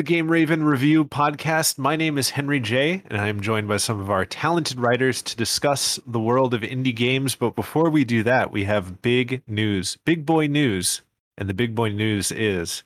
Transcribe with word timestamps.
the 0.00 0.04
Game 0.04 0.30
Raven 0.30 0.64
Review 0.64 1.04
podcast. 1.04 1.76
My 1.76 1.94
name 1.94 2.16
is 2.16 2.30
Henry 2.30 2.58
J, 2.58 3.02
and 3.10 3.20
I 3.20 3.28
am 3.28 3.42
joined 3.42 3.68
by 3.68 3.76
some 3.76 4.00
of 4.00 4.08
our 4.08 4.24
talented 4.24 4.80
writers 4.80 5.20
to 5.20 5.36
discuss 5.36 6.00
the 6.06 6.18
world 6.18 6.54
of 6.54 6.62
indie 6.62 6.96
games. 6.96 7.34
But 7.34 7.54
before 7.54 7.90
we 7.90 8.06
do 8.06 8.22
that, 8.22 8.50
we 8.50 8.64
have 8.64 9.02
big 9.02 9.42
news, 9.46 9.98
big 10.06 10.24
boy 10.24 10.46
news. 10.46 11.02
And 11.36 11.50
the 11.50 11.54
big 11.54 11.74
boy 11.74 11.90
news 11.90 12.32
is 12.32 12.82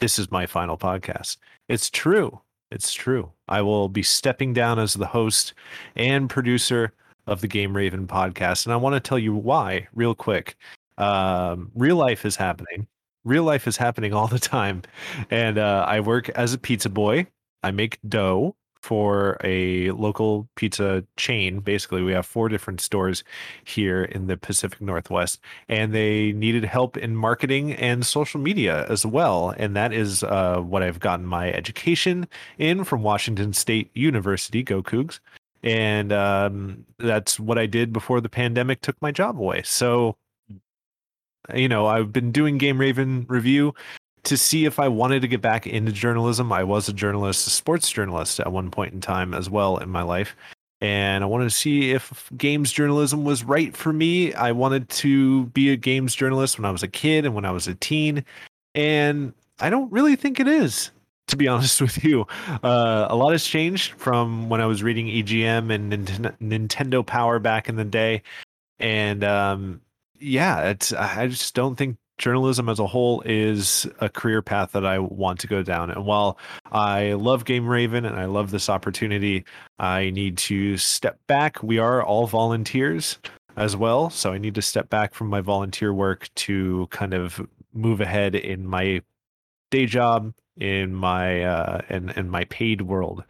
this 0.00 0.18
is 0.18 0.32
my 0.32 0.46
final 0.46 0.76
podcast. 0.76 1.36
It's 1.68 1.88
true. 1.88 2.40
It's 2.72 2.92
true. 2.92 3.30
I 3.46 3.62
will 3.62 3.88
be 3.88 4.02
stepping 4.02 4.52
down 4.52 4.80
as 4.80 4.94
the 4.94 5.06
host 5.06 5.54
and 5.94 6.28
producer 6.28 6.92
of 7.28 7.40
the 7.40 7.46
Game 7.46 7.76
Raven 7.76 8.08
podcast. 8.08 8.66
And 8.66 8.72
I 8.72 8.78
want 8.78 8.94
to 8.94 9.08
tell 9.08 9.20
you 9.20 9.32
why, 9.32 9.86
real 9.94 10.16
quick. 10.16 10.56
Um, 10.96 11.70
real 11.76 11.94
life 11.94 12.24
is 12.24 12.34
happening 12.34 12.88
real 13.28 13.44
life 13.44 13.66
is 13.68 13.76
happening 13.76 14.12
all 14.12 14.26
the 14.26 14.38
time. 14.38 14.82
And 15.30 15.58
uh, 15.58 15.84
I 15.86 16.00
work 16.00 16.28
as 16.30 16.52
a 16.54 16.58
pizza 16.58 16.88
boy. 16.88 17.26
I 17.62 17.70
make 17.70 17.98
dough 18.08 18.56
for 18.80 19.36
a 19.42 19.90
local 19.90 20.48
pizza 20.54 21.04
chain. 21.16 21.60
Basically, 21.60 22.02
we 22.02 22.12
have 22.12 22.24
four 22.24 22.48
different 22.48 22.80
stores 22.80 23.24
here 23.64 24.04
in 24.04 24.28
the 24.28 24.36
Pacific 24.36 24.80
Northwest, 24.80 25.40
and 25.68 25.92
they 25.92 26.32
needed 26.32 26.64
help 26.64 26.96
in 26.96 27.16
marketing 27.16 27.74
and 27.74 28.06
social 28.06 28.40
media 28.40 28.86
as 28.88 29.04
well. 29.04 29.52
And 29.56 29.74
that 29.76 29.92
is 29.92 30.22
uh, 30.22 30.60
what 30.60 30.82
I've 30.82 31.00
gotten 31.00 31.26
my 31.26 31.52
education 31.52 32.28
in 32.56 32.84
from 32.84 33.02
Washington 33.02 33.52
State 33.52 33.90
University, 33.94 34.62
Go 34.62 34.82
Cougs. 34.82 35.20
And 35.64 36.12
um, 36.12 36.86
that's 36.98 37.40
what 37.40 37.58
I 37.58 37.66
did 37.66 37.92
before 37.92 38.20
the 38.20 38.28
pandemic 38.28 38.80
took 38.80 39.00
my 39.02 39.10
job 39.10 39.38
away. 39.38 39.62
So 39.64 40.16
you 41.54 41.68
know, 41.68 41.86
I've 41.86 42.12
been 42.12 42.32
doing 42.32 42.58
Game 42.58 42.78
Raven 42.78 43.26
review 43.28 43.74
to 44.24 44.36
see 44.36 44.64
if 44.64 44.78
I 44.78 44.88
wanted 44.88 45.22
to 45.22 45.28
get 45.28 45.40
back 45.40 45.66
into 45.66 45.92
journalism. 45.92 46.52
I 46.52 46.64
was 46.64 46.88
a 46.88 46.92
journalist, 46.92 47.46
a 47.46 47.50
sports 47.50 47.90
journalist 47.90 48.40
at 48.40 48.52
one 48.52 48.70
point 48.70 48.92
in 48.92 49.00
time 49.00 49.32
as 49.32 49.48
well 49.48 49.78
in 49.78 49.88
my 49.88 50.02
life. 50.02 50.36
And 50.80 51.24
I 51.24 51.26
wanted 51.26 51.44
to 51.44 51.50
see 51.50 51.90
if 51.90 52.30
games 52.36 52.70
journalism 52.70 53.24
was 53.24 53.42
right 53.42 53.76
for 53.76 53.92
me. 53.92 54.32
I 54.34 54.52
wanted 54.52 54.88
to 54.90 55.46
be 55.46 55.70
a 55.70 55.76
games 55.76 56.14
journalist 56.14 56.58
when 56.58 56.64
I 56.64 56.70
was 56.70 56.82
a 56.82 56.88
kid 56.88 57.24
and 57.24 57.34
when 57.34 57.44
I 57.44 57.50
was 57.50 57.66
a 57.66 57.74
teen. 57.74 58.24
And 58.74 59.32
I 59.58 59.70
don't 59.70 59.90
really 59.90 60.14
think 60.14 60.38
it 60.38 60.46
is, 60.46 60.92
to 61.28 61.36
be 61.36 61.48
honest 61.48 61.80
with 61.80 62.04
you. 62.04 62.26
Uh, 62.62 63.06
a 63.10 63.16
lot 63.16 63.32
has 63.32 63.44
changed 63.44 63.92
from 63.94 64.48
when 64.48 64.60
I 64.60 64.66
was 64.66 64.82
reading 64.82 65.06
EGM 65.06 65.72
and 65.72 65.92
Nintendo 66.40 67.04
Power 67.04 67.38
back 67.40 67.68
in 67.68 67.76
the 67.76 67.84
day. 67.84 68.22
And 68.78 69.24
um, 69.24 69.80
yeah, 70.20 70.68
it's 70.70 70.92
I 70.92 71.28
just 71.28 71.54
don't 71.54 71.76
think 71.76 71.96
journalism 72.18 72.68
as 72.68 72.78
a 72.80 72.86
whole 72.86 73.22
is 73.24 73.86
a 74.00 74.08
career 74.08 74.42
path 74.42 74.72
that 74.72 74.84
I 74.84 74.98
want 74.98 75.38
to 75.40 75.46
go 75.46 75.62
down. 75.62 75.90
And 75.90 76.04
while 76.04 76.38
I 76.72 77.12
love 77.12 77.44
Game 77.44 77.66
Raven 77.66 78.04
and 78.04 78.16
I 78.16 78.24
love 78.24 78.50
this 78.50 78.68
opportunity, 78.68 79.44
I 79.78 80.10
need 80.10 80.36
to 80.38 80.76
step 80.76 81.18
back. 81.28 81.62
We 81.62 81.78
are 81.78 82.02
all 82.02 82.26
volunteers 82.26 83.18
as 83.56 83.76
well, 83.76 84.10
so 84.10 84.32
I 84.32 84.38
need 84.38 84.54
to 84.56 84.62
step 84.62 84.88
back 84.90 85.14
from 85.14 85.28
my 85.28 85.40
volunteer 85.40 85.92
work 85.94 86.28
to 86.36 86.88
kind 86.90 87.14
of 87.14 87.40
move 87.72 88.00
ahead 88.00 88.34
in 88.34 88.66
my 88.66 89.02
day 89.70 89.86
job 89.86 90.32
in 90.56 90.94
my 90.94 91.42
uh 91.42 91.80
in 91.88 92.08
in 92.10 92.28
my 92.28 92.44
paid 92.44 92.82
world 92.82 93.22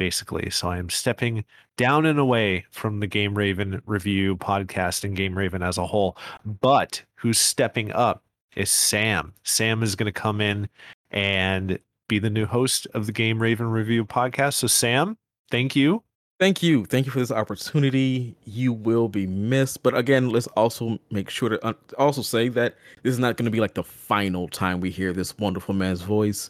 basically. 0.00 0.48
So 0.48 0.70
I 0.70 0.78
am 0.78 0.88
stepping 0.88 1.44
down 1.76 2.06
and 2.06 2.18
away 2.18 2.64
from 2.70 3.00
the 3.00 3.06
Game 3.06 3.36
Raven 3.36 3.82
review 3.84 4.34
podcast 4.34 5.04
and 5.04 5.14
Game 5.14 5.36
Raven 5.36 5.62
as 5.62 5.76
a 5.76 5.86
whole. 5.86 6.16
But 6.46 7.02
who's 7.16 7.38
stepping 7.38 7.92
up 7.92 8.24
is 8.56 8.70
Sam. 8.70 9.34
Sam 9.44 9.82
is 9.82 9.94
going 9.94 10.10
to 10.10 10.18
come 10.18 10.40
in 10.40 10.70
and 11.10 11.78
be 12.08 12.18
the 12.18 12.30
new 12.30 12.46
host 12.46 12.86
of 12.94 13.04
the 13.04 13.12
Game 13.12 13.42
Raven 13.42 13.66
review 13.66 14.06
podcast. 14.06 14.54
So, 14.54 14.68
Sam, 14.68 15.18
thank 15.50 15.76
you. 15.76 16.02
Thank 16.38 16.62
you. 16.62 16.86
Thank 16.86 17.04
you 17.04 17.12
for 17.12 17.18
this 17.18 17.30
opportunity. 17.30 18.34
You 18.46 18.72
will 18.72 19.10
be 19.10 19.26
missed. 19.26 19.82
But 19.82 19.94
again, 19.94 20.30
let's 20.30 20.46
also 20.46 20.98
make 21.10 21.28
sure 21.28 21.50
to 21.50 21.76
also 21.98 22.22
say 22.22 22.48
that 22.48 22.76
this 23.02 23.12
is 23.12 23.18
not 23.18 23.36
going 23.36 23.44
to 23.44 23.50
be 23.50 23.60
like 23.60 23.74
the 23.74 23.84
final 23.84 24.48
time 24.48 24.80
we 24.80 24.88
hear 24.88 25.12
this 25.12 25.36
wonderful 25.36 25.74
man's 25.74 26.00
voice. 26.00 26.48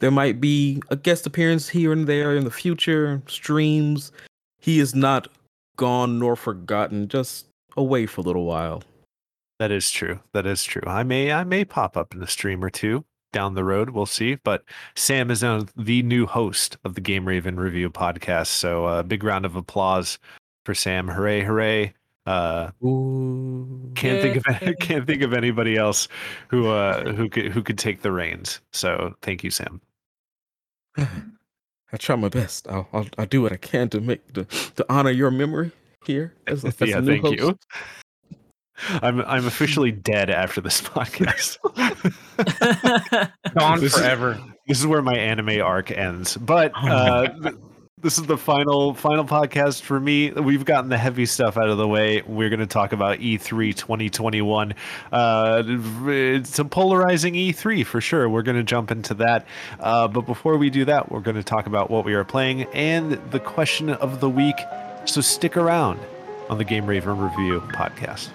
There 0.00 0.10
might 0.10 0.40
be 0.40 0.82
a 0.88 0.96
guest 0.96 1.26
appearance 1.26 1.68
here 1.68 1.92
and 1.92 2.06
there 2.06 2.34
in 2.34 2.44
the 2.44 2.50
future, 2.50 3.22
streams. 3.26 4.12
He 4.58 4.80
is 4.80 4.94
not 4.94 5.28
gone 5.76 6.18
nor 6.18 6.36
forgotten, 6.36 7.08
just 7.08 7.46
away 7.76 8.06
for 8.06 8.20
a 8.22 8.24
little 8.24 8.44
while. 8.44 8.82
That 9.58 9.70
is 9.70 9.90
true. 9.90 10.20
That 10.32 10.46
is 10.46 10.64
true. 10.64 10.82
I 10.86 11.02
may 11.02 11.32
I 11.32 11.44
may 11.44 11.64
pop 11.66 11.96
up 11.96 12.14
in 12.14 12.22
a 12.22 12.26
stream 12.26 12.64
or 12.64 12.70
two 12.70 13.04
down 13.32 13.54
the 13.54 13.64
road. 13.64 13.90
We'll 13.90 14.06
see. 14.06 14.36
But 14.36 14.64
Sam 14.96 15.30
is 15.30 15.42
now 15.42 15.66
the 15.76 16.02
new 16.02 16.26
host 16.26 16.78
of 16.84 16.94
the 16.94 17.00
Game 17.02 17.28
Raven 17.28 17.60
Review 17.60 17.90
podcast. 17.90 18.46
So 18.46 18.86
a 18.86 18.98
uh, 18.98 19.02
big 19.02 19.22
round 19.22 19.44
of 19.44 19.56
applause 19.56 20.18
for 20.64 20.74
Sam. 20.74 21.08
Hooray, 21.08 21.42
hooray. 21.42 21.94
Uh, 22.26 22.70
Ooh, 22.84 23.90
can't 23.94 24.16
yeah. 24.16 24.40
think 24.40 24.70
of 24.70 24.78
can't 24.80 25.06
think 25.06 25.22
of 25.22 25.32
anybody 25.32 25.76
else 25.76 26.08
who 26.48 26.68
uh 26.68 27.12
who 27.12 27.28
could 27.28 27.52
who 27.52 27.62
could 27.62 27.78
take 27.78 28.02
the 28.02 28.12
reins. 28.12 28.60
So 28.72 29.14
thank 29.22 29.44
you, 29.44 29.50
Sam. 29.50 29.80
I 31.92 31.96
try 31.96 32.16
my 32.16 32.28
best. 32.28 32.68
I'll, 32.68 32.88
I'll, 32.92 33.06
I'll 33.18 33.26
do 33.26 33.42
what 33.42 33.52
I 33.52 33.56
can 33.56 33.88
to 33.90 34.00
make 34.00 34.32
to, 34.34 34.44
to 34.44 34.86
honor 34.88 35.10
your 35.10 35.30
memory 35.30 35.72
here. 36.04 36.34
As, 36.46 36.64
as 36.80 36.80
yeah, 36.80 37.00
thank 37.00 37.22
host. 37.22 37.38
you. 37.38 37.58
I'm 39.02 39.20
I'm 39.22 39.46
officially 39.46 39.92
dead 39.92 40.30
after 40.30 40.60
this 40.60 40.80
podcast. 40.82 41.58
Gone 43.54 43.80
this 43.80 43.96
forever. 43.96 44.32
Is, 44.32 44.38
this 44.68 44.80
is 44.80 44.86
where 44.86 45.02
my 45.02 45.16
anime 45.16 45.60
arc 45.60 45.90
ends. 45.90 46.36
But 46.36 46.72
oh 46.76 46.88
uh, 46.88 47.50
this 48.02 48.18
is 48.18 48.26
the 48.26 48.38
final 48.38 48.94
final 48.94 49.24
podcast 49.24 49.82
for 49.82 50.00
me. 50.00 50.30
We've 50.30 50.64
gotten 50.64 50.90
the 50.90 50.98
heavy 50.98 51.26
stuff 51.26 51.56
out 51.56 51.68
of 51.68 51.76
the 51.76 51.86
way. 51.86 52.22
We're 52.26 52.48
going 52.48 52.60
to 52.60 52.66
talk 52.66 52.92
about 52.92 53.18
E3 53.18 53.76
2021. 53.76 54.74
Uh, 55.12 55.62
it's 56.06 56.58
a 56.58 56.64
polarizing 56.64 57.34
E3 57.34 57.84
for 57.84 58.00
sure. 58.00 58.28
We're 58.28 58.42
going 58.42 58.56
to 58.56 58.62
jump 58.62 58.90
into 58.90 59.14
that. 59.14 59.46
Uh, 59.78 60.08
but 60.08 60.22
before 60.22 60.56
we 60.56 60.70
do 60.70 60.84
that, 60.86 61.10
we're 61.10 61.20
going 61.20 61.36
to 61.36 61.42
talk 61.42 61.66
about 61.66 61.90
what 61.90 62.04
we 62.04 62.14
are 62.14 62.24
playing 62.24 62.62
and 62.72 63.12
the 63.30 63.40
question 63.40 63.90
of 63.90 64.20
the 64.20 64.30
week. 64.30 64.56
So 65.04 65.20
stick 65.20 65.56
around 65.56 66.00
on 66.48 66.58
the 66.58 66.64
Game 66.64 66.86
Raven 66.86 67.18
Review 67.18 67.60
podcast. 67.72 68.30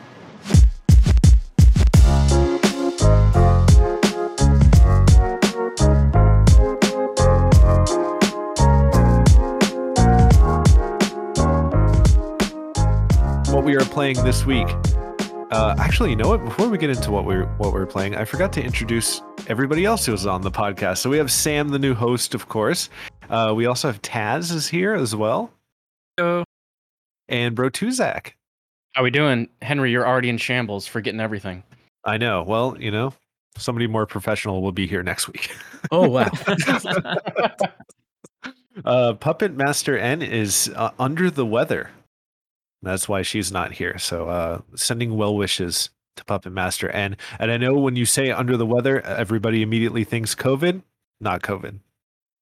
Playing 13.96 14.22
this 14.26 14.46
week. 14.46 14.68
Uh, 15.52 15.74
actually, 15.80 16.10
you 16.10 16.18
know 16.18 16.28
what? 16.28 16.44
Before 16.44 16.68
we 16.68 16.78
get 16.78 16.90
into 16.90 17.12
what 17.12 17.24
we're 17.24 17.46
what 17.60 17.72
we're 17.72 17.86
playing, 17.86 18.14
I 18.14 18.26
forgot 18.26 18.52
to 18.54 18.62
introduce 18.62 19.22
everybody 19.48 19.86
else 19.86 20.06
who 20.06 20.12
was 20.12 20.28
on 20.28 20.42
the 20.42 20.52
podcast. 20.52 20.98
So 20.98 21.10
we 21.10 21.18
have 21.18 21.32
Sam, 21.32 21.70
the 21.70 21.80
new 21.80 21.94
host, 21.94 22.36
of 22.36 22.50
course. 22.50 22.90
Uh, 23.30 23.54
we 23.56 23.68
also 23.68 23.88
have 23.88 24.02
Taz 24.02 24.52
is 24.52 24.68
here 24.68 24.96
as 24.96 25.16
well. 25.16 25.50
Hello. 26.18 26.44
And 27.30 27.56
Bro 27.56 27.70
Tuzak. 27.70 28.34
How 28.96 29.04
we 29.04 29.12
doing, 29.12 29.48
Henry? 29.62 29.92
You're 29.92 30.06
already 30.06 30.28
in 30.28 30.40
shambles, 30.40 30.88
forgetting 30.88 31.22
everything. 31.22 31.64
I 32.04 32.18
know. 32.18 32.44
Well, 32.44 32.76
you 32.78 32.92
know, 32.92 33.14
somebody 33.58 33.88
more 33.88 34.06
professional 34.06 34.62
will 34.62 34.74
be 34.74 34.88
here 34.88 35.04
next 35.04 35.30
week. 35.30 35.56
Oh 35.92 36.10
wow. 36.10 36.32
uh, 38.86 39.14
Puppet 39.14 39.56
Master 39.56 39.98
N 39.98 40.22
is 40.22 40.70
uh, 40.76 40.90
under 41.00 41.32
the 41.32 41.46
weather. 41.46 41.92
That's 42.82 43.10
why 43.10 43.22
she's 43.22 43.52
not 43.52 43.74
here. 43.74 43.98
So 43.98 44.30
uh, 44.30 44.62
sending 44.76 45.18
well 45.18 45.36
wishes 45.36 45.90
to 46.18 46.26
Puppet 46.26 46.54
Master. 46.54 46.90
And 46.90 47.18
and 47.40 47.52
I 47.52 47.58
know 47.58 47.76
when 47.76 47.96
you 47.96 48.06
say 48.06 48.32
under 48.32 48.58
the 48.58 48.66
weather, 48.66 49.02
everybody 49.02 49.62
immediately 49.62 50.04
thinks 50.04 50.36
COVID. 50.36 50.82
Not 51.20 51.42
COVID. 51.42 51.80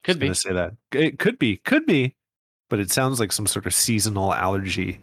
Could 0.04 0.20
be. 0.20 0.28
To 0.28 0.36
say 0.36 0.54
that 0.54 0.74
it 0.92 1.20
could 1.20 1.40
be, 1.40 1.58
could 1.58 1.86
be, 1.86 2.16
but 2.70 2.80
it 2.80 2.92
sounds 2.92 3.20
like 3.20 3.32
some 3.32 3.48
sort 3.48 3.66
of 3.66 3.74
seasonal 3.74 4.34
allergy 4.34 5.00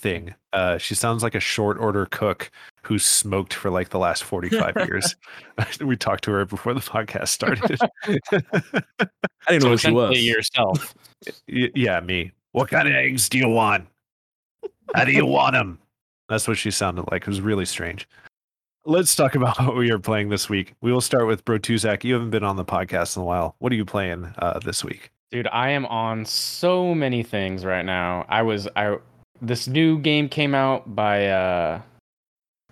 thing. 0.00 0.34
Uh, 0.52 0.78
she 0.78 0.94
sounds 0.94 1.22
like 1.22 1.34
a 1.34 1.40
short 1.40 1.78
order 1.78 2.06
cook 2.10 2.50
who 2.82 2.98
smoked 2.98 3.52
for 3.52 3.70
like 3.70 3.90
the 3.90 3.98
last 3.98 4.24
45 4.24 4.76
years. 4.76 5.16
we 5.80 5.96
talked 5.96 6.24
to 6.24 6.30
her 6.30 6.44
before 6.44 6.74
the 6.74 6.80
podcast 6.80 7.28
started. 7.28 7.78
I 8.06 9.50
didn't 9.50 9.64
know 9.64 9.68
so 9.68 9.68
who 9.70 9.76
she 9.76 9.90
was. 9.90 10.24
Yourself. 10.24 10.94
yeah, 11.46 12.00
me. 12.00 12.32
What 12.52 12.70
kind 12.70 12.88
of 12.88 12.94
eggs 12.94 13.28
do 13.28 13.38
you 13.38 13.48
want? 13.48 13.86
How 14.94 15.04
do 15.04 15.12
you 15.12 15.26
want 15.26 15.56
him? 15.56 15.78
That's 16.28 16.46
what 16.46 16.58
she 16.58 16.70
sounded 16.70 17.10
like. 17.10 17.22
It 17.22 17.28
was 17.28 17.40
really 17.40 17.64
strange. 17.64 18.08
Let's 18.84 19.14
talk 19.14 19.34
about 19.34 19.58
what 19.64 19.76
we 19.76 19.90
are 19.90 19.98
playing 19.98 20.28
this 20.28 20.48
week. 20.48 20.74
We 20.80 20.92
will 20.92 21.00
start 21.00 21.26
with 21.26 21.44
Bro 21.44 21.60
Tuzak. 21.60 22.04
You 22.04 22.14
haven't 22.14 22.30
been 22.30 22.44
on 22.44 22.56
the 22.56 22.64
podcast 22.64 23.16
in 23.16 23.22
a 23.22 23.24
while. 23.24 23.54
What 23.58 23.72
are 23.72 23.76
you 23.76 23.84
playing 23.84 24.32
uh, 24.38 24.58
this 24.60 24.84
week? 24.84 25.10
Dude, 25.30 25.48
I 25.52 25.70
am 25.70 25.84
on 25.86 26.24
so 26.24 26.94
many 26.94 27.22
things 27.22 27.64
right 27.64 27.84
now. 27.84 28.24
I 28.28 28.40
was 28.42 28.66
I 28.76 28.96
this 29.42 29.68
new 29.68 29.98
game 29.98 30.28
came 30.28 30.54
out 30.54 30.94
by 30.94 31.26
uh 31.26 31.80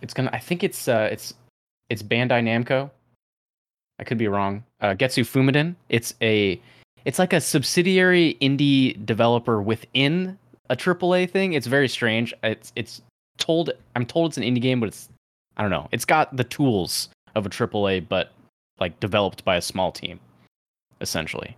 it's 0.01 0.15
gonna 0.15 0.31
I 0.33 0.39
think 0.39 0.65
it's 0.65 0.89
uh 0.89 1.09
it's 1.13 1.35
it's 1.91 2.03
Bandai 2.03 2.43
Namco. 2.43 2.91
I 3.99 4.05
could 4.05 4.19
be 4.19 4.29
wrong. 4.29 4.65
Uh, 4.81 4.95
GetsuFumaDen. 4.95 5.75
It's 5.89 6.15
a 6.23 6.61
it's 7.05 7.19
like 7.19 7.33
a 7.33 7.41
subsidiary 7.41 8.37
indie 8.41 9.05
developer 9.05 9.63
within 9.63 10.39
a 10.71 10.77
AAA 10.77 11.31
thing. 11.31 11.53
It's 11.53 11.67
very 11.67 11.89
strange. 11.89 12.35
It's 12.43 12.73
it's 12.77 13.03
told 13.39 13.71
I'm 13.95 14.07
told 14.07 14.31
it's 14.31 14.39
an 14.39 14.43
indie 14.43 14.61
game, 14.61 14.81
but 14.81 14.89
it's 14.89 15.09
I 15.57 15.63
don't 15.63 15.71
know. 15.71 15.89
It's 15.93 16.05
got 16.05 16.37
the 16.37 16.45
tools 16.45 17.09
of 17.35 17.47
a 17.47 17.49
AAA, 17.49 18.09
but 18.09 18.33
like 18.79 18.99
developed 19.01 19.45
by 19.45 19.57
a 19.57 19.63
small 19.63 19.93
team, 19.93 20.21
essentially. 21.01 21.57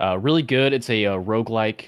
Uh, 0.00 0.18
really 0.18 0.42
good. 0.42 0.72
It's 0.72 0.88
a, 0.88 1.04
a 1.04 1.18
roguelike. 1.18 1.86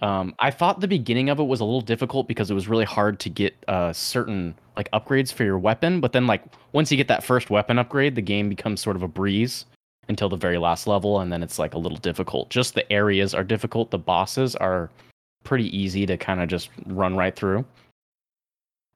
Um, 0.00 0.34
I 0.40 0.50
thought 0.50 0.80
the 0.80 0.88
beginning 0.88 1.30
of 1.30 1.38
it 1.38 1.44
was 1.44 1.60
a 1.60 1.64
little 1.64 1.80
difficult 1.80 2.26
because 2.26 2.50
it 2.50 2.54
was 2.54 2.66
really 2.66 2.84
hard 2.84 3.20
to 3.20 3.30
get 3.30 3.54
uh, 3.68 3.92
certain 3.92 4.54
like 4.76 4.90
upgrades 4.90 5.32
for 5.32 5.44
your 5.44 5.58
weapon. 5.58 6.00
But 6.00 6.12
then 6.12 6.26
like 6.26 6.42
once 6.72 6.90
you 6.90 6.96
get 6.96 7.08
that 7.08 7.22
first 7.22 7.50
weapon 7.50 7.78
upgrade, 7.78 8.16
the 8.16 8.22
game 8.22 8.48
becomes 8.48 8.80
sort 8.80 8.96
of 8.96 9.02
a 9.02 9.08
breeze 9.08 9.64
until 10.08 10.28
the 10.28 10.36
very 10.36 10.58
last 10.58 10.88
level, 10.88 11.20
and 11.20 11.32
then 11.32 11.42
it's 11.42 11.58
like 11.58 11.74
a 11.74 11.78
little 11.78 11.98
difficult. 11.98 12.50
Just 12.50 12.74
the 12.74 12.90
areas 12.92 13.34
are 13.34 13.44
difficult. 13.44 13.92
The 13.92 13.98
bosses 13.98 14.56
are 14.56 14.90
pretty 15.44 15.76
easy 15.76 16.06
to 16.06 16.16
kind 16.16 16.40
of 16.40 16.48
just 16.48 16.70
run 16.86 17.16
right 17.16 17.34
through. 17.34 17.64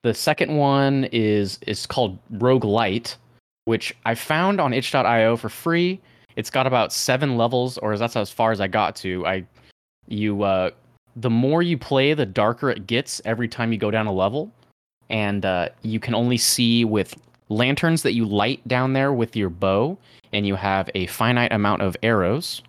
The 0.02 0.14
second 0.14 0.56
one 0.56 1.04
is 1.12 1.58
is 1.66 1.86
called 1.86 2.18
Rogue 2.30 2.64
Light, 2.64 3.16
which 3.64 3.96
I 4.04 4.14
found 4.14 4.60
on 4.60 4.72
itch.io 4.72 5.36
for 5.36 5.48
free. 5.48 6.00
It's 6.36 6.50
got 6.50 6.66
about 6.66 6.92
seven 6.92 7.36
levels, 7.36 7.78
or 7.78 7.96
that's 7.96 8.16
as 8.16 8.30
far 8.30 8.52
as 8.52 8.60
I 8.60 8.68
got 8.68 8.94
to. 8.96 9.26
I 9.26 9.46
you 10.06 10.42
uh 10.42 10.70
the 11.16 11.30
more 11.30 11.62
you 11.62 11.78
play, 11.78 12.12
the 12.14 12.26
darker 12.26 12.70
it 12.70 12.86
gets 12.86 13.22
every 13.24 13.48
time 13.48 13.72
you 13.72 13.78
go 13.78 13.90
down 13.90 14.06
a 14.06 14.12
level. 14.12 14.52
And 15.08 15.44
uh, 15.44 15.70
you 15.82 15.98
can 15.98 16.14
only 16.14 16.36
see 16.36 16.84
with 16.84 17.14
lanterns 17.48 18.02
that 18.02 18.12
you 18.12 18.26
light 18.26 18.66
down 18.68 18.92
there 18.92 19.12
with 19.12 19.34
your 19.36 19.50
bow, 19.50 19.96
and 20.32 20.46
you 20.46 20.56
have 20.56 20.90
a 20.94 21.06
finite 21.06 21.52
amount 21.52 21.82
of 21.82 21.96
arrows, 22.02 22.62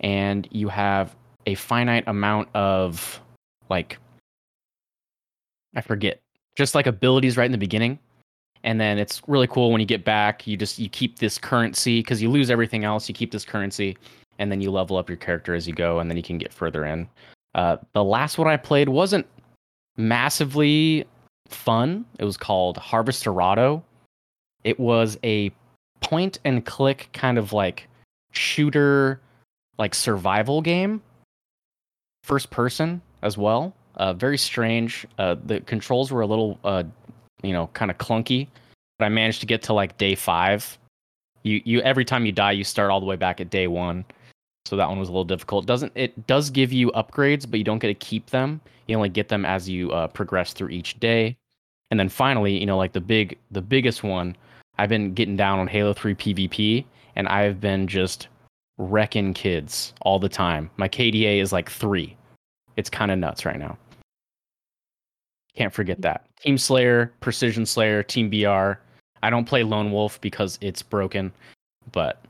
and 0.00 0.46
you 0.50 0.68
have 0.68 1.16
a 1.46 1.54
finite 1.54 2.04
amount 2.06 2.48
of 2.54 3.20
like 3.68 3.98
I 5.76 5.80
forget, 5.80 6.20
just 6.56 6.74
like 6.74 6.86
abilities 6.86 7.36
right 7.36 7.46
in 7.46 7.52
the 7.52 7.58
beginning. 7.58 7.98
And 8.62 8.80
then 8.80 8.98
it's 8.98 9.20
really 9.26 9.46
cool 9.46 9.70
when 9.72 9.80
you 9.80 9.86
get 9.86 10.04
back, 10.04 10.46
you 10.46 10.56
just 10.56 10.78
you 10.78 10.88
keep 10.88 11.18
this 11.18 11.36
currency 11.36 12.00
because 12.00 12.22
you 12.22 12.30
lose 12.30 12.50
everything 12.50 12.84
else, 12.84 13.08
you 13.08 13.14
keep 13.14 13.30
this 13.30 13.44
currency 13.44 13.96
and 14.38 14.50
then 14.50 14.60
you 14.60 14.70
level 14.70 14.96
up 14.96 15.08
your 15.08 15.18
character 15.18 15.54
as 15.54 15.68
you 15.68 15.74
go 15.74 15.98
and 15.98 16.10
then 16.10 16.16
you 16.16 16.22
can 16.22 16.38
get 16.38 16.52
further 16.52 16.84
in. 16.84 17.08
Uh, 17.54 17.76
the 17.92 18.02
last 18.02 18.38
one 18.38 18.48
I 18.48 18.56
played 18.56 18.88
wasn't 18.88 19.26
massively 19.96 21.04
fun. 21.48 22.04
It 22.18 22.24
was 22.24 22.36
called 22.36 22.78
Harvesterado. 22.78 23.82
It 24.64 24.80
was 24.80 25.18
a 25.24 25.52
point 26.00 26.38
and 26.44 26.64
click 26.64 27.10
kind 27.12 27.38
of 27.38 27.52
like 27.52 27.86
shooter, 28.32 29.20
like 29.78 29.94
survival 29.94 30.62
game, 30.62 31.02
first 32.24 32.50
person 32.50 33.02
as 33.22 33.36
well. 33.36 33.74
Uh, 33.96 34.14
very 34.14 34.38
strange. 34.38 35.06
Uh, 35.18 35.36
the 35.44 35.60
controls 35.60 36.10
were 36.10 36.22
a 36.22 36.26
little, 36.26 36.58
uh, 36.64 36.82
you 37.42 37.52
know, 37.52 37.68
kind 37.74 37.90
of 37.90 37.98
clunky, 37.98 38.48
but 38.98 39.04
I 39.04 39.08
managed 39.10 39.40
to 39.40 39.46
get 39.46 39.62
to 39.64 39.74
like 39.74 39.96
day 39.98 40.14
five. 40.14 40.78
You, 41.42 41.60
you 41.64 41.80
every 41.82 42.04
time 42.04 42.24
you 42.24 42.32
die, 42.32 42.52
you 42.52 42.64
start 42.64 42.90
all 42.90 42.98
the 42.98 43.06
way 43.06 43.16
back 43.16 43.40
at 43.40 43.50
day 43.50 43.68
one. 43.68 44.04
So 44.64 44.76
that 44.76 44.88
one 44.88 44.98
was 44.98 45.10
a 45.10 45.12
little 45.12 45.26
difficult. 45.26 45.66
Doesn't 45.66 45.92
it 45.94 46.26
does 46.26 46.48
give 46.48 46.72
you 46.72 46.90
upgrades, 46.92 47.48
but 47.48 47.58
you 47.58 47.64
don't 47.64 47.78
get 47.78 47.88
to 47.88 47.94
keep 47.94 48.30
them. 48.30 48.60
You 48.86 48.96
only 48.96 49.10
get 49.10 49.28
them 49.28 49.44
as 49.44 49.68
you 49.68 49.92
uh, 49.92 50.08
progress 50.08 50.54
through 50.54 50.70
each 50.70 50.98
day. 51.00 51.36
And 51.90 52.00
then 52.00 52.08
finally, 52.08 52.58
you 52.58 52.64
know, 52.64 52.78
like 52.78 52.94
the 52.94 53.02
big 53.02 53.36
the 53.50 53.60
biggest 53.60 54.02
one, 54.02 54.34
I've 54.78 54.88
been 54.88 55.12
getting 55.12 55.36
down 55.36 55.58
on 55.58 55.66
Halo 55.66 55.92
3 55.92 56.14
PvP 56.14 56.86
and 57.16 57.28
I've 57.28 57.60
been 57.60 57.86
just 57.86 58.28
wrecking 58.78 59.34
kids 59.34 59.94
all 60.02 60.18
the 60.18 60.28
time. 60.28 60.70
My 60.76 60.88
KDA 60.88 61.40
is 61.40 61.52
like 61.52 61.70
3. 61.70 62.16
It's 62.76 62.90
kind 62.90 63.10
of 63.10 63.18
nuts 63.18 63.44
right 63.44 63.58
now. 63.58 63.78
Can't 65.56 65.72
forget 65.72 66.02
that. 66.02 66.26
Team 66.40 66.58
Slayer, 66.58 67.12
Precision 67.20 67.64
Slayer, 67.64 68.02
Team 68.02 68.28
BR. 68.28 68.72
I 69.22 69.30
don't 69.30 69.44
play 69.44 69.62
Lone 69.62 69.92
Wolf 69.92 70.20
because 70.20 70.58
it's 70.60 70.82
broken, 70.82 71.32
but 71.92 72.24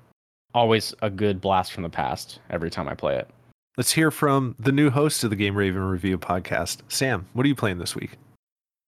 always 0.54 0.94
a 1.02 1.10
good 1.10 1.40
blast 1.40 1.72
from 1.72 1.82
the 1.82 1.88
past 1.88 2.40
every 2.50 2.70
time 2.70 2.88
I 2.88 2.94
play 2.94 3.16
it. 3.16 3.28
Let's 3.76 3.92
hear 3.92 4.10
from 4.10 4.54
the 4.58 4.70
new 4.70 4.90
host 4.90 5.24
of 5.24 5.30
the 5.30 5.36
Game 5.36 5.56
Raven 5.56 5.82
Review 5.82 6.18
podcast. 6.18 6.82
Sam, 6.88 7.26
what 7.32 7.44
are 7.44 7.48
you 7.48 7.56
playing 7.56 7.78
this 7.78 7.96
week? 7.96 8.18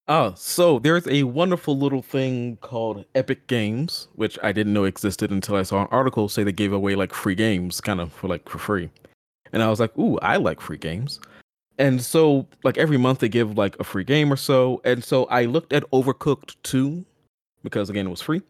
Oh, 0.08 0.34
so 0.36 0.78
there's 0.78 1.08
a 1.08 1.24
wonderful 1.24 1.76
little 1.76 2.02
thing 2.02 2.58
called 2.60 3.04
Epic 3.16 3.48
Games, 3.48 4.06
which 4.14 4.38
I 4.40 4.52
didn't 4.52 4.72
know 4.72 4.84
existed 4.84 5.32
until 5.32 5.56
I 5.56 5.64
saw 5.64 5.82
an 5.82 5.88
article 5.90 6.28
say 6.28 6.44
they 6.44 6.52
gave 6.52 6.72
away 6.72 6.94
like 6.94 7.12
free 7.12 7.34
games, 7.34 7.80
kind 7.80 8.00
of 8.00 8.12
for 8.12 8.28
like 8.28 8.48
for 8.48 8.58
free. 8.58 8.88
And 9.52 9.64
I 9.64 9.68
was 9.68 9.80
like, 9.80 9.96
ooh, 9.98 10.16
I 10.20 10.36
like 10.36 10.60
free 10.60 10.76
games. 10.76 11.18
And 11.78 12.00
so 12.00 12.46
like 12.62 12.78
every 12.78 12.96
month 12.98 13.18
they 13.18 13.28
give 13.28 13.58
like 13.58 13.76
a 13.80 13.84
free 13.84 14.04
game 14.04 14.32
or 14.32 14.36
so. 14.36 14.80
And 14.84 15.02
so 15.02 15.24
I 15.24 15.46
looked 15.46 15.72
at 15.72 15.82
Overcooked 15.90 16.54
2 16.62 17.04
because 17.64 17.90
again 17.90 18.06
it 18.06 18.10
was 18.10 18.22
free. 18.22 18.42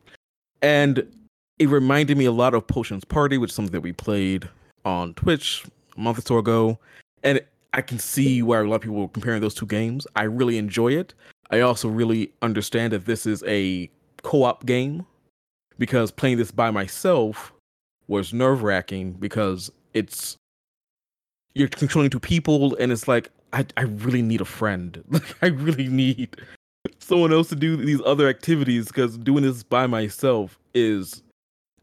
And 0.61 1.11
it 1.59 1.71
reminded 1.71 2.19
me 2.19 2.27
a 2.27 2.33
lot 2.33 2.53
of 2.53 2.67
Potions 2.67 3.05
Party, 3.05 3.39
which 3.39 3.51
is 3.51 3.57
something 3.57 3.73
that 3.73 3.81
we 3.81 3.95
played 3.95 4.47
on 4.85 5.15
Twitch 5.15 5.65
a 5.97 6.01
month 6.01 6.19
or 6.19 6.23
so 6.23 6.37
ago. 6.37 6.79
And 7.23 7.41
I 7.73 7.81
can 7.81 7.99
see 7.99 8.43
where 8.43 8.63
a 8.63 8.69
lot 8.69 8.77
of 8.77 8.83
people 8.83 8.97
were 8.97 9.09
comparing 9.09 9.41
those 9.41 9.55
two 9.55 9.67
games. 9.67 10.07
I 10.17 10.25
really 10.25 10.59
enjoy 10.59 10.93
it. 10.93 11.15
I 11.51 11.61
also 11.61 11.89
really 11.89 12.33
understand 12.43 12.93
that 12.93 13.07
this 13.07 13.27
is 13.27 13.43
a 13.47 13.91
co-op 14.23 14.67
game 14.67 15.07
because 15.79 16.11
playing 16.11 16.39
this 16.39 16.51
by 16.51 16.71
myself 16.71 17.53
was 18.09 18.33
nerve-wracking 18.33 19.13
because 19.13 19.71
it's 19.95 20.37
you're 21.55 21.69
controlling 21.69 22.11
two 22.11 22.21
people 22.21 22.77
and 22.77 22.93
it's 22.93 23.09
like 23.09 23.31
I, 23.53 23.65
I 23.77 23.83
really 23.83 24.23
need 24.23 24.41
a 24.41 24.47
friend. 24.47 25.03
Like 25.11 25.37
I 25.43 25.47
really 25.47 25.89
need 25.89 26.37
someone 26.99 27.33
else 27.33 27.49
to 27.49 27.57
do 27.57 27.77
these 27.77 28.01
other 28.05 28.29
activities 28.29 28.87
because 28.87 29.17
doing 29.19 29.43
this 29.43 29.63
by 29.63 29.87
myself 29.87 30.59
is 30.75 31.23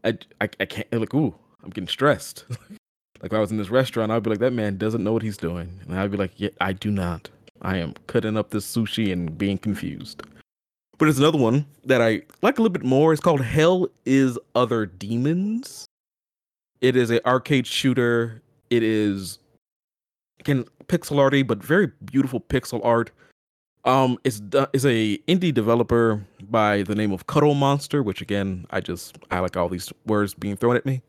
I, 0.04 0.18
I, 0.40 0.48
I 0.60 0.64
can't 0.66 0.92
like 0.92 1.14
ooh 1.14 1.34
I'm 1.62 1.70
getting 1.70 1.88
stressed. 1.88 2.44
like 2.50 3.32
if 3.32 3.32
I 3.32 3.40
was 3.40 3.50
in 3.50 3.56
this 3.56 3.70
restaurant, 3.70 4.12
I'd 4.12 4.22
be 4.22 4.30
like 4.30 4.38
that 4.40 4.52
man 4.52 4.76
doesn't 4.76 5.02
know 5.02 5.12
what 5.12 5.22
he's 5.22 5.38
doing, 5.38 5.80
and 5.86 5.98
I'd 5.98 6.10
be 6.10 6.16
like 6.16 6.32
yeah 6.36 6.50
I 6.60 6.72
do 6.72 6.90
not. 6.90 7.30
I 7.64 7.78
am 7.78 7.94
cutting 8.06 8.36
up 8.36 8.50
this 8.50 8.70
sushi 8.70 9.10
and 9.10 9.36
being 9.36 9.56
confused. 9.56 10.22
But 10.98 11.06
there's 11.06 11.18
another 11.18 11.38
one 11.38 11.66
that 11.84 12.00
I 12.00 12.22
like 12.42 12.58
a 12.58 12.62
little 12.62 12.72
bit 12.72 12.84
more. 12.84 13.12
It's 13.12 13.22
called 13.22 13.40
Hell 13.40 13.88
is 14.04 14.38
Other 14.54 14.86
Demons. 14.86 15.86
It 16.80 16.94
is 16.94 17.10
an 17.10 17.20
arcade 17.26 17.66
shooter. 17.66 18.42
It 18.70 18.82
is 18.82 19.38
again 20.40 20.66
pixel 20.86 21.18
arty, 21.18 21.42
but 21.42 21.64
very 21.64 21.90
beautiful 22.04 22.40
pixel 22.40 22.84
art. 22.84 23.10
Um, 23.86 24.18
it's 24.24 24.40
is 24.72 24.86
a 24.86 25.18
indie 25.26 25.52
developer 25.52 26.24
by 26.42 26.82
the 26.82 26.94
name 26.94 27.12
of 27.12 27.26
Cuddle 27.26 27.54
Monster, 27.54 28.02
which 28.02 28.20
again 28.20 28.66
I 28.70 28.80
just 28.80 29.18
I 29.30 29.40
like 29.40 29.56
all 29.56 29.68
these 29.68 29.92
words 30.06 30.34
being 30.34 30.56
thrown 30.56 30.76
at 30.76 30.86
me, 30.86 31.02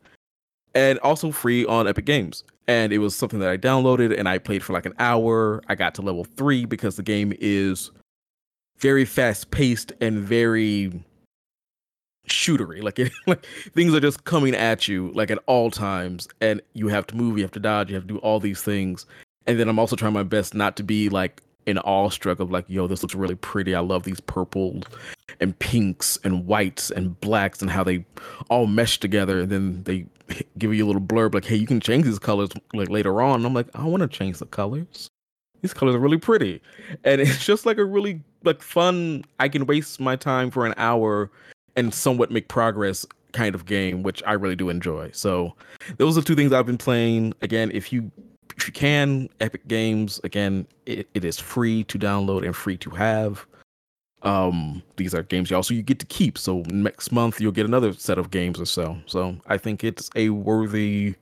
and 0.74 0.98
also 1.00 1.30
free 1.30 1.64
on 1.66 1.86
Epic 1.86 2.06
Games. 2.06 2.44
And 2.68 2.92
it 2.92 2.98
was 2.98 3.14
something 3.14 3.38
that 3.40 3.48
I 3.48 3.56
downloaded 3.56 4.16
and 4.18 4.28
I 4.28 4.38
played 4.38 4.62
for 4.62 4.72
like 4.72 4.86
an 4.86 4.94
hour. 4.98 5.62
I 5.68 5.74
got 5.74 5.94
to 5.96 6.02
level 6.02 6.24
three 6.24 6.64
because 6.64 6.96
the 6.96 7.02
game 7.02 7.32
is 7.40 7.90
very 8.78 9.04
fast 9.04 9.50
paced 9.50 9.92
and 10.00 10.18
very 10.18 11.04
shootery. 12.28 12.82
Like 12.82 12.98
it, 12.98 13.12
like 13.26 13.46
things 13.72 13.94
are 13.94 14.00
just 14.00 14.24
coming 14.24 14.54
at 14.54 14.88
you 14.88 15.10
like 15.14 15.30
at 15.30 15.38
all 15.46 15.70
times, 15.70 16.28
and 16.40 16.60
you 16.74 16.88
have 16.88 17.06
to 17.08 17.16
move, 17.16 17.36
you 17.38 17.44
have 17.44 17.52
to 17.52 17.60
dodge, 17.60 17.90
you 17.90 17.94
have 17.94 18.06
to 18.06 18.14
do 18.14 18.18
all 18.18 18.40
these 18.40 18.62
things. 18.62 19.06
And 19.46 19.60
then 19.60 19.68
I'm 19.68 19.78
also 19.78 19.96
trying 19.96 20.12
my 20.12 20.24
best 20.24 20.54
not 20.54 20.76
to 20.76 20.82
be 20.82 21.08
like 21.08 21.42
in 21.66 21.78
awestruck 21.78 22.40
of 22.40 22.50
like, 22.50 22.64
yo, 22.68 22.86
this 22.86 23.02
looks 23.02 23.14
really 23.14 23.34
pretty. 23.34 23.74
I 23.74 23.80
love 23.80 24.04
these 24.04 24.20
purples 24.20 24.84
and 25.40 25.56
pinks 25.58 26.18
and 26.24 26.46
whites 26.46 26.90
and 26.90 27.20
blacks 27.20 27.60
and 27.60 27.70
how 27.70 27.84
they 27.84 28.04
all 28.48 28.66
mesh 28.66 28.98
together. 28.98 29.40
And 29.40 29.50
then 29.50 29.82
they 29.84 30.06
give 30.58 30.74
you 30.74 30.84
a 30.84 30.88
little 30.88 31.02
blurb 31.02 31.34
like, 31.34 31.44
hey, 31.44 31.56
you 31.56 31.66
can 31.66 31.80
change 31.80 32.04
these 32.04 32.18
colors 32.18 32.50
like 32.74 32.88
later 32.88 33.20
on. 33.20 33.36
And 33.36 33.46
I'm 33.46 33.54
like, 33.54 33.68
I 33.74 33.84
want 33.84 34.02
to 34.02 34.08
change 34.08 34.38
the 34.38 34.46
colors. 34.46 35.08
These 35.62 35.74
colors 35.74 35.94
are 35.94 36.00
really 36.00 36.18
pretty. 36.18 36.62
And 37.04 37.20
it's 37.20 37.44
just 37.44 37.66
like 37.66 37.78
a 37.78 37.84
really 37.84 38.22
like 38.44 38.62
fun, 38.62 39.24
I 39.40 39.48
can 39.48 39.66
waste 39.66 40.00
my 40.00 40.16
time 40.16 40.50
for 40.50 40.66
an 40.66 40.74
hour 40.76 41.30
and 41.76 41.92
somewhat 41.92 42.30
make 42.30 42.48
progress 42.48 43.06
kind 43.32 43.54
of 43.54 43.66
game, 43.66 44.02
which 44.02 44.22
I 44.26 44.32
really 44.32 44.56
do 44.56 44.68
enjoy. 44.68 45.10
So 45.12 45.54
those 45.98 46.16
are 46.16 46.22
two 46.22 46.34
things 46.34 46.52
I've 46.52 46.66
been 46.66 46.78
playing. 46.78 47.34
Again, 47.42 47.70
if 47.72 47.92
you 47.92 48.10
if 48.56 48.66
you 48.66 48.72
can, 48.72 49.28
Epic 49.40 49.68
Games, 49.68 50.18
again, 50.24 50.66
it, 50.86 51.06
it 51.12 51.24
is 51.24 51.38
free 51.38 51.84
to 51.84 51.98
download 51.98 52.44
and 52.44 52.56
free 52.56 52.78
to 52.78 52.90
have. 52.90 53.46
Um, 54.26 54.82
these 54.96 55.14
are 55.14 55.22
games 55.22 55.50
you 55.50 55.56
also 55.56 55.72
you 55.72 55.82
get 55.82 56.00
to 56.00 56.06
keep. 56.06 56.36
So 56.36 56.64
next 56.68 57.12
month 57.12 57.40
you'll 57.40 57.52
get 57.52 57.64
another 57.64 57.92
set 57.92 58.18
of 58.18 58.30
games 58.30 58.60
or 58.60 58.66
so. 58.66 58.98
So 59.06 59.36
I 59.46 59.56
think 59.56 59.84
it's 59.84 60.10
a 60.16 60.30
worthy 60.30 61.14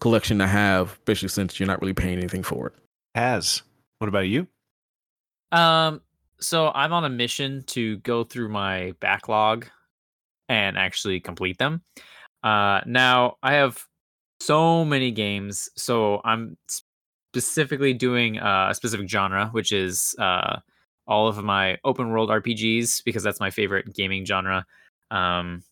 collection 0.00 0.38
to 0.38 0.46
have, 0.46 0.92
especially 0.92 1.30
since 1.30 1.58
you're 1.58 1.66
not 1.66 1.80
really 1.80 1.94
paying 1.94 2.18
anything 2.18 2.42
for 2.42 2.66
it. 2.66 2.74
Taz. 3.16 3.62
What 3.98 4.08
about 4.08 4.28
you? 4.28 4.46
Um, 5.52 6.02
so 6.38 6.70
I'm 6.74 6.92
on 6.92 7.04
a 7.04 7.08
mission 7.08 7.64
to 7.68 7.96
go 7.98 8.24
through 8.24 8.50
my 8.50 8.92
backlog 9.00 9.66
and 10.50 10.76
actually 10.76 11.20
complete 11.20 11.56
them. 11.56 11.82
Uh, 12.42 12.82
now 12.84 13.36
I 13.42 13.54
have 13.54 13.82
so 14.40 14.84
many 14.84 15.10
games, 15.10 15.70
so 15.76 16.20
I'm 16.24 16.58
specifically 17.32 17.94
doing 17.94 18.38
uh, 18.38 18.68
a 18.70 18.74
specific 18.74 19.08
genre, 19.08 19.48
which 19.52 19.72
is 19.72 20.14
uh, 20.18 20.58
all 21.06 21.28
of 21.28 21.42
my 21.42 21.78
open 21.84 22.08
world 22.08 22.30
RPGs 22.30 23.04
because 23.04 23.22
that's 23.22 23.40
my 23.40 23.50
favorite 23.50 23.94
gaming 23.94 24.24
genre 24.24 24.64
um, 25.10 25.62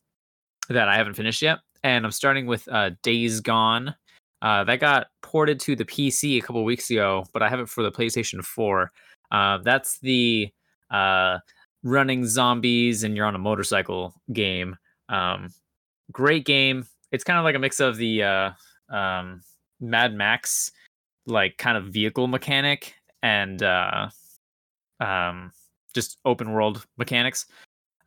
that 0.69 0.89
I 0.89 0.97
haven't 0.97 1.15
finished 1.15 1.43
yet. 1.43 1.59
And 1.83 2.05
I'm 2.05 2.13
starting 2.13 2.47
with 2.47 2.69
uh, 2.69 2.91
Days 3.03 3.41
Gone. 3.41 3.95
Uh, 4.41 4.65
that 4.65 4.81
got 4.81 5.07
ported 5.23 5.61
to 5.61 5.77
the 5.77 5.85
PC 5.85 6.39
a 6.39 6.41
couple 6.41 6.65
weeks 6.65 6.91
ago, 6.91 7.25
but 7.33 7.43
I 7.43 7.49
have 7.49 7.61
it 7.61 7.69
for 7.69 7.83
the 7.83 7.93
PlayStation 7.93 8.45
4. 8.45 8.91
Uh, 9.31 9.59
that's 9.59 9.99
the 10.01 10.51
uh, 10.91 11.39
running 11.83 12.27
zombies 12.27 13.05
and 13.05 13.17
you're 13.17 13.27
on 13.27 13.35
a 13.35 13.39
motorcycle 13.39 14.15
game. 14.33 14.77
Um, 15.09 15.49
great 16.11 16.45
game. 16.45 16.87
It's 17.13 17.25
kind 17.25 17.39
of 17.39 17.45
like 17.45 17.55
a 17.55 17.59
mix 17.59 17.81
of 17.81 17.97
the 17.97 18.23
uh, 18.23 18.51
um, 18.91 19.43
Mad 19.81 20.15
Max 20.15 20.73
like 21.27 21.57
kind 21.57 21.77
of 21.77 21.87
vehicle 21.87 22.27
mechanic 22.27 22.95
and 23.23 23.63
uh, 23.63 24.09
um, 25.03 25.53
just 25.95 26.19
open 26.25 26.53
world 26.53 26.87
mechanics. 26.97 27.47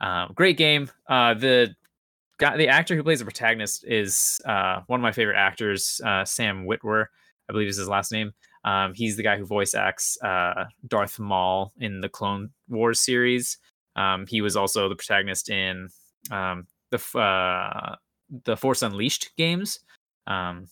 Um, 0.02 0.32
great 0.36 0.58
game. 0.58 0.90
Uh, 1.08 1.34
the 1.34 1.76
guy, 2.38 2.58
the 2.58 2.68
actor 2.68 2.96
who 2.96 3.04
plays 3.04 3.20
the 3.20 3.26
protagonist 3.26 3.86
is 3.86 4.42
uh, 4.46 4.82
one 4.88 5.00
of 5.00 5.04
my 5.04 5.12
favorite 5.12 5.38
actors, 5.38 6.02
uh, 6.06 6.26
Sam 6.26 6.66
Witwer, 6.66 7.06
I 7.50 7.54
believe 7.54 7.68
is 7.68 7.78
his 7.78 7.90
last 7.90 8.12
name. 8.12 8.34
Um, 8.64 8.94
he's 8.96 9.16
the 9.16 9.24
guy 9.24 9.38
who 9.38 9.46
voice 9.46 9.76
acts 9.76 10.18
uh, 10.24 10.66
Darth 10.88 11.20
Maul 11.20 11.72
in 11.80 12.02
the 12.02 12.10
Clone 12.10 12.50
Wars 12.68 13.00
series. 13.00 13.58
Um, 13.96 14.26
he 14.28 14.42
was 14.42 14.56
also 14.56 14.90
the 14.90 14.96
protagonist 14.96 15.50
in 15.50 15.90
um, 16.32 16.66
the 16.92 17.20
uh, 17.20 17.96
the 18.44 18.58
Force 18.58 18.82
Unleashed 18.82 19.32
games. 19.38 19.80
Um, 20.26 20.68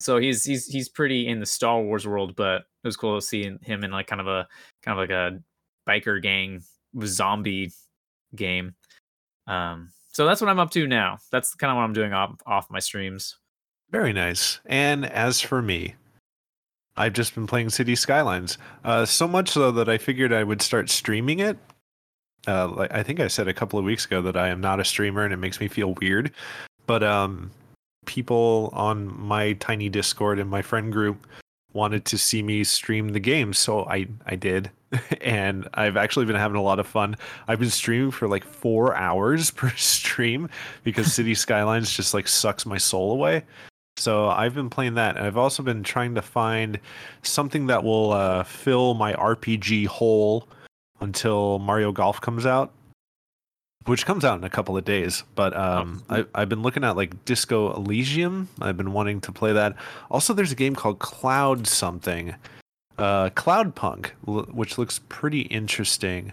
so 0.00 0.18
he's 0.18 0.44
he's 0.44 0.66
he's 0.66 0.88
pretty 0.88 1.26
in 1.26 1.40
the 1.40 1.46
Star 1.46 1.80
Wars 1.80 2.06
world, 2.06 2.36
but 2.36 2.64
it 2.84 2.88
was 2.88 2.96
cool 2.96 3.18
to 3.18 3.26
see 3.26 3.56
him 3.62 3.82
in 3.82 3.90
like 3.90 4.06
kind 4.06 4.20
of 4.20 4.26
a 4.26 4.46
kind 4.82 4.98
of 4.98 5.02
like 5.02 5.10
a 5.10 5.40
biker 5.88 6.22
gang 6.22 6.62
zombie 7.04 7.72
game. 8.36 8.74
Um, 9.46 9.90
so 10.12 10.26
that's 10.26 10.40
what 10.40 10.50
I'm 10.50 10.58
up 10.58 10.70
to 10.72 10.86
now. 10.86 11.18
That's 11.32 11.54
kind 11.54 11.70
of 11.70 11.76
what 11.76 11.82
I'm 11.82 11.94
doing 11.94 12.12
off 12.12 12.36
off 12.46 12.70
my 12.70 12.78
streams. 12.78 13.36
Very 13.90 14.12
nice. 14.12 14.60
And 14.66 15.06
as 15.06 15.40
for 15.40 15.62
me, 15.62 15.94
I've 16.96 17.12
just 17.14 17.34
been 17.34 17.46
playing 17.46 17.70
City 17.70 17.96
Skylines. 17.96 18.58
Uh, 18.84 19.06
so 19.06 19.26
much 19.26 19.50
so 19.50 19.72
that 19.72 19.88
I 19.88 19.98
figured 19.98 20.32
I 20.32 20.44
would 20.44 20.62
start 20.62 20.90
streaming 20.90 21.40
it. 21.40 21.56
Uh, 22.46 22.68
like 22.68 22.92
I 22.92 23.02
think 23.02 23.20
I 23.20 23.28
said 23.28 23.48
a 23.48 23.54
couple 23.54 23.78
of 23.78 23.84
weeks 23.84 24.04
ago 24.04 24.20
that 24.22 24.36
I 24.36 24.48
am 24.48 24.60
not 24.60 24.78
a 24.78 24.84
streamer 24.84 25.24
and 25.24 25.32
it 25.32 25.38
makes 25.38 25.58
me 25.58 25.68
feel 25.68 25.94
weird. 25.94 26.32
But 26.86 27.02
um, 27.02 27.50
people 28.04 28.70
on 28.74 29.18
my 29.18 29.54
tiny 29.54 29.88
Discord 29.88 30.38
and 30.38 30.50
my 30.50 30.60
friend 30.60 30.92
group 30.92 31.26
wanted 31.74 32.06
to 32.06 32.16
see 32.16 32.42
me 32.42 32.64
stream 32.64 33.10
the 33.10 33.20
game, 33.20 33.52
so 33.52 33.84
I 33.84 34.06
I 34.26 34.36
did, 34.36 34.70
and 35.20 35.68
I've 35.74 35.96
actually 35.96 36.24
been 36.24 36.36
having 36.36 36.56
a 36.56 36.62
lot 36.62 36.78
of 36.78 36.86
fun. 36.86 37.16
I've 37.46 37.58
been 37.60 37.70
streaming 37.70 38.10
for 38.10 38.28
like 38.28 38.44
four 38.44 38.94
hours 38.94 39.50
per 39.50 39.70
stream 39.70 40.48
because 40.82 41.12
City 41.12 41.34
Skylines 41.34 41.92
just 41.92 42.14
like 42.14 42.28
sucks 42.28 42.64
my 42.64 42.78
soul 42.78 43.12
away. 43.12 43.44
So 43.96 44.28
I've 44.28 44.54
been 44.54 44.70
playing 44.70 44.94
that, 44.94 45.16
and 45.16 45.26
I've 45.26 45.36
also 45.36 45.62
been 45.62 45.82
trying 45.82 46.14
to 46.16 46.22
find 46.22 46.80
something 47.22 47.66
that 47.66 47.84
will 47.84 48.12
uh, 48.12 48.42
fill 48.42 48.94
my 48.94 49.12
RPG 49.12 49.86
hole 49.86 50.48
until 51.00 51.58
Mario 51.58 51.92
Golf 51.92 52.20
comes 52.20 52.46
out 52.46 52.72
which 53.86 54.06
comes 54.06 54.24
out 54.24 54.38
in 54.38 54.44
a 54.44 54.50
couple 54.50 54.76
of 54.76 54.84
days. 54.84 55.24
But 55.34 55.56
um, 55.56 56.02
I, 56.08 56.24
I've 56.34 56.48
been 56.48 56.62
looking 56.62 56.84
at 56.84 56.96
like 56.96 57.24
Disco 57.24 57.74
Elysium. 57.74 58.48
I've 58.60 58.76
been 58.76 58.92
wanting 58.92 59.20
to 59.22 59.32
play 59.32 59.52
that. 59.52 59.76
Also, 60.10 60.32
there's 60.32 60.52
a 60.52 60.56
game 60.56 60.74
called 60.74 60.98
Cloud 60.98 61.66
something, 61.66 62.34
uh, 62.98 63.30
Cloud 63.30 63.74
Punk, 63.74 64.14
which 64.26 64.78
looks 64.78 65.00
pretty 65.08 65.42
interesting. 65.42 66.32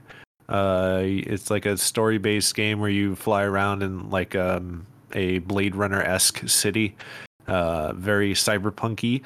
Uh, 0.50 1.02
it's 1.04 1.50
like 1.50 1.66
a 1.66 1.78
story-based 1.78 2.54
game 2.56 2.80
where 2.80 2.90
you 2.90 3.16
fly 3.16 3.44
around 3.44 3.84
in 3.84 4.10
like 4.10 4.36
um, 4.36 4.86
a 5.14 5.40
Blade 5.40 5.76
Runner 5.76 6.02
esque 6.02 6.48
city. 6.50 6.96
Uh, 7.48 7.94
very 7.94 8.34
cyberpunky. 8.34 9.24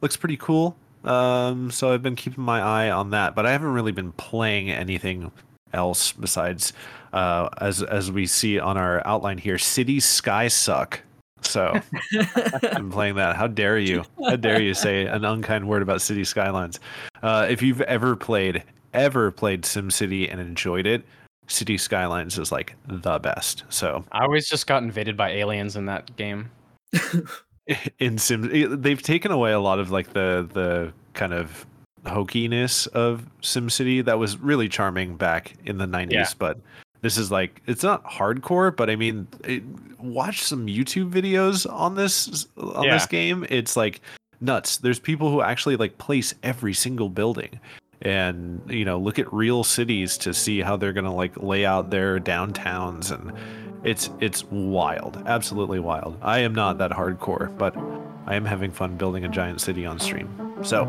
Looks 0.00 0.16
pretty 0.16 0.36
cool. 0.36 0.76
Um, 1.04 1.70
so 1.70 1.92
I've 1.92 2.02
been 2.02 2.16
keeping 2.16 2.44
my 2.44 2.60
eye 2.60 2.90
on 2.90 3.10
that, 3.10 3.34
but 3.34 3.44
I 3.44 3.52
haven't 3.52 3.72
really 3.72 3.92
been 3.92 4.12
playing 4.12 4.70
anything 4.70 5.32
else 5.72 6.12
besides 6.12 6.72
uh, 7.12 7.48
as 7.58 7.82
as 7.82 8.10
we 8.10 8.26
see 8.26 8.58
on 8.58 8.76
our 8.76 9.06
outline 9.06 9.38
here, 9.38 9.58
cities 9.58 10.04
sky 10.04 10.48
suck. 10.48 11.00
So 11.42 11.80
I'm 12.72 12.90
playing 12.90 13.16
that. 13.16 13.36
How 13.36 13.46
dare 13.46 13.78
you? 13.78 14.04
How 14.24 14.36
dare 14.36 14.62
you 14.62 14.74
say 14.74 15.06
an 15.06 15.24
unkind 15.24 15.68
word 15.68 15.82
about 15.82 16.00
city 16.00 16.24
skylines? 16.24 16.78
Uh, 17.22 17.46
if 17.48 17.62
you've 17.62 17.80
ever 17.82 18.16
played 18.16 18.62
ever 18.94 19.30
played 19.30 19.62
SimCity 19.62 20.30
and 20.30 20.40
enjoyed 20.40 20.86
it, 20.86 21.04
City 21.48 21.78
Skylines 21.78 22.38
is 22.38 22.52
like 22.52 22.74
the 22.86 23.18
best. 23.18 23.64
So 23.68 24.04
I 24.12 24.22
always 24.22 24.48
just 24.48 24.66
got 24.66 24.82
invaded 24.82 25.16
by 25.16 25.30
aliens 25.30 25.76
in 25.76 25.86
that 25.86 26.14
game. 26.16 26.50
in 27.98 28.18
Sim, 28.18 28.80
they've 28.80 29.02
taken 29.02 29.30
away 29.30 29.52
a 29.52 29.60
lot 29.60 29.78
of 29.78 29.90
like 29.90 30.12
the 30.12 30.48
the 30.52 30.92
kind 31.14 31.32
of 31.32 31.66
hokiness 32.04 32.88
of 32.88 33.26
SimCity 33.42 34.04
that 34.04 34.18
was 34.18 34.38
really 34.38 34.68
charming 34.68 35.16
back 35.16 35.54
in 35.66 35.78
the 35.78 35.86
90s, 35.86 36.12
yeah. 36.12 36.26
but 36.38 36.58
this 37.02 37.18
is 37.18 37.30
like 37.30 37.60
it's 37.66 37.82
not 37.82 38.04
hardcore, 38.04 38.74
but 38.74 38.88
I 38.88 38.96
mean, 38.96 39.26
it, 39.44 39.62
watch 39.98 40.42
some 40.42 40.66
YouTube 40.66 41.10
videos 41.10 41.70
on 41.70 41.96
this 41.96 42.46
on 42.56 42.84
yeah. 42.84 42.94
this 42.94 43.06
game. 43.06 43.44
It's 43.50 43.76
like 43.76 44.00
nuts. 44.40 44.78
There's 44.78 45.00
people 45.00 45.30
who 45.30 45.42
actually 45.42 45.76
like 45.76 45.98
place 45.98 46.34
every 46.42 46.72
single 46.72 47.10
building. 47.10 47.60
And 48.04 48.60
you 48.68 48.84
know 48.84 48.98
look 48.98 49.20
at 49.20 49.32
real 49.32 49.62
cities 49.62 50.16
to 50.18 50.34
see 50.34 50.60
how 50.60 50.76
they're 50.76 50.92
gonna 50.92 51.14
like 51.14 51.40
lay 51.40 51.66
out 51.66 51.90
their 51.90 52.18
downtowns. 52.18 53.12
And 53.12 53.32
it's 53.84 54.10
it's 54.20 54.44
wild. 54.44 55.22
Absolutely 55.26 55.80
wild. 55.80 56.16
I 56.22 56.40
am 56.40 56.54
not 56.54 56.78
that 56.78 56.92
hardcore 56.92 57.56
but 57.58 57.76
i 58.24 58.36
am 58.36 58.44
having 58.44 58.70
fun 58.70 58.96
building 58.96 59.24
a 59.24 59.28
giant 59.28 59.60
city 59.60 59.84
on 59.84 59.98
stream. 59.98 60.28
So 60.62 60.84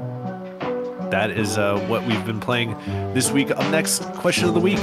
that 1.10 1.32
is 1.32 1.58
uh, 1.58 1.80
what 1.88 2.04
we've 2.06 2.26
been 2.26 2.40
playing 2.40 2.76
this 3.14 3.32
week. 3.32 3.50
Up 3.50 3.60
next 3.72 4.04
question 4.14 4.48
of 4.48 4.54
the 4.54 4.60
week 4.60 4.80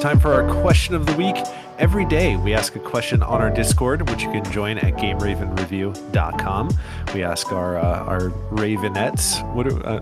for 0.00 0.32
our 0.32 0.62
question 0.62 0.94
of 0.94 1.04
the 1.04 1.12
week. 1.12 1.36
Every 1.78 2.06
day 2.06 2.34
we 2.36 2.54
ask 2.54 2.74
a 2.74 2.78
question 2.78 3.22
on 3.22 3.42
our 3.42 3.50
Discord, 3.50 4.08
which 4.08 4.22
you 4.22 4.30
can 4.30 4.42
join 4.50 4.78
at 4.78 4.94
GameRavenReview.com. 4.94 6.70
We 7.12 7.22
ask 7.22 7.52
our 7.52 7.76
uh, 7.76 8.04
our 8.04 8.30
Ravenettes. 8.50 9.44
What? 9.52 9.66
uh, 9.84 10.00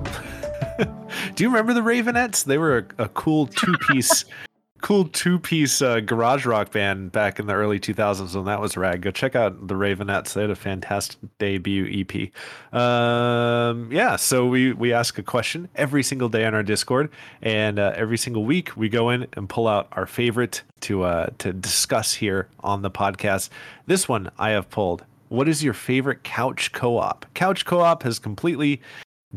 do 1.35 1.43
you 1.43 1.51
remember 1.51 1.75
the 1.75 1.81
Ravenettes? 1.81 2.45
They 2.45 2.59
were 2.59 2.87
a, 2.99 3.05
a 3.05 3.09
cool 3.09 3.49
two 3.49 3.75
piece 3.91 4.25
cool 4.81 5.07
two 5.09 5.39
piece 5.39 5.83
uh, 5.83 6.01
garage 6.01 6.47
rock 6.47 6.71
band 6.73 7.13
back 7.13 7.39
in 7.39 7.47
the 7.47 7.55
early 7.55 7.81
2000s 7.81 8.35
when 8.35 8.45
that 8.47 8.61
was 8.61 8.77
rad. 8.77 9.03
Go 9.03 9.11
check 9.11 9.35
out 9.35 9.69
the 9.69 9.75
Ravenettes. 9.75 10.35
They 10.35 10.43
had 10.43 10.51
a 10.51 10.57
fantastic 10.57 11.19
debut 11.39 11.87
EP. 11.87 12.31
Um, 12.79 13.91
yeah, 13.93 14.17
so 14.17 14.47
we 14.47 14.73
we 14.73 14.93
ask 14.93 15.19
a 15.19 15.23
question 15.23 15.69
every 15.75 16.03
single 16.03 16.29
day 16.29 16.45
on 16.45 16.55
our 16.55 16.63
Discord, 16.63 17.11
and 17.43 17.79
uh, 17.79 17.93
every 17.97 18.19
single 18.19 18.45
week 18.45 18.77
we 18.77 18.89
go 18.89 19.11
in 19.11 19.27
and 19.35 19.49
pull 19.49 19.69
out 19.69 19.89
our 19.93 20.07
favorite 20.07 20.63
to 20.81 21.03
uh, 21.03 21.29
to 21.39 21.53
discuss 21.53 22.15
here 22.15 22.49
on 22.61 22.83
the 22.83 22.91
podcast. 22.91 23.51
This 23.87 24.09
one 24.09 24.31
I 24.39 24.51
have 24.51 24.71
pulled. 24.71 25.05
What 25.29 25.49
is 25.49 25.63
your 25.63 25.75
favorite 25.75 26.23
couch 26.25 26.73
co-op? 26.73 27.27
Couch 27.35 27.67
co-op 27.67 28.03
has 28.03 28.19
completely 28.19 28.81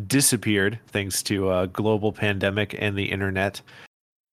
disappeared 0.08 0.80
thanks 0.88 1.22
to 1.24 1.52
a 1.52 1.68
global 1.68 2.14
pandemic 2.14 2.76
and 2.80 2.98
the 2.98 3.12
internet. 3.12 3.62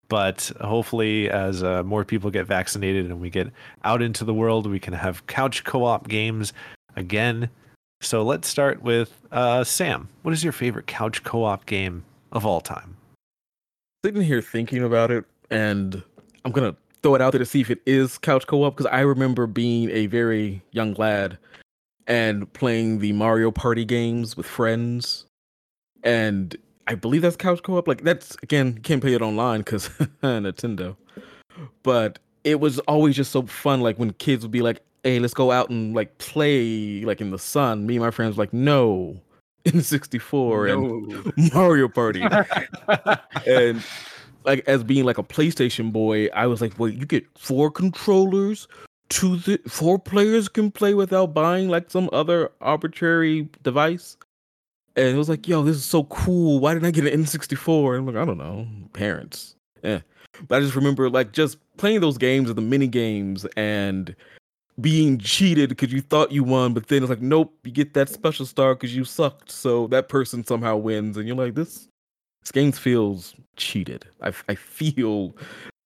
But 0.08 0.50
hopefully, 0.60 1.28
as 1.30 1.62
uh, 1.62 1.82
more 1.82 2.04
people 2.04 2.30
get 2.30 2.46
vaccinated 2.46 3.06
and 3.06 3.20
we 3.20 3.28
get 3.28 3.48
out 3.84 4.00
into 4.00 4.24
the 4.24 4.32
world, 4.32 4.66
we 4.66 4.80
can 4.80 4.94
have 4.94 5.26
couch 5.26 5.64
co 5.64 5.84
op 5.84 6.08
games 6.08 6.52
again. 6.96 7.50
So 8.00 8.22
let's 8.22 8.48
start 8.48 8.82
with 8.82 9.12
uh, 9.32 9.64
Sam. 9.64 10.08
What 10.22 10.32
is 10.32 10.42
your 10.42 10.52
favorite 10.52 10.86
couch 10.86 11.22
co 11.24 11.44
op 11.44 11.66
game 11.66 12.04
of 12.32 12.46
all 12.46 12.60
time? 12.60 12.96
Sitting 14.04 14.22
here 14.22 14.40
thinking 14.40 14.82
about 14.82 15.10
it, 15.10 15.24
and 15.50 16.02
I'm 16.44 16.52
going 16.52 16.72
to 16.72 16.78
throw 17.02 17.14
it 17.14 17.20
out 17.20 17.32
there 17.32 17.40
to 17.40 17.46
see 17.46 17.60
if 17.60 17.70
it 17.70 17.80
is 17.84 18.16
couch 18.16 18.46
co 18.46 18.64
op 18.64 18.76
because 18.76 18.90
I 18.90 19.00
remember 19.00 19.46
being 19.46 19.90
a 19.90 20.06
very 20.06 20.62
young 20.70 20.94
lad 20.94 21.36
and 22.06 22.50
playing 22.54 23.00
the 23.00 23.12
Mario 23.12 23.50
Party 23.50 23.84
games 23.84 24.36
with 24.36 24.46
friends. 24.46 25.26
And 26.02 26.56
I 26.88 26.94
believe 26.94 27.22
that's 27.22 27.36
couch 27.36 27.62
co-op. 27.62 27.86
Like 27.86 28.02
that's 28.02 28.36
again, 28.42 28.78
can't 28.78 29.00
play 29.00 29.12
it 29.12 29.22
online 29.22 29.60
because 29.60 29.88
Nintendo. 30.22 30.96
But 31.82 32.18
it 32.44 32.60
was 32.60 32.78
always 32.80 33.14
just 33.14 33.30
so 33.30 33.42
fun. 33.42 33.82
Like 33.82 33.98
when 33.98 34.12
kids 34.14 34.42
would 34.42 34.50
be 34.50 34.62
like, 34.62 34.80
hey, 35.04 35.18
let's 35.18 35.34
go 35.34 35.50
out 35.50 35.68
and 35.68 35.94
like 35.94 36.16
play 36.18 37.04
like 37.04 37.20
in 37.20 37.30
the 37.30 37.38
sun. 37.38 37.86
Me 37.86 37.96
and 37.96 38.04
my 38.04 38.10
friends 38.10 38.36
were 38.36 38.42
like, 38.42 38.54
no, 38.54 39.20
N64 39.66 40.72
and 41.36 41.52
Mario 41.54 41.88
Party. 41.88 42.22
and 43.46 43.84
like 44.44 44.66
as 44.66 44.82
being 44.82 45.04
like 45.04 45.18
a 45.18 45.22
PlayStation 45.22 45.92
boy, 45.92 46.28
I 46.28 46.46
was 46.46 46.62
like, 46.62 46.78
wait, 46.78 46.94
you 46.94 47.04
get 47.04 47.26
four 47.36 47.70
controllers, 47.70 48.66
two 49.10 49.38
th- 49.40 49.60
four 49.68 49.98
players 49.98 50.48
can 50.48 50.70
play 50.70 50.94
without 50.94 51.34
buying 51.34 51.68
like 51.68 51.90
some 51.90 52.08
other 52.14 52.50
arbitrary 52.62 53.46
device. 53.62 54.16
And 54.98 55.06
it 55.06 55.16
was 55.16 55.28
like, 55.28 55.46
yo, 55.46 55.62
this 55.62 55.76
is 55.76 55.84
so 55.84 56.04
cool. 56.04 56.58
Why 56.58 56.74
didn't 56.74 56.86
I 56.86 56.90
get 56.90 57.06
an 57.06 57.24
N64? 57.24 57.96
And 57.96 57.98
I'm 57.98 58.14
like, 58.14 58.20
I 58.20 58.24
don't 58.24 58.36
know, 58.36 58.66
parents. 58.92 59.54
Yeah. 59.84 60.00
But 60.48 60.56
I 60.56 60.60
just 60.60 60.74
remember 60.74 61.08
like 61.08 61.32
just 61.32 61.56
playing 61.76 62.00
those 62.00 62.18
games 62.18 62.48
and 62.48 62.58
the 62.58 62.62
mini 62.62 62.88
games 62.88 63.46
and 63.56 64.14
being 64.80 65.18
cheated 65.18 65.68
because 65.68 65.92
you 65.92 66.00
thought 66.00 66.32
you 66.32 66.42
won, 66.42 66.74
but 66.74 66.88
then 66.88 67.02
it's 67.02 67.10
like, 67.10 67.20
nope, 67.20 67.54
you 67.64 67.70
get 67.70 67.94
that 67.94 68.08
special 68.08 68.44
star 68.44 68.74
because 68.74 68.94
you 68.94 69.04
sucked. 69.04 69.50
So 69.50 69.86
that 69.88 70.08
person 70.08 70.44
somehow 70.44 70.76
wins, 70.76 71.16
and 71.16 71.26
you're 71.26 71.36
like, 71.36 71.54
this 71.54 71.88
this 72.42 72.52
game 72.52 72.72
feels 72.72 73.34
cheated. 73.56 74.04
I 74.20 74.32
I 74.48 74.54
feel 74.54 75.36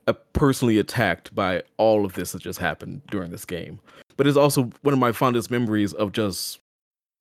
uh, 0.07 0.15
personally 0.33 0.79
attacked 0.79 1.35
by 1.35 1.63
all 1.77 2.05
of 2.05 2.15
this 2.15 2.33
that 2.33 2.43
just 2.43 2.59
happened 2.59 3.03
during 3.11 3.31
this 3.31 3.45
game. 3.45 3.79
But 4.17 4.27
it's 4.27 4.37
also 4.37 4.71
one 4.83 4.93
of 4.93 4.99
my 4.99 5.13
fondest 5.13 5.51
memories 5.51 5.93
of 5.95 6.13
just 6.13 6.61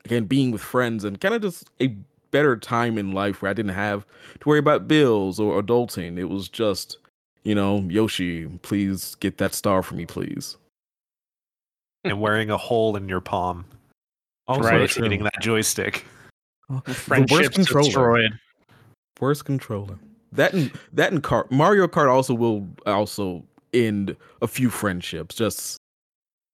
again 0.06 0.26
being 0.26 0.52
with 0.52 0.62
friends 0.62 1.04
and 1.04 1.20
kind 1.20 1.34
of 1.36 1.42
just 1.42 1.70
a 1.82 1.96
better 2.32 2.56
time 2.56 2.98
in 2.98 3.12
life 3.12 3.42
where 3.42 3.52
I 3.52 3.54
didn't 3.54 3.74
have 3.76 4.06
to 4.40 4.50
worry 4.50 4.60
about 4.60 4.88
bills 4.88 5.40
or 5.40 5.62
adulting. 5.62 6.18
It 6.18 6.26
was 6.26 6.48
just, 6.50 6.98
you 7.44 7.54
know, 7.56 7.80
Yoshi, 7.90 8.48
please 8.62 9.16
get 9.16 9.38
that 9.40 9.54
star 9.54 9.84
for 9.84 9.96
me, 9.96 10.06
please. 10.06 10.58
and 12.04 12.20
wearing 12.22 12.50
a 12.50 12.58
hole 12.58 12.96
in 12.96 13.08
your 13.10 13.22
palm, 13.22 13.66
oh, 14.48 14.56
Also 14.56 14.70
Right. 14.70 14.90
true. 14.90 15.04
rotating 15.04 15.24
that 15.26 15.40
joystick. 15.42 16.06
Oh, 16.70 16.82
the 16.86 16.92
worst 16.92 17.00
Friendships 17.02 17.56
controller. 17.56 17.84
destroyed. 17.84 18.32
Worst 19.20 19.46
controller. 19.46 20.00
That 20.32 20.54
and 20.54 20.72
that 20.94 21.12
and 21.12 21.22
Kart. 21.22 21.52
Mario 21.52 21.86
Kart 21.88 22.10
also 22.10 22.34
will 22.34 22.66
also 22.86 23.44
end 23.74 24.16
a 24.42 24.48
few 24.48 24.70
friendships. 24.70 25.36
Just, 25.36 25.78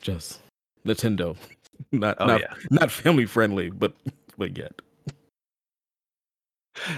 just 0.02 0.40
Nintendo. 0.86 1.38
Not 1.92 2.18
Oh 2.20 2.26
not 2.28 2.42
yeah, 2.42 2.54
not 2.70 2.92
family 2.92 3.26
friendly, 3.26 3.70
but 3.70 3.94
but 4.38 4.58
yet. 4.58 4.74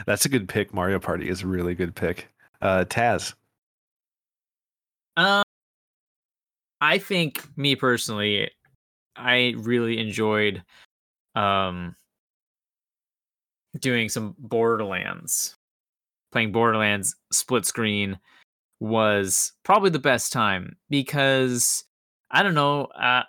that's 0.06 0.26
a 0.26 0.30
good 0.30 0.48
pick. 0.50 0.74
Mario 0.74 1.00
Party 1.00 1.30
is 1.30 1.42
a 1.44 1.48
really 1.48 1.76
good 1.76 1.96
pick. 1.96 2.30
Uh, 2.62 2.86
Taz, 2.86 3.34
Um, 5.18 5.44
I 6.82 6.98
think 6.98 7.46
me 7.58 7.76
personally, 7.76 8.52
I 9.16 9.54
really 9.58 10.00
enjoyed 10.00 10.64
um 11.36 11.96
doing 13.80 14.10
some 14.10 14.36
Borderlands. 14.38 15.56
Playing 16.32 16.52
Borderlands 16.52 17.16
split 17.32 17.66
screen 17.66 18.20
was 18.80 19.52
probably 19.64 19.90
the 19.90 20.00
best 20.00 20.32
time 20.32 20.78
because 20.90 21.84
I 22.32 22.44
don't 22.44 22.54
know, 22.54 22.88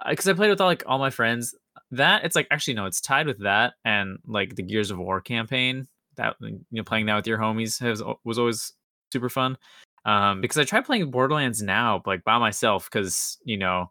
because 0.09 0.29
I 0.29 0.33
played 0.35 0.51
with 0.51 0.61
all 0.61 0.67
like 0.69 0.83
all 0.87 0.99
my 0.99 1.11
friends. 1.11 1.55
That 1.93 2.25
it's 2.25 2.37
like 2.37 2.47
actually 2.51 2.75
no, 2.75 2.87
it's 2.87 3.01
tied 3.01 3.27
with 3.27 3.41
that 3.41 3.75
and 3.85 4.19
like 4.27 4.55
the 4.55 4.63
Gears 4.63 4.91
of 4.91 4.99
War 4.99 5.21
campaign. 5.21 5.89
That 6.17 6.37
you 6.41 6.61
know, 6.71 6.85
playing 6.85 7.07
that 7.07 7.17
with 7.17 7.27
your 7.27 7.39
homies 7.39 7.81
has 7.81 8.03
was 8.25 8.39
always 8.39 8.73
super 9.13 9.29
fun 9.29 9.57
um 10.05 10.41
because 10.41 10.57
i 10.57 10.65
tried 10.65 10.85
playing 10.85 11.11
borderlands 11.11 11.63
now 11.63 12.03
like 12.07 12.25
by 12.25 12.39
myself 12.39 12.89
because 12.91 13.39
you 13.45 13.57
know 13.57 13.91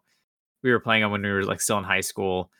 we 0.62 0.70
were 0.70 0.80
playing 0.80 1.02
them 1.02 1.10
when 1.12 1.22
we 1.22 1.30
were 1.30 1.44
like 1.44 1.60
still 1.60 1.78
in 1.78 1.84
high 1.84 2.00
school 2.00 2.50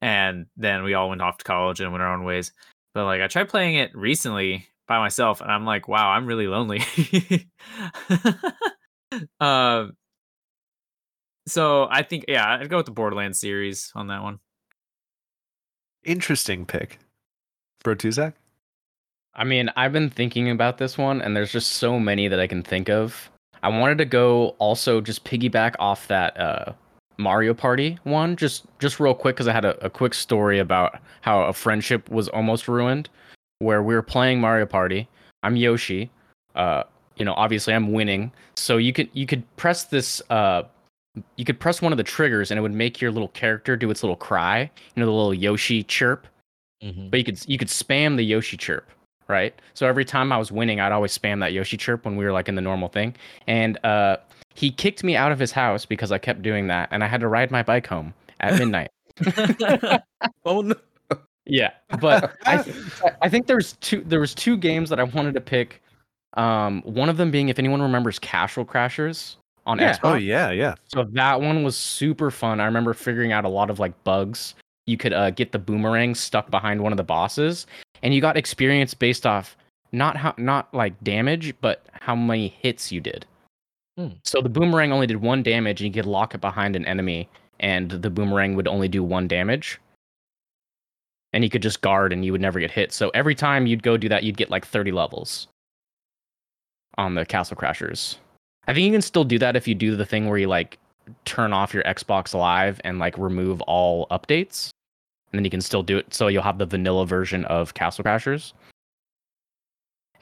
and 0.00 0.46
then 0.56 0.82
we 0.82 0.94
all 0.94 1.08
went 1.08 1.22
off 1.22 1.38
to 1.38 1.44
college 1.44 1.80
and 1.80 1.92
went 1.92 2.02
our 2.02 2.14
own 2.14 2.24
ways 2.24 2.52
but 2.94 3.04
like 3.04 3.20
i 3.20 3.26
tried 3.26 3.48
playing 3.48 3.76
it 3.76 3.94
recently 3.94 4.66
by 4.86 4.98
myself 4.98 5.40
and 5.40 5.50
i'm 5.50 5.64
like 5.64 5.88
wow 5.88 6.10
i'm 6.10 6.26
really 6.26 6.48
lonely 6.48 6.80
um 9.40 9.92
so 11.48 11.88
i 11.90 12.02
think 12.02 12.24
yeah 12.28 12.56
i'd 12.56 12.68
go 12.68 12.76
with 12.76 12.86
the 12.86 12.92
borderlands 12.92 13.40
series 13.40 13.90
on 13.94 14.06
that 14.06 14.22
one 14.22 14.38
interesting 16.08 16.64
pick. 16.66 16.98
Bro 17.84 17.96
Tuzak? 17.96 18.32
I 19.34 19.44
mean, 19.44 19.70
I've 19.76 19.92
been 19.92 20.10
thinking 20.10 20.50
about 20.50 20.78
this 20.78 20.98
one, 20.98 21.20
and 21.20 21.36
there's 21.36 21.52
just 21.52 21.72
so 21.72 22.00
many 22.00 22.26
that 22.26 22.40
I 22.40 22.48
can 22.48 22.62
think 22.62 22.88
of. 22.88 23.30
I 23.62 23.68
wanted 23.68 23.98
to 23.98 24.04
go 24.04 24.56
also 24.58 25.00
just 25.00 25.24
piggyback 25.24 25.74
off 25.78 26.08
that 26.08 26.38
uh, 26.40 26.72
Mario 27.18 27.54
Party 27.54 27.98
one, 28.04 28.34
just 28.34 28.64
just 28.78 28.98
real 28.98 29.14
quick, 29.14 29.36
because 29.36 29.46
I 29.46 29.52
had 29.52 29.64
a, 29.64 29.84
a 29.84 29.90
quick 29.90 30.14
story 30.14 30.58
about 30.58 30.98
how 31.20 31.42
a 31.42 31.52
friendship 31.52 32.08
was 32.10 32.28
almost 32.28 32.66
ruined, 32.66 33.08
where 33.60 33.82
we 33.82 33.94
were 33.94 34.02
playing 34.02 34.40
Mario 34.40 34.66
Party. 34.66 35.08
I'm 35.42 35.56
Yoshi. 35.56 36.10
Uh, 36.54 36.84
you 37.16 37.24
know, 37.24 37.34
obviously 37.34 37.74
I'm 37.74 37.92
winning, 37.92 38.32
so 38.56 38.76
you 38.76 38.92
could 38.92 39.08
you 39.12 39.26
could 39.26 39.44
press 39.56 39.84
this. 39.84 40.22
Uh, 40.30 40.62
you 41.36 41.44
could 41.44 41.58
press 41.58 41.82
one 41.82 41.92
of 41.92 41.98
the 41.98 42.04
triggers, 42.04 42.50
and 42.50 42.58
it 42.58 42.62
would 42.62 42.74
make 42.74 43.00
your 43.00 43.10
little 43.10 43.28
character 43.28 43.76
do 43.76 43.90
its 43.90 44.02
little 44.02 44.16
cry. 44.16 44.70
You 44.94 45.00
know, 45.00 45.06
the 45.06 45.12
little 45.12 45.34
Yoshi 45.34 45.82
chirp 45.82 46.26
but 46.80 47.18
you 47.18 47.24
could 47.24 47.40
you 47.48 47.58
could 47.58 47.68
spam 47.68 48.16
the 48.16 48.24
Yoshi 48.24 48.56
chirp, 48.56 48.88
right? 49.28 49.54
So 49.74 49.86
every 49.86 50.04
time 50.04 50.32
I 50.32 50.38
was 50.38 50.52
winning, 50.52 50.80
I'd 50.80 50.92
always 50.92 51.16
spam 51.16 51.40
that 51.40 51.52
Yoshi 51.52 51.76
chirp 51.76 52.04
when 52.04 52.16
we 52.16 52.24
were 52.24 52.32
like 52.32 52.48
in 52.48 52.54
the 52.54 52.60
normal 52.62 52.88
thing. 52.88 53.16
And 53.46 53.84
uh, 53.84 54.18
he 54.54 54.70
kicked 54.70 55.02
me 55.02 55.16
out 55.16 55.32
of 55.32 55.38
his 55.38 55.50
house 55.50 55.84
because 55.84 56.12
I 56.12 56.18
kept 56.18 56.42
doing 56.42 56.68
that, 56.68 56.88
and 56.92 57.02
I 57.02 57.08
had 57.08 57.20
to 57.20 57.28
ride 57.28 57.50
my 57.50 57.62
bike 57.62 57.86
home 57.86 58.14
at 58.40 58.58
midnight. 58.58 58.90
Oh 60.44 60.62
no. 60.62 60.74
yeah, 61.46 61.70
but 62.00 62.34
I 62.46 62.62
th- 62.62 62.76
I 63.22 63.28
think 63.28 63.46
there's 63.46 63.74
two 63.74 64.02
there 64.06 64.20
was 64.20 64.34
two 64.34 64.56
games 64.56 64.88
that 64.90 64.98
I 64.98 65.04
wanted 65.04 65.34
to 65.34 65.40
pick. 65.40 65.82
Um, 66.34 66.82
one 66.82 67.08
of 67.08 67.16
them 67.16 67.30
being 67.30 67.48
if 67.48 67.58
anyone 67.58 67.82
remembers 67.82 68.18
Castle 68.18 68.64
Crashers 68.64 69.36
on 69.68 69.78
Yeah. 69.78 69.92
Xbox. 69.92 70.00
Oh 70.02 70.14
yeah, 70.14 70.50
yeah. 70.50 70.74
So 70.86 71.04
that 71.12 71.40
one 71.40 71.62
was 71.62 71.76
super 71.76 72.30
fun. 72.32 72.58
I 72.58 72.64
remember 72.64 72.94
figuring 72.94 73.30
out 73.30 73.44
a 73.44 73.48
lot 73.48 73.70
of 73.70 73.78
like 73.78 73.92
bugs. 74.02 74.54
You 74.86 74.96
could 74.96 75.12
uh, 75.12 75.30
get 75.30 75.52
the 75.52 75.58
boomerang 75.58 76.14
stuck 76.14 76.50
behind 76.50 76.80
one 76.82 76.92
of 76.92 76.96
the 76.96 77.04
bosses, 77.04 77.66
and 78.02 78.14
you 78.14 78.20
got 78.22 78.36
experience 78.38 78.94
based 78.94 79.26
off 79.26 79.56
not 79.92 80.16
how 80.16 80.34
not 80.38 80.72
like 80.74 80.98
damage, 81.04 81.54
but 81.60 81.86
how 81.92 82.16
many 82.16 82.48
hits 82.48 82.90
you 82.90 83.00
did. 83.00 83.26
Hmm. 83.98 84.08
So 84.24 84.40
the 84.40 84.48
boomerang 84.48 84.90
only 84.90 85.06
did 85.06 85.18
one 85.18 85.42
damage, 85.42 85.82
and 85.82 85.94
you 85.94 86.02
could 86.02 86.08
lock 86.08 86.34
it 86.34 86.40
behind 86.40 86.74
an 86.74 86.86
enemy, 86.86 87.28
and 87.60 87.90
the 87.90 88.10
boomerang 88.10 88.56
would 88.56 88.66
only 88.68 88.88
do 88.88 89.04
one 89.04 89.28
damage. 89.28 89.78
And 91.34 91.44
you 91.44 91.50
could 91.50 91.62
just 91.62 91.82
guard, 91.82 92.10
and 92.14 92.24
you 92.24 92.32
would 92.32 92.40
never 92.40 92.58
get 92.58 92.70
hit. 92.70 92.90
So 92.90 93.10
every 93.10 93.34
time 93.34 93.66
you'd 93.66 93.82
go 93.82 93.98
do 93.98 94.08
that, 94.08 94.22
you'd 94.22 94.38
get 94.38 94.48
like 94.48 94.64
thirty 94.64 94.92
levels 94.92 95.48
on 96.96 97.14
the 97.14 97.26
Castle 97.26 97.56
Crashers. 97.56 98.16
I 98.68 98.74
think 98.74 98.84
you 98.84 98.92
can 98.92 99.02
still 99.02 99.24
do 99.24 99.38
that 99.38 99.56
if 99.56 99.66
you 99.66 99.74
do 99.74 99.96
the 99.96 100.04
thing 100.04 100.28
where 100.28 100.38
you 100.38 100.46
like 100.46 100.78
turn 101.24 101.52
off 101.54 101.72
your 101.72 101.82
Xbox 101.84 102.34
Live 102.34 102.80
and 102.84 102.98
like 102.98 103.16
remove 103.16 103.62
all 103.62 104.06
updates. 104.10 104.70
And 105.32 105.38
then 105.38 105.44
you 105.44 105.50
can 105.50 105.60
still 105.62 105.82
do 105.82 105.96
it. 105.98 106.12
So 106.12 106.28
you'll 106.28 106.42
have 106.42 106.58
the 106.58 106.66
vanilla 106.66 107.06
version 107.06 107.44
of 107.46 107.74
Castle 107.74 108.04
Crashers. 108.04 108.52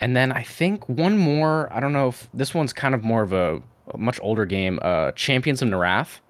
And 0.01 0.17
then 0.17 0.31
I 0.31 0.43
think 0.43 0.89
one 0.89 1.17
more, 1.19 1.73
I 1.73 1.81
don't 1.81 1.93
know 1.93 2.09
if 2.09 2.29
this 2.35 2.55
one's 2.55 2.73
kind 2.73 2.95
of 2.95 3.03
more 3.03 3.23
of 3.23 3.33
a, 3.33 3.61
a 3.93 3.99
much 3.99 4.19
older 4.23 4.45
game, 4.47 4.79
uh 4.83 5.13
Champions 5.13 5.61
of 5.63 5.69
Norrath. 5.69 6.21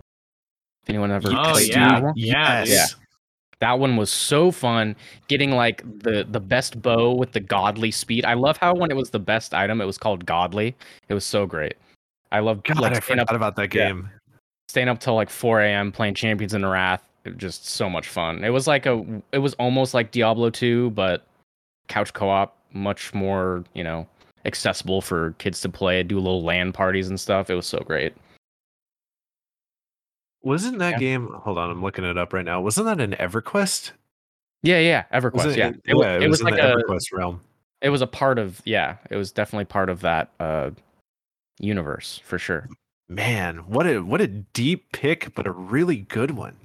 If 0.85 0.91
anyone 0.91 1.11
ever 1.11 1.29
Oh, 1.33 1.53
played 1.53 1.69
yeah. 1.69 1.89
that 1.89 2.03
one? 2.03 2.13
Yes. 2.17 2.71
Yeah. 2.71 2.87
That 3.61 3.79
one 3.79 3.97
was 3.97 4.11
so 4.11 4.51
fun. 4.51 4.95
Getting 5.29 5.51
like 5.51 5.83
the 6.03 6.27
the 6.31 6.41
best 6.41 6.81
bow 6.81 7.15
with 7.15 7.33
the 7.33 7.41
godly 7.41 7.91
speed. 7.91 8.25
I 8.25 8.35
love 8.35 8.57
how 8.59 8.75
when 8.75 8.91
it 8.91 8.97
was 8.97 9.11
the 9.11 9.19
best 9.19 9.53
item, 9.53 9.81
it 9.81 9.87
was 9.87 9.99
called 9.99 10.25
godly. 10.27 10.75
It 11.09 11.15
was 11.15 11.25
so 11.25 11.47
great. 11.47 11.75
I 12.33 12.41
love 12.41 12.63
God, 12.65 12.79
like 12.81 12.97
I 12.97 13.01
forgot 13.01 13.31
up, 13.31 13.37
about 13.37 13.57
that 13.57 13.73
yeah. 13.75 13.89
game. 13.89 14.11
staying 14.69 14.89
up 14.89 14.99
till 15.01 15.15
like 15.15 15.31
4 15.31 15.61
a.m. 15.63 15.93
playing 15.93 16.15
Champions 16.15 16.55
in 16.55 16.61
the 16.63 16.69
Wrath. 16.69 17.03
It 17.25 17.31
was 17.31 17.39
just 17.39 17.67
so 17.67 17.89
much 17.91 18.09
fun. 18.09 18.45
It 18.45 18.51
was 18.51 18.67
like 18.67 18.87
a 18.87 19.05
it 19.33 19.39
was 19.39 19.55
almost 19.55 19.95
like 19.95 20.11
Diablo 20.13 20.51
2, 20.51 20.91
but 20.91 21.27
couch 21.89 22.13
co-op, 22.13 22.57
much 22.73 23.13
more, 23.15 23.65
you 23.75 23.83
know, 23.85 24.07
accessible 24.45 25.01
for 25.01 25.33
kids 25.39 25.61
to 25.63 25.69
play, 25.69 26.03
do 26.03 26.17
little 26.19 26.43
LAN 26.43 26.73
parties 26.73 27.09
and 27.09 27.19
stuff. 27.19 27.49
It 27.51 27.55
was 27.55 27.67
so 27.67 27.79
great. 27.81 28.15
Wasn't 30.43 30.79
that 30.79 30.93
Yeah. 30.93 30.99
game? 30.99 31.29
Hold 31.29 31.59
on, 31.59 31.71
I'm 31.71 31.83
looking 31.83 32.05
it 32.05 32.17
up 32.17 32.33
right 32.33 32.45
now. 32.45 32.61
Wasn't 32.61 32.87
that 32.87 33.01
an 33.01 33.13
EverQuest? 33.15 33.93
Yeah, 34.63 34.79
yeah, 34.79 35.05
EverQuest. 35.13 35.35
Wasn't 35.35 35.57
yeah. 35.57 35.69
it, 35.69 35.81
It, 35.85 35.97
yeah, 35.97 36.19
it 36.21 36.29
was 36.29 36.41
in 36.41 36.47
like 36.47 36.55
the 36.57 36.75
a 36.75 36.83
EverQuest 36.83 37.13
realm. 37.13 37.41
it 37.83 37.91
was 37.91 38.03
a 38.03 38.07
part 38.07 38.39
of 38.39 38.63
yeah, 38.65 38.97
it 39.11 39.17
was 39.17 39.33
definitely 39.33 39.65
part 39.65 39.89
of 39.91 40.01
that 40.03 40.31
uh 40.41 40.71
universe 41.59 42.21
for 42.25 42.39
sure. 42.39 42.69
Man, 43.09 43.59
what 43.69 43.87
a 43.87 44.01
what 44.01 44.21
a 44.21 44.27
deep 44.27 44.91
pick, 44.93 45.35
but 45.35 45.47
a 45.47 45.53
really 45.53 45.99
good 45.99 46.33
one. 46.33 46.57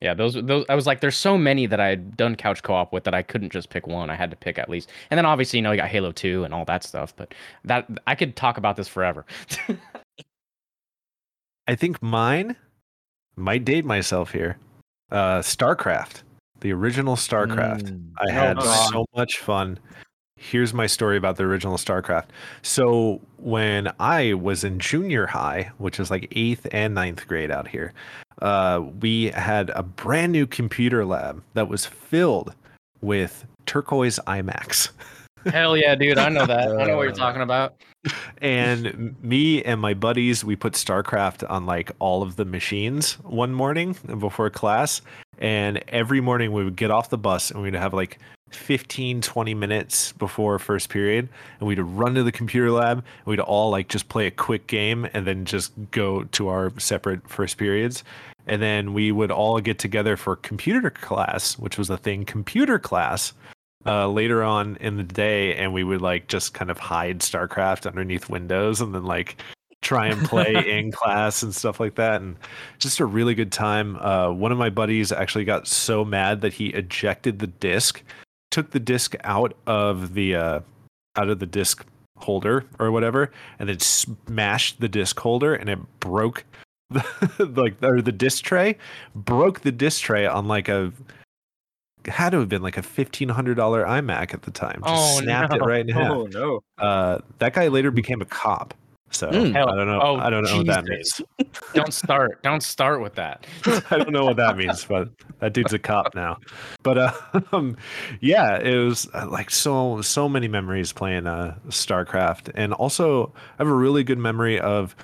Yeah, 0.00 0.12
those 0.12 0.34
those 0.34 0.66
I 0.68 0.74
was 0.74 0.86
like, 0.86 1.00
there's 1.00 1.16
so 1.16 1.38
many 1.38 1.66
that 1.66 1.78
I 1.80 1.88
had 1.88 2.16
done 2.16 2.34
couch 2.36 2.62
co-op 2.62 2.92
with 2.92 3.04
that 3.04 3.14
I 3.14 3.22
couldn't 3.22 3.52
just 3.52 3.70
pick 3.70 3.86
one. 3.86 4.10
I 4.10 4.16
had 4.16 4.30
to 4.30 4.36
pick 4.36 4.58
at 4.58 4.68
least. 4.68 4.90
And 5.10 5.16
then 5.16 5.24
obviously, 5.24 5.58
you 5.58 5.62
know, 5.62 5.70
you 5.70 5.78
got 5.78 5.88
Halo 5.88 6.12
2 6.12 6.44
and 6.44 6.52
all 6.52 6.64
that 6.66 6.82
stuff, 6.84 7.14
but 7.16 7.32
that 7.64 7.86
I 8.06 8.14
could 8.14 8.36
talk 8.36 8.58
about 8.58 8.76
this 8.76 8.88
forever. 8.88 9.24
I 11.66 11.74
think 11.74 12.02
mine 12.02 12.56
might 13.36 13.64
date 13.64 13.84
myself 13.84 14.32
here. 14.32 14.58
Uh, 15.10 15.38
StarCraft, 15.38 16.22
the 16.60 16.72
original 16.72 17.16
StarCraft. 17.16 17.84
Mm. 17.84 18.10
I 18.18 18.24
Oh, 18.28 18.32
had 18.32 18.56
God. 18.58 18.90
so 18.92 19.06
much 19.16 19.38
fun. 19.38 19.78
Here's 20.36 20.74
my 20.74 20.86
story 20.86 21.16
about 21.16 21.36
the 21.36 21.44
original 21.44 21.76
StarCraft. 21.76 22.26
So 22.62 23.20
when 23.38 23.90
I 23.98 24.34
was 24.34 24.62
in 24.62 24.78
junior 24.78 25.26
high, 25.26 25.70
which 25.78 25.98
is 25.98 26.10
like 26.10 26.28
eighth 26.32 26.66
and 26.70 26.94
ninth 26.94 27.26
grade 27.26 27.50
out 27.50 27.68
here, 27.68 27.92
uh, 28.42 28.82
we 29.00 29.26
had 29.30 29.70
a 29.70 29.82
brand 29.82 30.32
new 30.32 30.46
computer 30.46 31.04
lab 31.04 31.42
that 31.54 31.68
was 31.68 31.86
filled 31.86 32.54
with 33.00 33.46
turquoise 33.66 34.18
iMacs. 34.26 34.90
Hell 35.46 35.76
yeah, 35.76 35.94
dude! 35.94 36.18
I 36.18 36.28
know 36.28 36.46
that. 36.46 36.68
I 36.68 36.86
know 36.86 36.96
what 36.96 37.02
you're 37.04 37.12
Uh, 37.12 37.14
talking 37.14 37.42
about. 37.42 37.74
and 38.42 39.14
me 39.22 39.62
and 39.62 39.80
my 39.80 39.94
buddies 39.94 40.44
we 40.44 40.56
put 40.56 40.74
starcraft 40.74 41.48
on 41.50 41.64
like 41.66 41.90
all 41.98 42.22
of 42.22 42.36
the 42.36 42.44
machines 42.44 43.14
one 43.22 43.54
morning 43.54 43.96
before 44.18 44.50
class 44.50 45.00
and 45.38 45.82
every 45.88 46.20
morning 46.20 46.52
we 46.52 46.64
would 46.64 46.76
get 46.76 46.90
off 46.90 47.08
the 47.08 47.16
bus 47.18 47.50
and 47.50 47.62
we'd 47.62 47.74
have 47.74 47.94
like 47.94 48.18
15 48.50 49.22
20 49.22 49.54
minutes 49.54 50.12
before 50.12 50.58
first 50.58 50.90
period 50.90 51.28
and 51.58 51.66
we'd 51.66 51.78
run 51.80 52.14
to 52.14 52.22
the 52.22 52.30
computer 52.30 52.70
lab 52.70 52.98
and 52.98 53.26
we'd 53.26 53.40
all 53.40 53.70
like 53.70 53.88
just 53.88 54.08
play 54.10 54.26
a 54.26 54.30
quick 54.30 54.66
game 54.66 55.08
and 55.14 55.26
then 55.26 55.44
just 55.46 55.72
go 55.90 56.24
to 56.24 56.48
our 56.48 56.72
separate 56.78 57.26
first 57.28 57.56
periods 57.56 58.04
and 58.46 58.60
then 58.60 58.92
we 58.92 59.10
would 59.10 59.30
all 59.30 59.58
get 59.60 59.78
together 59.78 60.14
for 60.16 60.36
computer 60.36 60.90
class 60.90 61.58
which 61.58 61.78
was 61.78 61.88
a 61.88 61.96
thing 61.96 62.24
computer 62.26 62.78
class 62.78 63.32
uh, 63.86 64.08
later 64.08 64.42
on 64.42 64.76
in 64.76 64.96
the 64.96 65.02
day, 65.02 65.54
and 65.56 65.72
we 65.72 65.84
would 65.84 66.02
like 66.02 66.28
just 66.28 66.54
kind 66.54 66.70
of 66.70 66.78
hide 66.78 67.20
StarCraft 67.20 67.86
underneath 67.86 68.28
windows, 68.28 68.80
and 68.80 68.94
then 68.94 69.04
like 69.04 69.36
try 69.82 70.06
and 70.06 70.26
play 70.26 70.54
in 70.78 70.90
class 70.90 71.42
and 71.42 71.54
stuff 71.54 71.78
like 71.78 71.94
that, 71.96 72.20
and 72.20 72.36
just 72.78 73.00
a 73.00 73.06
really 73.06 73.34
good 73.34 73.52
time. 73.52 73.96
Uh, 73.96 74.30
one 74.30 74.52
of 74.52 74.58
my 74.58 74.70
buddies 74.70 75.12
actually 75.12 75.44
got 75.44 75.66
so 75.66 76.04
mad 76.04 76.40
that 76.40 76.54
he 76.54 76.68
ejected 76.68 77.38
the 77.38 77.46
disc, 77.46 78.02
took 78.50 78.70
the 78.70 78.80
disc 78.80 79.14
out 79.24 79.54
of 79.66 80.14
the 80.14 80.34
uh, 80.34 80.60
out 81.16 81.28
of 81.28 81.38
the 81.38 81.46
disc 81.46 81.84
holder 82.16 82.64
or 82.78 82.90
whatever, 82.90 83.30
and 83.58 83.68
then 83.68 83.78
smashed 83.78 84.80
the 84.80 84.88
disc 84.88 85.18
holder, 85.20 85.54
and 85.54 85.68
it 85.68 85.78
broke. 86.00 86.44
The, 87.38 87.46
like 87.46 87.82
or 87.82 88.00
the 88.00 88.12
disc 88.12 88.44
tray 88.44 88.76
broke 89.16 89.60
the 89.60 89.72
disc 89.72 90.02
tray 90.02 90.26
on 90.26 90.46
like 90.46 90.68
a 90.68 90.92
had 92.06 92.30
to 92.30 92.38
have 92.40 92.48
been 92.48 92.62
like 92.62 92.76
a 92.76 92.82
fifteen 92.82 93.28
hundred 93.28 93.56
dollar 93.56 93.84
iMac 93.84 94.34
at 94.34 94.42
the 94.42 94.50
time. 94.50 94.82
Just 94.86 95.16
Oh, 95.16 95.20
snapped 95.20 95.54
it 95.54 95.58
no. 95.60 95.66
right 95.66 95.80
in 95.80 95.88
half. 95.88 96.10
Oh 96.10 96.26
no! 96.26 96.60
Uh, 96.78 97.18
that 97.38 97.54
guy 97.54 97.68
later 97.68 97.90
became 97.90 98.20
a 98.20 98.26
cop. 98.26 98.74
So 99.10 99.30
Mm. 99.30 99.54
I 99.54 99.76
don't 99.76 99.86
know. 99.86 100.00
oh, 100.02 100.16
I 100.16 100.28
don't 100.28 100.42
know 100.42 100.56
what 100.56 100.66
that 100.66 100.84
means. 100.86 101.20
Don't 101.72 101.94
start. 101.94 102.42
Don't 102.42 102.62
start 102.64 103.00
with 103.00 103.14
that. 103.14 103.46
I 103.90 103.98
don't 103.98 104.10
know 104.10 104.24
what 104.24 104.36
that 104.38 104.56
means, 104.56 104.84
but 104.84 105.08
that 105.38 105.52
dude's 105.52 105.72
a 105.72 105.78
cop 105.78 106.16
now. 106.16 106.38
But 106.82 106.98
uh, 106.98 107.12
um, 107.52 107.76
yeah, 108.20 108.58
it 108.58 108.74
was 108.76 109.08
uh, 109.14 109.28
like 109.30 109.50
so 109.52 110.00
so 110.02 110.28
many 110.28 110.48
memories 110.48 110.92
playing 110.92 111.28
uh, 111.28 111.56
StarCraft, 111.68 112.50
and 112.56 112.72
also 112.72 113.32
I 113.36 113.62
have 113.62 113.68
a 113.68 113.74
really 113.74 114.02
good 114.02 114.18
memory 114.18 114.58
of 114.58 114.96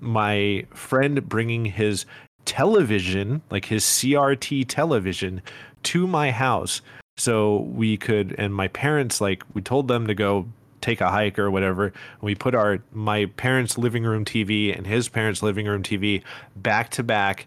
my 0.00 0.64
friend 0.72 1.28
bringing 1.28 1.64
his 1.64 2.06
television, 2.44 3.42
like 3.50 3.64
his 3.64 3.84
CRT 3.84 4.66
television, 4.68 5.42
to 5.84 6.06
my 6.06 6.30
house 6.30 6.80
so 7.16 7.58
we 7.72 7.96
could 7.96 8.34
and 8.38 8.54
my 8.54 8.68
parents 8.68 9.20
like 9.20 9.42
we 9.54 9.62
told 9.62 9.88
them 9.88 10.06
to 10.06 10.14
go 10.14 10.46
take 10.80 11.00
a 11.00 11.10
hike 11.10 11.38
or 11.38 11.50
whatever 11.50 11.86
and 11.86 12.22
we 12.22 12.34
put 12.34 12.54
our 12.54 12.78
my 12.92 13.26
parents 13.36 13.76
living 13.76 14.04
room 14.04 14.24
tv 14.24 14.76
and 14.76 14.86
his 14.86 15.08
parents 15.08 15.42
living 15.42 15.66
room 15.66 15.82
tv 15.82 16.22
back 16.56 16.90
to 16.90 17.02
back 17.02 17.46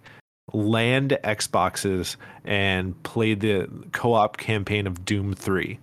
land 0.54 1.18
xboxes 1.24 2.18
and 2.44 3.02
played 3.04 3.40
the 3.40 3.70
co-op 3.94 4.38
campaign 4.38 4.86
of 4.88 5.06
doom 5.06 5.34
3 5.34 5.80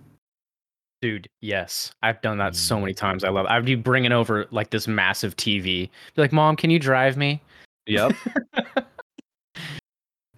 Dude, 1.01 1.29
yes. 1.39 1.93
I've 2.03 2.21
done 2.21 2.39
that 2.39 2.57
so 2.57 2.75
mm. 2.75 2.81
many 2.81 2.93
times. 2.93 3.23
I 3.23 3.29
love 3.29 3.45
it. 3.45 3.51
I'd 3.51 3.63
be 3.63 3.75
bringing 3.75 4.11
over 4.11 4.47
like 4.51 4.71
this 4.71 4.85
massive 4.85 5.33
TV. 5.37 5.89
Be 6.13 6.21
like, 6.21 6.33
Mom, 6.33 6.57
can 6.57 6.69
you 6.69 6.77
drive 6.77 7.15
me? 7.15 7.41
yep 7.89 8.13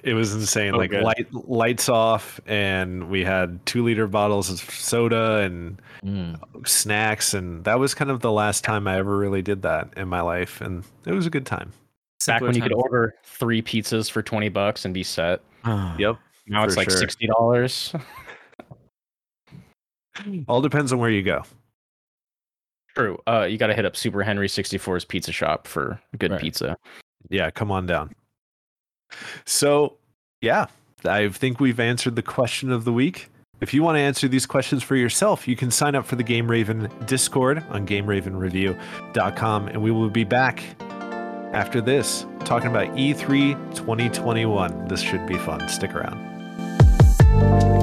it 0.03 0.13
was 0.13 0.33
insane 0.33 0.71
So 0.73 0.77
like 0.77 0.89
good. 0.91 1.03
light 1.03 1.27
lights 1.33 1.87
off 1.89 2.39
and 2.47 3.09
we 3.09 3.23
had 3.23 3.63
two 3.65 3.83
liter 3.83 4.07
bottles 4.07 4.49
of 4.49 4.59
soda 4.59 5.37
and 5.37 5.79
Mm. 6.03 6.67
snacks 6.67 7.35
and 7.35 7.63
that 7.65 7.77
was 7.77 7.93
kind 7.93 8.09
of 8.09 8.21
the 8.21 8.31
last 8.31 8.63
time 8.63 8.87
i 8.87 8.97
ever 8.97 9.15
really 9.15 9.43
did 9.43 9.61
that 9.61 9.89
in 9.95 10.07
my 10.07 10.21
life 10.21 10.59
and 10.59 10.83
it 11.05 11.11
was 11.11 11.27
a 11.27 11.29
good 11.29 11.45
time 11.45 11.71
Back 12.25 12.39
Simpler 12.39 12.47
when 12.47 12.55
you 12.55 12.61
could 12.63 12.73
order 12.73 13.13
three 13.23 13.61
pizzas 13.61 14.09
for 14.09 14.21
20 14.23 14.49
bucks 14.49 14.83
and 14.85 14.93
be 14.95 15.03
set. 15.03 15.41
Yep 15.99 16.17
Now 16.47 16.63
it's 16.63 16.75
like 16.77 16.89
sure. 16.89 16.99
$60. 17.01 17.99
all 20.47 20.61
depends 20.61 20.91
on 20.91 20.99
where 20.99 21.09
you 21.11 21.21
go 21.23 21.43
True. 22.95 23.17
Uh, 23.25 23.43
you 23.49 23.57
got 23.57 23.67
to 23.67 23.73
hit 23.73 23.85
up 23.85 23.95
Super 23.95 24.21
Henry 24.21 24.47
64's 24.49 25.05
pizza 25.05 25.31
shop 25.31 25.65
for 25.65 25.97
good 26.17 26.31
Right. 26.31 26.41
pizza. 26.41 26.77
yeah 27.29 27.49
come 27.51 27.71
on 27.71 27.85
down 27.85 28.13
so 29.45 29.97
yeah 30.41 30.65
i 31.05 31.27
think 31.29 31.59
we've 31.59 31.79
answered 31.79 32.15
the 32.15 32.21
question 32.21 32.71
of 32.71 32.85
the 32.85 32.93
week. 32.93 33.27
If 33.59 33.75
you 33.75 33.83
want 33.83 33.97
to 33.97 33.99
answer 33.99 34.27
these 34.27 34.47
questions 34.47 34.81
for 34.81 34.95
yourself 34.95 35.47
you 35.47 35.55
can 35.55 35.69
sign 35.69 35.93
up 35.95 36.05
for 36.05 36.15
the 36.15 36.23
game 36.23 36.49
raven 36.49 36.89
discord 37.05 37.63
on 37.69 37.85
gameravenreview.com 37.85 39.67
and 39.67 39.81
we 39.83 39.91
will 39.91 40.09
be 40.09 40.23
back 40.23 40.63
after 41.53 41.81
this 41.81 42.25
talking 42.43 42.69
about 42.69 42.97
E 42.97 43.13
e3 43.13 43.75
2021 43.75 44.87
this 44.87 45.01
should 45.01 45.25
be 45.27 45.37
fun. 45.37 45.67
Stick 45.69 45.93
around 45.93 47.80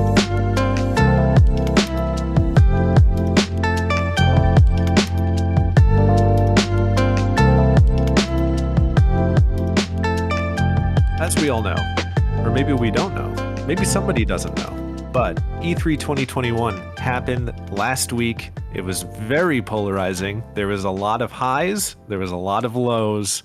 we 11.41 11.51
all 11.51 11.63
know, 11.63 11.77
or 12.39 12.51
maybe 12.51 12.73
we 12.73 12.91
don't 12.91 13.15
know, 13.15 13.65
maybe 13.65 13.85
somebody 13.85 14.25
doesn't 14.25 14.57
know, 14.57 15.11
but 15.13 15.39
E 15.63 15.75
E3 15.75 15.99
2021 15.99 16.77
happened 16.97 17.53
last 17.71 18.13
week. 18.13 18.51
It 18.75 18.83
was 18.83 19.03
very 19.03 19.63
polarizing. 19.63 20.43
There 20.55 20.67
was 20.67 20.85
a 20.85 20.91
lot 20.91 21.23
of 21.23 21.31
highs, 21.31 21.95
there 22.09 22.19
was 22.19 22.33
a 22.33 22.37
lot 22.37 22.65
of 22.65 22.75
lows. 22.75 23.45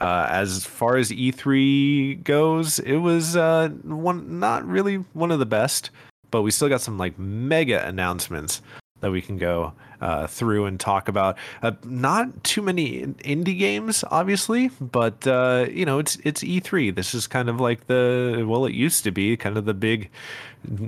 Uh, 0.00 0.26
as 0.30 0.64
far 0.64 0.96
as 0.96 1.10
E3 1.10 2.22
goes, 2.24 2.78
it 2.78 2.96
was 2.96 3.36
uh, 3.36 3.68
one 3.82 4.38
not 4.38 4.66
really 4.66 4.96
one 5.12 5.30
of 5.30 5.38
the 5.38 5.46
best, 5.46 5.90
but 6.30 6.42
we 6.42 6.50
still 6.50 6.68
got 6.68 6.80
some 6.80 6.96
like 6.96 7.18
mega 7.18 7.86
announcements 7.86 8.62
that 9.00 9.10
we 9.10 9.20
can 9.20 9.36
go 9.36 9.74
uh, 10.00 10.26
through 10.26 10.66
and 10.66 10.78
talk 10.78 11.08
about. 11.08 11.36
Uh, 11.62 11.72
not 11.84 12.44
too 12.44 12.62
many 12.62 13.02
indie 13.02 13.58
games, 13.58 14.04
obviously, 14.10 14.70
but 14.80 15.26
uh, 15.26 15.66
you 15.70 15.84
know, 15.84 15.98
it's 15.98 16.16
it's 16.24 16.42
E3. 16.42 16.94
This 16.94 17.14
is 17.14 17.26
kind 17.26 17.48
of 17.48 17.60
like 17.60 17.86
the 17.86 18.44
well, 18.46 18.66
it 18.66 18.74
used 18.74 19.04
to 19.04 19.10
be 19.10 19.36
kind 19.36 19.56
of 19.56 19.64
the 19.64 19.74
big, 19.74 20.10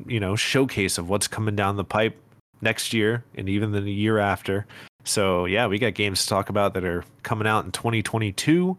you 0.07 0.21
know, 0.21 0.37
showcase 0.37 0.99
of 0.99 1.09
what's 1.09 1.29
coming 1.29 1.57
down 1.57 1.77
the 1.77 1.85
pipe 1.85 2.17
next 2.61 2.93
year 2.93 3.25
and 3.35 3.49
even 3.49 3.73
the 3.73 3.81
year 3.81 4.19
after. 4.19 4.67
So 5.05 5.47
yeah, 5.47 5.67
we 5.67 5.79
got 5.79 5.95
games 5.95 6.23
to 6.23 6.29
talk 6.29 6.49
about 6.49 6.75
that 6.75 6.85
are 6.85 7.05
coming 7.23 7.47
out 7.47 7.65
in 7.65 7.73
2022. 7.73 8.77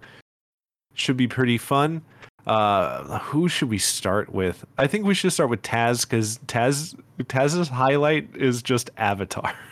Should 0.93 1.17
be 1.17 1.27
pretty 1.27 1.57
fun. 1.57 2.03
Uh, 2.45 3.19
who 3.19 3.47
should 3.47 3.69
we 3.69 3.77
start 3.77 4.33
with? 4.33 4.65
I 4.77 4.87
think 4.87 5.05
we 5.05 5.13
should 5.13 5.31
start 5.31 5.49
with 5.49 5.61
Taz 5.61 6.01
because 6.01 6.39
Taz 6.47 6.95
Taz's 7.23 7.69
highlight 7.69 8.35
is 8.35 8.61
just 8.61 8.89
Avatar. 8.97 9.53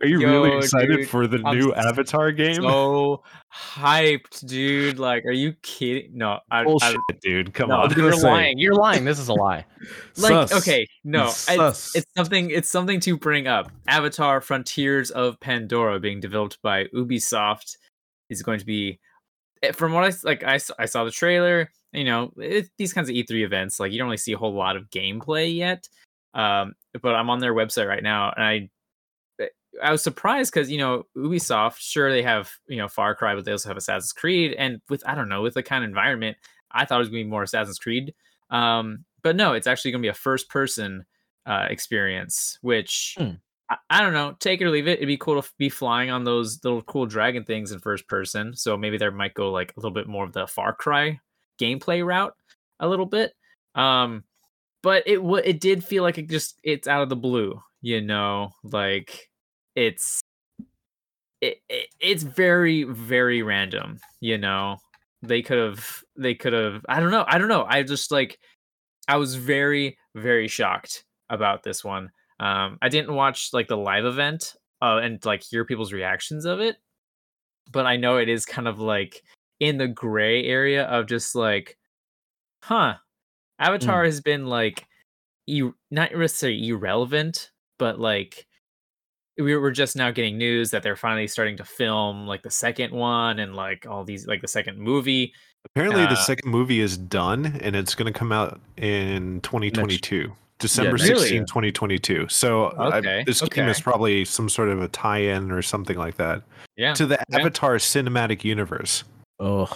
Are 0.00 0.06
you 0.06 0.18
really 0.20 0.56
excited 0.58 0.96
dude, 0.96 1.08
for 1.08 1.26
the 1.26 1.40
I'm 1.44 1.58
new 1.58 1.72
s- 1.72 1.86
Avatar 1.86 2.30
game? 2.32 2.56
so 2.56 3.22
hyped, 3.54 4.46
dude. 4.46 4.98
Like, 4.98 5.24
are 5.24 5.30
you 5.32 5.54
kidding? 5.62 6.10
No, 6.14 6.40
I, 6.50 6.64
Bullshit, 6.64 6.96
I 7.10 7.14
dude. 7.22 7.54
Come 7.54 7.70
No, 7.70 7.76
on. 7.76 7.90
You're 7.96 8.12
say- 8.12 8.22
lying. 8.22 8.58
You're 8.58 8.74
lying. 8.74 9.04
This 9.04 9.18
is 9.18 9.28
a 9.28 9.34
lie. 9.34 9.64
like 10.18 10.48
Sus. 10.48 10.52
okay, 10.62 10.86
no, 11.04 11.26
It's 11.28 11.94
it's, 11.96 12.06
something. 12.16 12.50
It's 12.50 12.68
something 12.68 13.00
to 13.00 13.16
bring 13.16 13.46
up. 13.46 13.70
Avatar: 13.88 14.40
Frontiers 14.40 15.10
of 15.10 15.40
Pandora, 15.40 15.98
being 15.98 16.20
developed 16.20 16.58
by 16.62 16.84
Ubisoft, 16.94 17.76
is 18.28 18.42
going 18.42 18.58
to 18.58 18.66
be. 18.66 18.98
eh, 19.62 19.72
From 19.72 19.92
what 19.92 20.04
I 20.04 20.08
s- 20.08 20.24
like, 20.24 20.44
I, 20.44 20.56
s- 20.56 20.70
I 20.78 20.84
saw 20.86 21.04
the 21.04 21.10
trailer. 21.10 21.70
You 21.92 22.04
know, 22.04 22.32
it, 22.36 22.68
these 22.76 22.92
kinds 22.92 23.08
of 23.08 23.14
E3 23.14 23.42
events, 23.44 23.80
like 23.80 23.90
you 23.92 23.98
don't 23.98 24.08
really 24.08 24.18
see 24.18 24.32
a 24.32 24.36
whole 24.38 24.52
lot 24.52 24.76
of 24.76 24.90
gameplay 24.90 25.54
yet. 25.56 25.88
Um, 26.36 26.74
but 27.02 27.14
I'm 27.14 27.30
on 27.30 27.40
their 27.40 27.54
website 27.54 27.88
right 27.88 28.02
now, 28.02 28.32
and 28.36 28.44
I 28.44 28.70
eh, 29.40 29.46
I 29.82 29.90
was 29.90 30.02
surprised 30.02 30.52
because 30.52 30.70
you 30.70 30.78
know 30.78 31.04
Ubisoft, 31.16 31.78
sure 31.78 32.10
they 32.12 32.22
have 32.22 32.52
you 32.68 32.76
know 32.76 32.88
Far 32.88 33.14
Cry, 33.14 33.34
but 33.34 33.44
they 33.44 33.52
also 33.52 33.68
have 33.70 33.76
Assassin's 33.76 34.12
Creed, 34.12 34.54
and 34.58 34.80
with 34.88 35.02
I 35.08 35.14
don't 35.14 35.28
know 35.30 35.42
with 35.42 35.54
the 35.54 35.62
kind 35.62 35.82
of 35.82 35.88
environment, 35.88 36.36
I 36.70 36.84
thought 36.84 36.96
it 36.96 36.98
was 37.00 37.08
going 37.08 37.22
to 37.22 37.24
be 37.24 37.30
more 37.30 37.42
Assassin's 37.42 37.78
Creed. 37.78 38.14
Um, 38.50 39.04
but 39.22 39.34
no, 39.34 39.54
it's 39.54 39.66
actually 39.66 39.92
going 39.92 40.02
to 40.02 40.06
be 40.06 40.10
a 40.10 40.14
first 40.14 40.48
person 40.50 41.04
uh, 41.46 41.66
experience, 41.70 42.58
which 42.60 43.16
Hmm. 43.18 43.30
I, 43.70 43.76
I 43.90 44.02
don't 44.02 44.12
know. 44.12 44.36
Take 44.38 44.60
it 44.60 44.64
or 44.64 44.70
leave 44.70 44.88
it. 44.88 44.98
It'd 44.98 45.08
be 45.08 45.16
cool 45.16 45.40
to 45.40 45.50
be 45.58 45.68
flying 45.68 46.10
on 46.10 46.24
those 46.24 46.62
little 46.62 46.82
cool 46.82 47.06
dragon 47.06 47.44
things 47.44 47.72
in 47.72 47.80
first 47.80 48.06
person. 48.08 48.54
So 48.54 48.76
maybe 48.76 48.98
there 48.98 49.10
might 49.10 49.34
go 49.34 49.50
like 49.50 49.72
a 49.76 49.80
little 49.80 49.90
bit 49.90 50.06
more 50.06 50.24
of 50.24 50.32
the 50.32 50.46
Far 50.46 50.74
Cry 50.74 51.18
gameplay 51.60 52.04
route, 52.04 52.34
a 52.80 52.88
little 52.88 53.06
bit. 53.06 53.32
Um, 53.74 54.24
but 54.86 55.02
it 55.04 55.16
w- 55.16 55.42
it 55.44 55.58
did 55.58 55.82
feel 55.82 56.04
like 56.04 56.16
it 56.16 56.30
just 56.30 56.60
it's 56.62 56.86
out 56.86 57.02
of 57.02 57.08
the 57.08 57.16
blue. 57.16 57.60
You 57.82 58.00
know, 58.00 58.52
like 58.62 59.28
it's 59.74 60.20
it, 61.40 61.58
it 61.68 61.88
it's 61.98 62.22
very 62.22 62.84
very 62.84 63.42
random. 63.42 63.98
You 64.20 64.38
know, 64.38 64.76
they 65.22 65.42
could 65.42 65.58
have 65.58 66.04
they 66.16 66.36
could 66.36 66.52
have 66.52 66.86
I 66.88 67.00
don't 67.00 67.10
know 67.10 67.24
I 67.26 67.36
don't 67.38 67.48
know 67.48 67.66
I 67.68 67.82
just 67.82 68.12
like 68.12 68.38
I 69.08 69.16
was 69.16 69.34
very 69.34 69.98
very 70.14 70.46
shocked 70.46 71.04
about 71.30 71.64
this 71.64 71.82
one. 71.82 72.12
Um, 72.38 72.78
I 72.80 72.88
didn't 72.88 73.12
watch 73.12 73.50
like 73.52 73.66
the 73.66 73.76
live 73.76 74.04
event 74.04 74.54
uh, 74.80 74.98
and 75.02 75.18
like 75.24 75.42
hear 75.42 75.64
people's 75.64 75.92
reactions 75.92 76.44
of 76.44 76.60
it, 76.60 76.76
but 77.72 77.86
I 77.86 77.96
know 77.96 78.18
it 78.18 78.28
is 78.28 78.46
kind 78.46 78.68
of 78.68 78.78
like 78.78 79.24
in 79.58 79.78
the 79.78 79.88
gray 79.88 80.44
area 80.44 80.84
of 80.84 81.06
just 81.08 81.34
like, 81.34 81.76
huh, 82.62 82.98
Avatar 83.58 84.04
has 84.04 84.20
been 84.20 84.46
like, 84.46 84.86
e- 85.46 85.70
not 85.90 86.14
necessarily 86.14 86.68
irrelevant, 86.68 87.50
but 87.78 87.98
like 87.98 88.46
we 89.38 89.54
were 89.56 89.70
just 89.70 89.96
now 89.96 90.10
getting 90.10 90.38
news 90.38 90.70
that 90.70 90.82
they're 90.82 90.96
finally 90.96 91.26
starting 91.26 91.56
to 91.58 91.64
film 91.64 92.26
like 92.26 92.42
the 92.42 92.50
second 92.50 92.92
one 92.92 93.38
and 93.38 93.54
like 93.54 93.86
all 93.86 94.02
these 94.04 94.26
like 94.26 94.40
the 94.40 94.48
second 94.48 94.78
movie. 94.78 95.32
Apparently, 95.66 96.04
Uh, 96.04 96.08
the 96.10 96.16
second 96.16 96.50
movie 96.50 96.80
is 96.80 96.96
done 96.96 97.58
and 97.60 97.76
it's 97.76 97.94
going 97.94 98.10
to 98.10 98.18
come 98.18 98.32
out 98.32 98.60
in 98.76 99.40
2022. 99.42 100.32
December 100.58 100.92
next 100.92 101.04
16, 101.06 101.34
year. 101.34 101.44
2022. 101.44 102.28
So 102.30 102.66
I- 102.78 102.96
Okay, 102.98 103.24
this 103.26 103.42
game 103.42 103.68
is 103.68 103.78
probably 103.80 104.24
some 104.24 104.48
sort 104.48 104.70
of 104.70 104.80
a 104.80 104.88
tie-in 104.88 105.50
or 105.50 105.60
something 105.60 105.98
like 105.98 106.16
that 106.16 106.42
Yeah. 106.76 106.94
to 106.94 107.04
the 107.04 107.18
yeah. 107.28 107.38
Avatar 107.40 107.74
cinematic 107.76 108.42
universe. 108.42 109.04
Oh, 109.38 109.68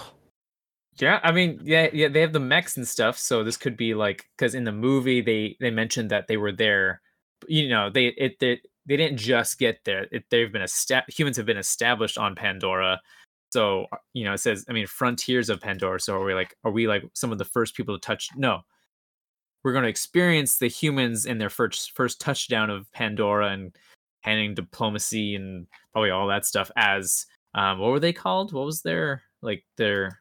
Yeah, 1.01 1.19
I 1.23 1.33
mean, 1.33 1.61
yeah, 1.65 1.89
yeah, 1.93 2.09
they 2.09 2.21
have 2.21 2.35
the 2.35 2.41
mechs 2.41 2.77
and 2.77 2.87
stuff, 2.87 3.17
so 3.17 3.43
this 3.43 3.57
could 3.57 3.77
be 3.77 3.95
like 3.95 4.29
because 4.37 4.55
in 4.55 4.65
the 4.65 4.73
movie 4.73 5.23
they 5.23 5.57
they 5.59 5.71
mentioned 5.71 6.11
that 6.11 6.27
they 6.29 6.37
were 6.37 6.53
there, 6.53 7.01
you 7.49 7.69
know, 7.71 7.89
they 7.91 8.09
it 8.09 8.39
they, 8.39 8.61
they 8.87 8.97
didn't 8.99 9.17
just 9.19 9.59
get 9.59 9.81
there. 9.85 10.07
It, 10.13 10.25
they've 10.31 10.53
been 10.53 10.63
esta- 10.63 11.05
humans 11.09 11.39
have 11.39 11.47
been 11.47 11.57
established 11.57 12.19
on 12.19 12.35
Pandora, 12.35 13.01
so 13.51 13.87
uh, 13.93 13.97
you 14.13 14.25
know 14.25 14.35
it 14.35 14.39
says 14.41 14.67
I 14.69 14.73
mean 14.75 14.87
frontiers 14.87 15.49
of 15.49 15.61
Pandora. 15.61 16.01
So 16.01 16.17
are 16.17 16.25
we 16.25 16.35
like 16.35 16.55
are 16.65 16.71
we 16.73 16.87
like 16.87 17.05
some 17.15 17.33
of 17.33 17.39
the 17.39 17.45
first 17.47 17.75
people 17.77 17.97
to 17.99 18.01
touch? 18.07 18.29
No, 18.37 18.61
we're 19.65 19.73
going 19.73 19.85
to 19.85 19.91
experience 19.91 20.59
the 20.59 20.69
humans 20.69 21.27
in 21.27 21.39
their 21.39 21.51
first 21.51 21.93
first 21.95 22.21
touchdown 22.21 22.71
of 22.71 22.91
Pandora 22.93 23.51
and 23.53 23.77
handling 24.23 24.55
diplomacy 24.55 25.35
and 25.35 25.67
probably 25.93 26.11
all 26.11 26.29
that 26.29 26.47
stuff 26.47 26.71
as 26.77 27.27
um 27.55 27.79
what 27.79 27.91
were 27.91 28.01
they 28.01 28.13
called? 28.13 28.53
What 28.53 28.67
was 28.67 28.83
their 28.83 29.23
like 29.43 29.65
their 29.77 30.20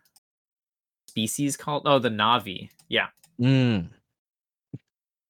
species 1.19 1.57
called? 1.57 1.83
Oh, 1.85 1.99
the 1.99 2.09
Na'vi. 2.09 2.69
Yeah, 2.87 3.07
mm, 3.39 3.87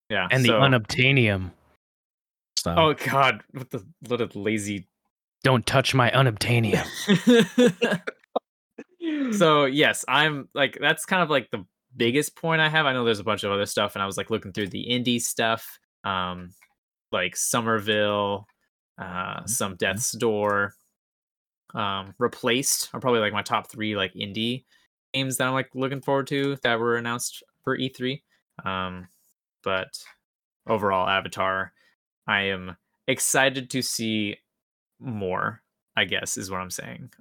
yeah. 0.09 0.27
And 0.31 0.43
the 0.43 0.49
unobtainium. 0.49 1.51
stop. 2.55 2.77
Oh 2.77 2.93
God, 2.93 3.41
what 3.51 3.69
the 3.71 3.83
what 4.07 4.21
a 4.21 4.29
lazy. 4.37 4.87
Don't 5.43 5.65
touch 5.65 5.95
my 5.95 6.11
unobtainium. 6.11 6.85
so 9.33 9.65
yes, 9.65 10.05
I'm 10.07 10.47
like 10.53 10.77
that's 10.79 11.05
kind 11.05 11.23
of 11.23 11.29
like 11.29 11.49
the 11.51 11.65
biggest 11.95 12.35
point 12.35 12.61
I 12.61 12.69
have. 12.69 12.85
I 12.85 12.93
know 12.93 13.03
there's 13.03 13.19
a 13.19 13.23
bunch 13.23 13.43
of 13.43 13.51
other 13.51 13.65
stuff, 13.65 13.95
and 13.95 14.03
I 14.03 14.05
was 14.05 14.17
like 14.17 14.29
looking 14.29 14.51
through 14.51 14.67
the 14.67 14.85
indie 14.89 15.21
stuff, 15.21 15.79
um, 16.03 16.51
like 17.11 17.35
Somerville, 17.35 18.45
uh, 19.01 19.45
some 19.45 19.75
Death's 19.75 20.11
Door, 20.11 20.73
um, 21.73 22.13
Replaced 22.19 22.89
are 22.93 22.99
probably 22.99 23.21
like 23.21 23.33
my 23.33 23.41
top 23.41 23.69
three 23.71 23.95
like 23.95 24.13
indie 24.13 24.65
games 25.13 25.37
that 25.37 25.47
I'm 25.47 25.53
like 25.53 25.69
looking 25.73 26.01
forward 26.01 26.27
to 26.27 26.57
that 26.63 26.79
were 26.79 26.97
announced 26.97 27.43
for 27.63 27.77
E3. 27.77 28.21
Um, 28.65 29.07
but 29.63 30.01
overall, 30.67 31.07
Avatar, 31.07 31.73
I 32.27 32.43
am 32.43 32.77
excited 33.07 33.69
to 33.71 33.81
see 33.81 34.37
more. 34.99 35.61
I 35.95 36.05
guess 36.05 36.37
is 36.37 36.49
what 36.49 36.61
I'm 36.61 36.69
saying. 36.69 37.11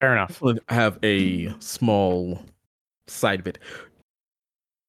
Fair 0.00 0.12
enough. 0.12 0.42
I 0.68 0.74
have 0.74 0.98
a 1.02 1.54
small 1.58 2.42
side 3.06 3.40
of 3.40 3.46
it. 3.46 3.58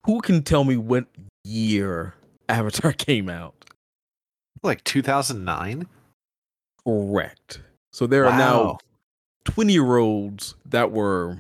Who 0.05 0.19
can 0.19 0.43
tell 0.43 0.65
me 0.65 0.75
what 0.75 1.05
year 1.43 2.13
Avatar 2.49 2.91
came 2.97 3.29
out? 3.29 3.53
Like 4.63 4.83
2009. 4.83 5.87
Correct. 6.85 7.61
So 7.93 8.05
there 8.05 8.25
are 8.25 8.37
now 8.37 8.79
20 9.47 9.73
year 9.73 9.97
olds 9.97 10.55
that 10.65 10.91
were 10.91 11.37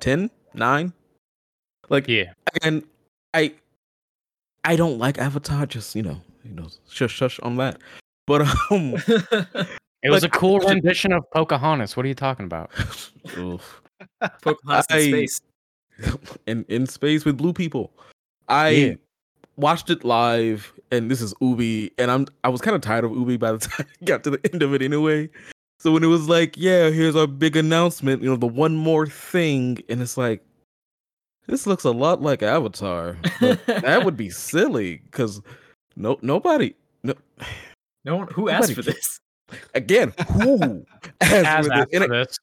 10, 0.00 0.30
9. 0.54 0.92
Like, 1.88 2.08
Yeah. 2.08 2.32
and 2.62 2.82
I 3.32 3.54
I 4.64 4.74
don't 4.76 4.98
like 4.98 5.18
Avatar, 5.18 5.66
just 5.66 5.94
you 5.94 6.02
know, 6.02 6.20
you 6.44 6.52
know, 6.52 6.68
shush 6.90 7.12
shush 7.12 7.38
on 7.40 7.56
that. 7.56 7.78
But 8.26 8.42
um 8.70 8.94
It 10.02 10.10
was 10.10 10.22
Like, 10.22 10.34
a 10.34 10.38
cool 10.38 10.60
I- 10.66 10.72
rendition 10.74 11.12
of 11.12 11.24
Pocahontas. 11.30 11.96
What 11.96 12.04
are 12.04 12.08
you 12.08 12.14
talking 12.14 12.44
about? 12.44 12.70
oof. 13.38 13.80
Pocahontas 14.42 14.86
in 14.90 15.08
space. 15.10 15.40
in 16.46 16.64
in 16.68 16.86
space 16.86 17.24
with 17.24 17.36
blue 17.36 17.52
people. 17.52 17.92
I 18.48 18.68
Yeah. 18.70 18.94
watched 19.56 19.88
it 19.90 20.04
live, 20.04 20.72
and 20.90 21.10
this 21.10 21.20
is 21.22 21.32
Ubi, 21.40 21.92
and 21.98 22.10
I'm 22.10 22.26
I 22.44 22.48
was 22.48 22.60
kind 22.60 22.74
of 22.74 22.82
tired 22.82 23.04
of 23.04 23.12
Ubi 23.12 23.36
by 23.36 23.52
the 23.52 23.58
time 23.58 23.86
I 24.02 24.04
got 24.04 24.24
to 24.24 24.30
the 24.30 24.40
end 24.52 24.62
of 24.62 24.74
it 24.74 24.82
anyway. 24.82 25.30
So 25.78 25.92
when 25.92 26.02
it 26.02 26.08
was 26.08 26.28
like, 26.28 26.56
yeah, 26.56 26.88
here's 26.90 27.16
our 27.16 27.26
big 27.26 27.56
announcement, 27.56 28.22
you 28.22 28.28
know, 28.30 28.36
the 28.36 28.46
one 28.46 28.74
more 28.76 29.06
thing, 29.06 29.78
and 29.88 30.00
it's 30.00 30.16
like, 30.16 30.42
this 31.46 31.66
looks 31.66 31.84
a 31.84 31.90
lot 31.90 32.22
like 32.22 32.42
Avatar. 32.42 33.16
That 33.40 34.02
would 34.04 34.16
be 34.16 34.30
silly 34.30 34.96
because 35.04 35.40
no 35.94 36.18
nobody 36.22 36.74
no 37.04 37.14
No 38.04 38.16
one 38.16 38.28
who 38.28 38.48
asked 38.48 38.74
for 38.74 38.82
ca- 38.82 38.90
this. 38.92 39.20
again 39.74 40.12
who 40.32 40.84
asked 41.20 41.46
As 41.46 41.66
for 41.66 41.72
this? 41.72 41.86
And 41.92 42.04
I- 42.04 42.06
this. 42.08 42.38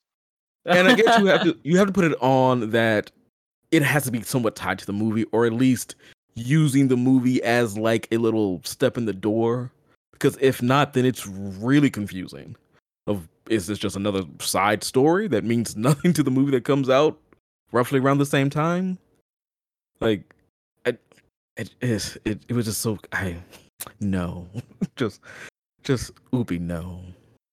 and 0.66 0.88
I 0.88 0.96
guess 0.96 1.20
you 1.20 1.26
have 1.26 1.44
to 1.44 1.58
you 1.64 1.78
have 1.78 1.88
to 1.88 1.94
put 1.94 2.06
it 2.06 2.16
on 2.22 2.70
that 2.70 3.12
it 3.72 3.82
has 3.84 4.04
to 4.06 4.12
be 4.12 4.22
somewhat 4.22 4.56
tied 4.56 4.80
to 4.80 4.86
the 4.86 4.94
movie, 4.94 5.26
or 5.34 5.46
at 5.46 5.52
least 5.54 5.96
using 6.36 6.88
the 6.88 6.96
movie 6.98 7.44
as 7.44 7.78
like 7.78 8.08
a 8.12 8.18
little 8.18 8.62
step 8.64 8.98
in 8.98 9.06
the 9.06 9.14
door. 9.14 9.70
Because 10.14 10.38
if 10.40 10.62
not, 10.62 10.94
then 10.94 11.06
it's 11.06 11.28
really 11.28 11.90
confusing. 11.90 12.56
Of 13.08 13.28
is 13.50 13.68
this 13.68 13.78
just 13.78 13.96
another 13.96 14.24
side 14.40 14.84
story 14.84 15.28
that 15.28 15.44
means 15.44 15.76
nothing 15.78 16.14
to 16.14 16.24
the 16.24 16.32
movie 16.32 16.52
that 16.52 16.64
comes 16.64 16.90
out 16.90 17.20
roughly 17.72 18.00
around 18.00 18.18
the 18.20 18.26
same 18.26 18.50
time? 18.50 18.98
Like, 20.00 20.34
it 20.86 21.00
it 21.58 21.74
is 21.82 22.18
it, 22.26 22.42
it 22.48 22.54
was 22.54 22.66
just 22.66 22.82
so 22.82 22.98
I 23.12 23.38
no 24.00 24.48
just 24.96 25.22
just 25.84 26.12
oopie 26.32 26.60
no. 26.60 27.02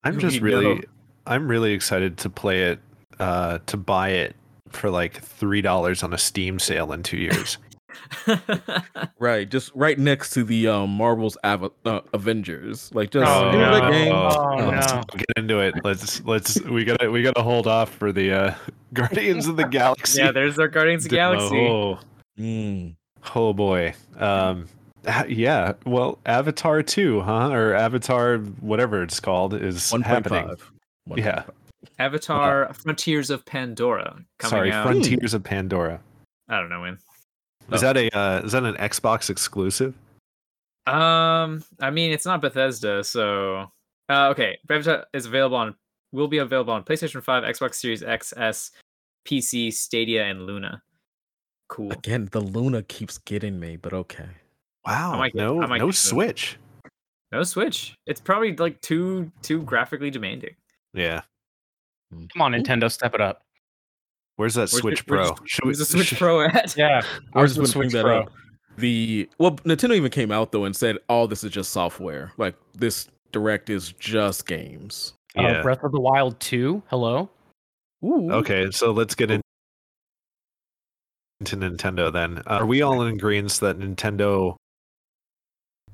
I'm 0.05 0.19
just 0.19 0.41
we 0.41 0.51
know. 0.51 0.59
really, 0.59 0.85
I'm 1.27 1.49
really 1.49 1.73
excited 1.73 2.17
to 2.19 2.31
play 2.31 2.63
it, 2.63 2.79
uh, 3.19 3.59
to 3.67 3.77
buy 3.77 4.11
it 4.11 4.35
for 4.69 4.89
like 4.89 5.21
three 5.21 5.61
dollars 5.61 6.03
on 6.03 6.15
a 6.15 6.19
Steam 6.19 6.59
sale 6.59 6.93
in 6.93 7.03
two 7.03 7.19
years. 7.19 7.59
Right, 9.19 9.49
just 9.51 9.71
right 9.75 9.99
next 9.99 10.31
to 10.31 10.45
the 10.45 10.67
um, 10.69 10.91
Marvel's 10.91 11.37
Ava- 11.45 11.71
uh, 11.85 12.01
Avengers. 12.15 12.91
Like 12.95 13.11
just 13.11 13.31
Oh, 13.31 13.51
you 13.53 13.59
know 13.59 13.79
no. 13.81 13.91
game. 13.91 14.13
Oh, 14.13 14.57
Let's 14.71 14.93
no. 14.93 15.03
get 15.17 15.27
into 15.37 15.59
it. 15.61 15.75
Let's 15.85 16.25
let's 16.25 16.61
we 16.63 16.85
gotta 16.85 17.11
we 17.11 17.23
gotta 17.23 17.43
hold 17.43 17.67
off 17.67 17.91
for 17.95 18.13
the 18.13 18.33
uh, 18.33 18.55
Guardians 18.95 19.47
of 19.47 19.57
the 19.57 19.65
Galaxy. 19.65 20.23
yeah, 20.23 20.33
there's 20.33 20.59
our 20.59 20.69
Guardians 20.69 21.05
of 21.05 21.11
the. 21.11 21.17
Galaxy. 21.17 21.59
Oh, 21.67 21.99
Mm. 22.39 22.95
oh 23.35 23.53
boy. 23.53 23.93
Um, 24.19 24.67
yeah. 25.29 25.75
Well, 25.85 26.19
Avatar 26.25 26.83
two, 26.83 27.21
huh? 27.21 27.51
Or 27.51 27.75
Avatar, 27.75 28.39
whatever 28.39 29.03
it's 29.03 29.21
called, 29.21 29.53
is 29.55 29.91
One 29.93 30.01
happening. 30.03 30.47
five. 30.49 30.73
Yeah. 31.17 31.43
Avatar: 31.99 32.73
Frontiers 32.73 33.29
of 33.29 33.45
Pandora 33.45 34.17
coming 34.39 34.51
Sorry, 34.51 34.73
out. 34.73 34.87
Frontiers 34.87 35.35
of 35.35 35.43
Pandora. 35.45 36.01
I 36.49 36.59
don't 36.59 36.71
know 36.71 36.81
when. 36.81 36.99
Is 37.73 37.81
that 37.83 37.97
a 37.97 38.17
uh, 38.17 38.41
is 38.45 38.53
that 38.53 38.65
an 38.65 38.75
Xbox 38.75 39.31
exclusive? 39.31 39.95
Um, 40.87 41.63
I 41.81 41.91
mean, 41.91 42.11
it's 42.13 42.27
not 42.27 42.41
Bethesda, 42.41 43.05
so 43.05 43.71
uh, 44.09 44.29
okay. 44.31 44.59
Avatar 44.69 45.07
is 45.13 45.27
available 45.27 45.57
on 45.57 45.75
will 46.13 46.29
be 46.29 46.39
available 46.39 46.73
on 46.73 46.83
PlayStation 46.85 47.23
Five, 47.23 47.45
Xbox 47.45 47.77
Series 47.77 48.03
XS, 48.03 48.71
PC, 49.27 49.73
Stadia, 49.73 50.25
and 50.25 50.47
Luna. 50.47 50.83
Cool. 51.69 51.93
Again, 51.93 52.29
the 52.33 52.41
Luna 52.41 52.83
keeps 52.83 53.19
getting 53.19 53.61
me, 53.61 53.77
but 53.77 53.93
okay. 53.93 54.27
Wow. 54.85 55.17
might 55.17 55.33
get- 55.33 55.39
no, 55.43 55.63
I 55.63 55.79
no 55.79 55.87
get 55.87 55.93
the- 55.93 55.93
Switch. 55.93 56.57
No 57.31 57.45
Switch. 57.45 57.95
It's 58.07 58.21
probably 58.21 58.57
like 58.57 58.81
too 58.81 59.31
too 59.43 59.63
graphically 59.63 60.11
demanding. 60.11 60.57
Yeah. 60.95 61.21
Come 62.11 62.43
on, 62.43 62.53
Nintendo, 62.53 62.91
step 62.91 63.15
it 63.15 63.21
up. 63.21 63.45
Where's 64.41 64.55
that 64.55 64.61
Where's 64.61 64.71
Switch 64.81 65.07
where's 65.07 65.29
Pro? 65.29 65.35
the- 65.37 65.61
Where's 65.65 65.79
the 65.79 65.85
Switch 65.85 66.19
Pro 66.19 66.41
at? 66.47 66.75
Yeah. 66.77 67.03
I 67.35 67.39
Where's 67.39 67.51
was 67.51 67.57
the 67.57 67.63
just 67.63 67.75
gonna 67.75 67.83
bring 67.83 67.91
Switch 67.91 67.93
that 67.93 68.03
Pro? 68.05 68.21
up. 68.21 68.33
the 68.79 69.29
well, 69.39 69.51
Nintendo 69.57 69.95
even 69.97 70.11
came 70.11 70.33
out 70.33 70.51
though 70.53 70.65
and 70.65 70.75
said, 70.75 70.97
"All 71.11 71.29
this 71.29 71.45
is 71.45 71.51
just 71.53 71.73
software. 71.73 72.33
Like 72.39 72.55
this 72.75 73.09
direct 73.33 73.69
is 73.69 73.93
just 73.99 74.47
games." 74.47 75.13
Uh, 75.37 75.61
Breath 75.63 75.85
of 75.85 75.93
the 75.93 76.01
Wild 76.01 76.41
2. 76.41 76.83
Hello. 76.89 77.29
Ooh. 78.03 78.33
Okay, 78.33 78.71
so 78.71 78.91
let's 78.93 79.15
get 79.15 79.31
in- 79.31 79.43
into 81.41 81.57
Nintendo 81.57 82.11
then. 82.13 82.39
Uh, 82.39 82.61
are 82.61 82.67
we 82.67 82.81
all 82.83 83.03
in 83.03 83.15
agreement 83.15 83.53
that 83.61 83.79
Nintendo? 83.79 84.57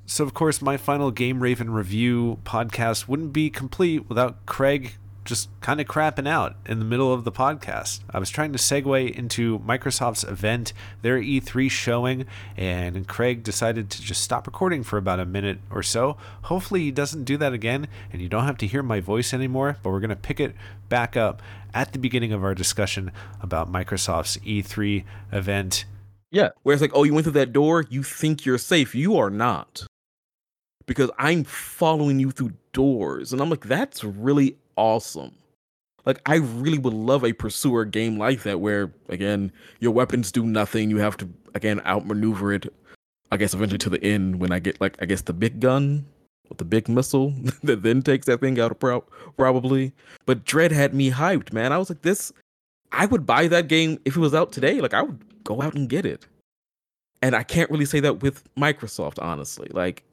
So 0.05 0.23
of 0.23 0.33
course, 0.33 0.61
my 0.61 0.77
final 0.77 1.11
Game 1.11 1.41
Raven 1.43 1.69
review 1.69 2.39
podcast 2.45 3.09
wouldn't 3.09 3.33
be 3.33 3.49
complete 3.49 4.07
without 4.07 4.45
Craig 4.45 4.93
just 5.27 5.49
kind 5.61 5.79
of 5.79 5.85
crapping 5.85 6.27
out 6.27 6.55
in 6.65 6.79
the 6.79 6.85
middle 6.85 7.13
of 7.13 7.25
the 7.25 7.31
podcast. 7.31 7.99
I 8.09 8.17
was 8.17 8.29
trying 8.29 8.53
to 8.53 8.57
segue 8.57 9.11
into 9.11 9.59
Microsoft's 9.59 10.23
event, 10.23 10.73
their 11.01 11.19
E3 11.19 11.69
showing, 11.69 12.25
and 12.55 13.07
Craig 13.07 13.43
decided 13.43 13.89
to 13.91 14.01
just 14.01 14.21
stop 14.21 14.47
recording 14.47 14.83
for 14.83 14.97
about 14.97 15.19
a 15.19 15.25
minute 15.25 15.59
or 15.69 15.83
so. 15.83 16.17
Hopefully, 16.43 16.81
he 16.81 16.91
doesn't 16.91 17.25
do 17.25 17.37
that 17.37 17.53
again, 17.53 17.87
and 18.11 18.21
you 18.21 18.29
don't 18.29 18.45
have 18.45 18.57
to 18.57 18.67
hear 18.67 18.81
my 18.81 19.01
voice 19.01 19.33
anymore. 19.33 19.77
But 19.83 19.91
we're 19.91 19.99
gonna 19.99 20.15
pick 20.15 20.39
it 20.39 20.55
back 20.89 21.17
up 21.17 21.41
at 21.73 21.91
the 21.91 21.99
beginning 21.99 22.31
of 22.31 22.43
our 22.43 22.55
discussion 22.55 23.11
about 23.41 23.71
Microsoft's 23.71 24.37
E3 24.37 25.03
event. 25.31 25.85
Yeah, 26.31 26.49
where 26.63 26.73
it's 26.73 26.81
like, 26.81 26.91
oh, 26.93 27.03
you 27.03 27.13
went 27.13 27.25
through 27.25 27.33
that 27.33 27.53
door, 27.53 27.85
you 27.89 28.01
think 28.01 28.45
you're 28.45 28.57
safe. 28.57 28.95
You 28.95 29.17
are 29.17 29.29
not. 29.29 29.85
Because 30.85 31.11
I'm 31.19 31.43
following 31.43 32.19
you 32.19 32.31
through 32.31 32.53
doors. 32.71 33.33
And 33.33 33.41
I'm 33.41 33.49
like, 33.49 33.65
that's 33.65 34.05
really 34.05 34.55
awesome. 34.77 35.33
Like, 36.05 36.21
I 36.25 36.35
really 36.35 36.77
would 36.77 36.93
love 36.93 37.25
a 37.25 37.33
pursuer 37.33 37.83
game 37.83 38.17
like 38.17 38.43
that, 38.43 38.61
where, 38.61 38.93
again, 39.09 39.51
your 39.81 39.91
weapons 39.91 40.31
do 40.31 40.45
nothing. 40.45 40.89
You 40.89 40.97
have 40.97 41.17
to, 41.17 41.29
again, 41.53 41.81
outmaneuver 41.85 42.53
it, 42.53 42.73
I 43.29 43.35
guess, 43.35 43.53
eventually 43.53 43.79
to 43.79 43.89
the 43.89 44.01
end 44.01 44.39
when 44.39 44.53
I 44.53 44.59
get, 44.59 44.79
like, 44.79 44.95
I 45.01 45.05
guess 45.05 45.23
the 45.23 45.33
big 45.33 45.59
gun 45.59 46.05
with 46.47 46.59
the 46.59 46.65
big 46.65 46.87
missile 46.87 47.33
that 47.63 47.83
then 47.83 48.01
takes 48.01 48.25
that 48.27 48.39
thing 48.39 48.57
out 48.57 48.79
pro- 48.79 49.03
probably. 49.35 49.91
But 50.25 50.45
Dread 50.45 50.71
had 50.71 50.93
me 50.93 51.11
hyped, 51.11 51.51
man. 51.51 51.73
I 51.73 51.77
was 51.77 51.89
like, 51.89 52.03
this, 52.03 52.31
I 52.93 53.05
would 53.05 53.25
buy 53.25 53.47
that 53.49 53.67
game 53.67 53.99
if 54.05 54.15
it 54.15 54.19
was 54.21 54.33
out 54.33 54.53
today. 54.53 54.79
Like, 54.79 54.93
I 54.93 55.01
would 55.01 55.19
go 55.43 55.61
out 55.61 55.75
and 55.75 55.89
get 55.89 56.05
it. 56.05 56.25
And 57.21 57.35
I 57.35 57.43
can't 57.43 57.69
really 57.69 57.85
say 57.85 57.99
that 57.99 58.21
with 58.21 58.43
Microsoft, 58.55 59.21
honestly. 59.21 59.67
Like, 59.71 60.03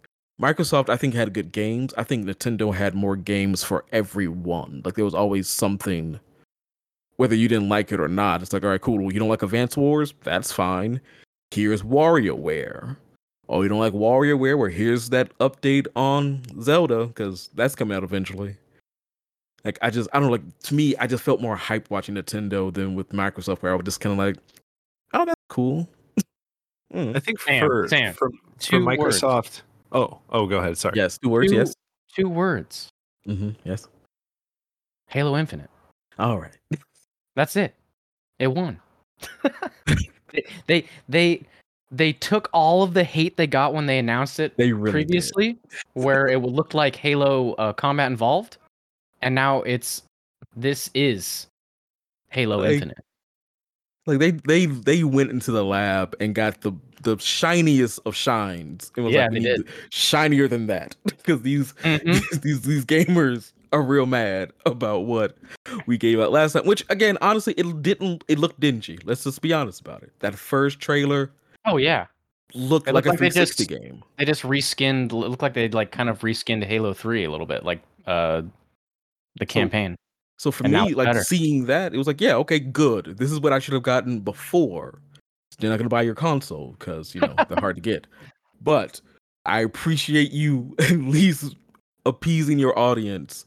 Microsoft, 0.41 0.89
I 0.89 0.97
think, 0.97 1.15
had 1.15 1.33
good 1.33 1.53
games. 1.53 1.95
I 1.97 2.03
think 2.03 2.27
Nintendo 2.27 2.75
had 2.75 2.95
more 2.95 3.17
games 3.17 3.63
for 3.63 3.85
everyone. 3.93 4.83
Like, 4.85 4.95
there 4.95 5.05
was 5.05 5.15
always 5.15 5.49
something, 5.49 6.19
whether 7.17 7.37
you 7.37 7.47
didn't 7.47 7.69
like 7.69 7.93
it 7.93 8.01
or 8.01 8.09
not. 8.09 8.43
It's 8.43 8.53
like, 8.53 8.65
all 8.65 8.71
right, 8.71 8.81
cool. 8.81 8.99
Well, 8.99 9.13
you 9.13 9.21
don't 9.21 9.29
like 9.29 9.43
Advance 9.43 9.77
Wars? 9.77 10.13
That's 10.25 10.51
fine. 10.51 11.01
Here's 11.53 11.83
WarioWare. 11.83 12.97
Oh, 13.49 13.63
you 13.63 13.69
don't 13.69 13.79
like 13.79 13.93
WarioWare? 13.93 14.59
Well, 14.59 14.71
here's 14.71 15.11
that 15.11 15.37
update 15.39 15.87
on 15.95 16.43
Zelda, 16.61 17.07
because 17.07 17.51
that's 17.55 17.77
coming 17.77 17.97
out 17.97 18.03
eventually. 18.03 18.57
Like, 19.65 19.79
I 19.83 19.91
just, 19.91 20.09
I 20.13 20.19
don't 20.19 20.27
know, 20.27 20.33
like, 20.33 20.59
to 20.65 20.75
me, 20.75 20.97
I 20.97 21.07
just 21.07 21.23
felt 21.23 21.41
more 21.41 21.55
hype 21.55 21.91
watching 21.91 22.17
Nintendo 22.17 22.75
than 22.75 22.97
with 22.97 23.11
Microsoft, 23.11 23.63
where 23.63 23.73
I 23.73 23.77
was 23.77 23.85
just 23.85 24.01
kind 24.01 24.13
of 24.13 24.19
like, 24.19 24.37
oh, 25.13 25.25
that's 25.25 25.41
cool. 25.49 25.89
Mm. 26.93 27.17
I 27.17 27.19
think 27.19 27.41
Sam, 27.41 27.67
for 27.67 27.89
Sam, 27.89 28.15
for, 28.15 28.31
for 28.31 28.37
two 28.61 28.87
words. 28.87 29.21
Microsoft. 29.95 30.13
Oh, 30.13 30.21
oh, 30.31 30.47
go 30.47 30.59
ahead. 30.59 30.77
Sorry. 30.79 30.95
Yes, 30.97 31.19
two 31.19 31.29
words, 31.29 31.51
Two- 31.51 31.57
yes. 31.59 31.75
Two 32.15 32.29
words. 32.29 32.89
Mm-hmm, 33.27 33.51
yes. 33.65 33.89
Halo 35.09 35.37
Infinite. 35.37 35.71
All 36.19 36.39
right. 36.39 36.57
That's 37.37 37.57
it. 37.57 37.75
It 38.39 38.49
won. 38.49 38.81
they, 40.33 40.45
they 40.67 40.85
they 41.09 41.43
they 41.91 42.13
took 42.13 42.49
all 42.53 42.83
of 42.83 42.95
the 42.95 43.05
hate 43.05 43.37
they 43.37 43.47
got 43.47 43.75
when 43.75 43.87
they 43.87 43.99
announced 43.99 44.41
it 44.41 44.57
They 44.57 44.73
really 44.73 44.93
previously, 44.93 45.59
where 45.95 46.29
it 46.29 46.41
would 46.41 46.53
look 46.53 46.75
like 46.75 46.97
Halo 46.97 47.53
uh, 47.55 47.73
combat 47.73 48.11
involved, 48.11 48.59
and 49.23 49.35
now 49.35 49.63
it's 49.63 50.03
this 50.57 50.91
is 50.95 51.47
Halo 52.31 52.59
Like, 52.61 52.73
Infinite. 52.73 52.99
Like 54.07 54.19
they 54.19 54.33
they 54.33 54.67
they 54.67 55.05
went 55.05 55.31
into 55.31 55.51
the 55.51 55.65
lab 55.65 56.15
and 56.21 56.35
got 56.35 56.61
the 56.61 56.73
the 57.03 57.17
shiniest 57.19 58.01
of 58.07 58.15
shines. 58.17 58.91
It 58.97 59.01
was 59.03 59.13
Yeah, 59.15 59.29
like 59.31 59.43
did. 59.43 59.67
shinier 59.91 60.49
than 60.49 60.67
that 60.69 60.97
because 61.05 61.43
these, 61.43 61.73
Mhm. 61.83 62.05
these 62.31 62.41
these 62.41 62.61
these 62.63 62.85
gamers 62.85 63.53
are 63.73 63.83
real 63.83 64.07
mad 64.07 64.53
about 64.67 65.01
what 65.07 65.37
we 65.87 65.97
gave 65.99 66.21
out 66.21 66.31
last 66.33 66.53
time. 66.53 66.65
Which 66.67 66.85
again, 66.91 67.19
honestly, 67.21 67.55
it 67.57 67.83
didn't. 67.83 68.25
It 68.29 68.39
looked 68.39 68.61
dingy. 68.61 68.99
Let's 69.05 69.25
just 69.25 69.41
be 69.43 69.53
honest 69.53 69.81
about 69.81 70.03
it. 70.03 70.13
That 70.21 70.35
first 70.35 70.81
trailer 70.81 71.31
Oh 71.67 71.79
yeah, 71.79 72.07
looked 72.55 72.87
It 72.89 72.93
like 72.93 73.07
looked 73.07 73.21
a 73.21 73.25
like 73.25 73.33
they 73.33 73.41
360 73.41 73.65
just- 73.67 73.83
game. 73.83 74.03
they 74.19 74.25
just 74.27 74.43
reskinned. 74.43 75.13
It 75.13 75.15
looked 75.15 75.41
like 75.43 75.55
they 75.55 75.69
like 75.71 75.93
kind 75.93 76.09
of 76.11 76.21
reskinned 76.21 76.63
Halo 76.65 76.93
Three 76.93 77.25
a 77.25 77.31
little 77.31 77.47
bit, 77.47 77.65
like 77.65 77.81
uh 78.07 78.43
the 79.39 79.47
campaign. 79.47 79.97
So 80.39 80.51
for 80.51 80.65
And 80.65 80.73
me, 80.73 80.95
like 80.95 81.07
better. 81.07 81.23
seeing 81.23 81.67
that, 81.67 81.95
it 81.95 81.99
was 81.99 82.07
like, 82.07 82.21
yeah, 82.21 82.35
okay, 82.37 82.59
good. 82.59 83.17
This 83.19 83.31
is 83.31 83.41
what 83.41 83.53
I 83.53 83.59
should 83.59 83.75
have 83.75 83.83
gotten 83.85 84.21
before. 84.21 85.01
You're 85.61 85.71
not 85.71 85.79
gonna 85.79 85.89
buy 85.89 86.03
your 86.03 86.17
console 86.17 86.75
because 86.79 87.15
you 87.15 87.21
know 87.21 87.35
they're 87.49 87.61
hard 87.61 87.77
to 87.77 87.83
get. 87.83 88.07
But 88.61 89.01
I 89.47 89.61
appreciate 89.61 90.33
you 90.33 90.75
at 90.81 90.91
least 90.93 91.55
appeasing 92.07 92.59
your 92.59 92.77
audience. 92.79 93.45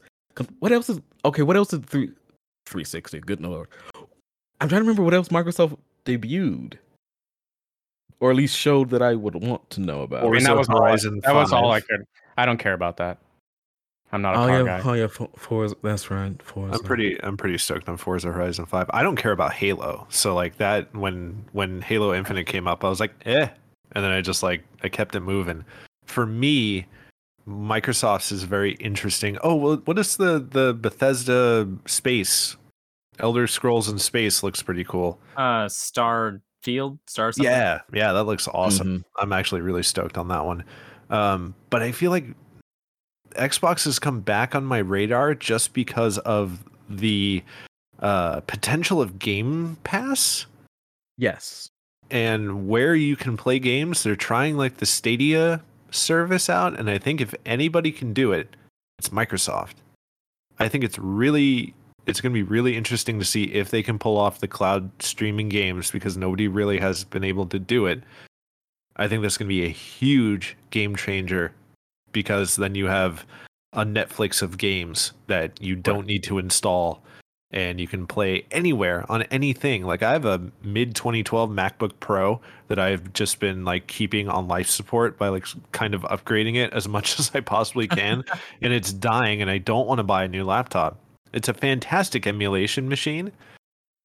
What 0.60 0.72
else 0.72 0.88
is 0.88 1.00
okay? 1.24 1.42
What 1.42 1.56
else 1.56 1.72
is 1.72 1.80
three 1.80 2.08
360? 2.66 3.20
Good 3.20 3.40
lord. 3.42 3.68
I'm 4.60 4.68
trying 4.68 4.80
to 4.80 4.84
remember 4.84 5.02
what 5.02 5.14
else 5.14 5.28
Microsoft 5.28 5.76
debuted. 6.04 6.74
Or 8.20 8.30
at 8.30 8.36
least 8.36 8.56
showed 8.56 8.90
that 8.90 9.02
I 9.02 9.14
would 9.14 9.36
want 9.36 9.68
to 9.70 9.80
know 9.80 10.02
about. 10.02 10.20
I 10.20 10.22
mean, 10.30 10.32
Forza 10.32 10.46
that 10.48 10.56
was 10.56 10.68
all 10.68 10.82
I- 10.82 10.96
that 10.96 11.34
was 11.34 11.52
all 11.52 11.70
I 11.70 11.80
could. 11.80 12.04
I 12.36 12.46
don't 12.46 12.58
care 12.58 12.72
about 12.72 12.96
that. 12.96 13.18
I'm 14.12 14.22
not 14.22 14.34
a 14.34 14.38
oh 14.38 14.46
car 14.46 14.58
yeah, 14.60 14.64
guy. 14.64 14.90
oh 14.90 14.92
yeah, 14.94 15.06
For- 15.06 15.30
Forza. 15.36 15.76
That's 15.82 16.10
right. 16.10 16.42
Forza. 16.42 16.74
I'm 16.74 16.82
pretty 16.82 17.22
I'm 17.22 17.36
pretty 17.36 17.58
stoked 17.58 17.88
on 17.88 17.96
Forza 17.96 18.32
Horizon 18.32 18.64
5. 18.66 18.90
I 18.90 19.02
don't 19.02 19.16
care 19.16 19.32
about 19.32 19.52
Halo. 19.52 20.06
So 20.08 20.34
like 20.34 20.56
that 20.58 20.94
when 20.94 21.44
when 21.52 21.82
Halo 21.82 22.14
Infinite 22.14 22.46
came 22.46 22.66
up, 22.66 22.84
I 22.84 22.88
was 22.88 23.00
like, 23.00 23.12
"Eh." 23.26 23.48
And 23.92 24.04
then 24.04 24.10
I 24.12 24.20
just 24.20 24.42
like 24.42 24.62
I 24.82 24.88
kept 24.88 25.14
it 25.14 25.20
moving. 25.20 25.64
For 26.06 26.24
me, 26.26 26.86
Microsoft's 27.46 28.32
is 28.32 28.42
very 28.44 28.72
interesting. 28.74 29.38
Oh, 29.42 29.54
well, 29.54 29.76
what 29.84 29.98
is 29.98 30.16
the 30.16 30.38
the 30.38 30.74
Bethesda 30.74 31.68
space? 31.86 32.56
Elder 33.18 33.46
Scrolls 33.46 33.88
in 33.88 33.98
space 33.98 34.42
looks 34.42 34.62
pretty 34.62 34.84
cool. 34.84 35.18
Uh, 35.36 35.68
Star 35.68 36.40
Field, 36.62 36.98
Star. 37.06 37.32
Something? 37.32 37.50
Yeah, 37.50 37.80
yeah, 37.92 38.12
that 38.12 38.24
looks 38.24 38.46
awesome. 38.48 38.98
Mhm. 39.00 39.04
I'm 39.18 39.32
actually 39.32 39.60
really 39.60 39.82
stoked 39.82 40.16
on 40.16 40.28
that 40.28 40.44
one. 40.44 40.64
Um, 41.10 41.54
but 41.70 41.82
I 41.82 41.90
feel 41.92 42.10
like 42.10 42.26
Xbox 43.30 43.84
has 43.84 43.98
come 43.98 44.20
back 44.20 44.54
on 44.54 44.64
my 44.64 44.78
radar 44.78 45.34
just 45.34 45.72
because 45.72 46.18
of 46.18 46.64
the 46.88 47.42
uh, 48.00 48.40
potential 48.40 49.00
of 49.02 49.18
Game 49.18 49.76
Pass 49.84 50.46
Yes. 51.16 51.68
and 52.10 52.68
where 52.68 52.94
you 52.94 53.16
can 53.16 53.36
play 53.36 53.58
games. 53.58 54.02
They're 54.02 54.16
trying 54.16 54.56
like 54.56 54.76
the 54.78 54.86
Stadia 54.86 55.62
service 55.90 56.48
out, 56.48 56.78
and 56.78 56.88
I 56.90 56.98
think 56.98 57.20
if 57.20 57.34
anybody 57.44 57.90
can 57.92 58.12
do 58.12 58.32
it, 58.32 58.54
it's 58.98 59.08
Microsoft. 59.10 59.74
I 60.58 60.68
think 60.68 60.84
it's 60.84 60.98
really 60.98 61.74
it's 62.06 62.22
going 62.22 62.32
to 62.32 62.34
be 62.34 62.42
really 62.42 62.74
interesting 62.74 63.18
to 63.18 63.24
see 63.24 63.44
if 63.44 63.70
they 63.70 63.82
can 63.82 63.98
pull 63.98 64.16
off 64.16 64.40
the 64.40 64.48
cloud 64.48 64.90
streaming 65.02 65.50
games 65.50 65.90
because 65.90 66.16
nobody 66.16 66.48
really 66.48 66.78
has 66.78 67.04
been 67.04 67.22
able 67.22 67.44
to 67.46 67.58
do 67.58 67.84
it. 67.84 68.02
I 68.96 69.08
think 69.08 69.20
that's 69.22 69.36
going 69.36 69.46
to 69.48 69.54
be 69.54 69.66
a 69.66 69.68
huge 69.68 70.56
game 70.70 70.96
changer 70.96 71.52
because 72.12 72.56
then 72.56 72.74
you 72.74 72.86
have 72.86 73.26
a 73.72 73.84
Netflix 73.84 74.42
of 74.42 74.58
games 74.58 75.12
that 75.26 75.60
you 75.60 75.76
don't 75.76 76.06
need 76.06 76.22
to 76.24 76.38
install 76.38 77.02
and 77.50 77.80
you 77.80 77.86
can 77.86 78.06
play 78.06 78.44
anywhere 78.50 79.10
on 79.10 79.22
anything. 79.24 79.84
Like 79.84 80.02
I 80.02 80.12
have 80.12 80.24
a 80.24 80.50
mid 80.62 80.94
2012 80.94 81.50
MacBook 81.50 81.92
Pro 82.00 82.40
that 82.68 82.78
I've 82.78 83.12
just 83.12 83.40
been 83.40 83.64
like 83.64 83.86
keeping 83.86 84.28
on 84.28 84.48
life 84.48 84.68
support 84.68 85.18
by 85.18 85.28
like 85.28 85.46
kind 85.72 85.94
of 85.94 86.02
upgrading 86.02 86.56
it 86.56 86.72
as 86.72 86.88
much 86.96 87.18
as 87.18 87.30
I 87.34 87.40
possibly 87.40 87.88
can 87.88 88.24
and 88.62 88.72
it's 88.72 88.92
dying 88.92 89.40
and 89.40 89.50
I 89.50 89.58
don't 89.58 89.86
want 89.86 89.98
to 89.98 90.04
buy 90.04 90.24
a 90.24 90.28
new 90.28 90.44
laptop. 90.44 90.98
It's 91.32 91.48
a 91.48 91.54
fantastic 91.54 92.26
emulation 92.26 92.88
machine, 92.88 93.32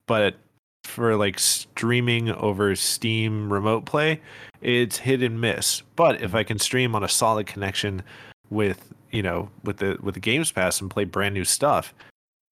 but 0.07 0.35
for 0.83 1.15
like 1.15 1.39
streaming 1.39 2.29
over 2.31 2.75
Steam 2.75 3.51
remote 3.51 3.85
play, 3.85 4.21
it's 4.61 4.97
hit 4.97 5.23
and 5.23 5.39
miss. 5.39 5.81
But 5.95 6.21
if 6.21 6.35
I 6.35 6.43
can 6.43 6.59
stream 6.59 6.95
on 6.95 7.03
a 7.03 7.09
solid 7.09 7.47
connection 7.47 8.03
with, 8.49 8.93
you 9.11 9.23
know, 9.23 9.49
with 9.63 9.77
the 9.77 9.97
with 10.01 10.13
the 10.15 10.19
Games 10.19 10.51
Pass 10.51 10.81
and 10.81 10.89
play 10.89 11.05
brand 11.05 11.33
new 11.33 11.45
stuff, 11.45 11.93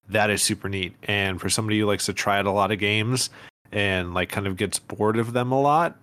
that 0.08 0.30
is 0.30 0.42
super 0.42 0.68
neat. 0.68 0.94
And 1.04 1.40
for 1.40 1.48
somebody 1.48 1.78
who 1.78 1.86
likes 1.86 2.06
to 2.06 2.12
try 2.12 2.38
out 2.38 2.46
a 2.46 2.50
lot 2.50 2.72
of 2.72 2.78
games 2.78 3.30
and 3.70 4.14
like 4.14 4.28
kind 4.28 4.46
of 4.46 4.56
gets 4.56 4.78
bored 4.78 5.18
of 5.18 5.32
them 5.32 5.52
a 5.52 5.60
lot, 5.60 5.96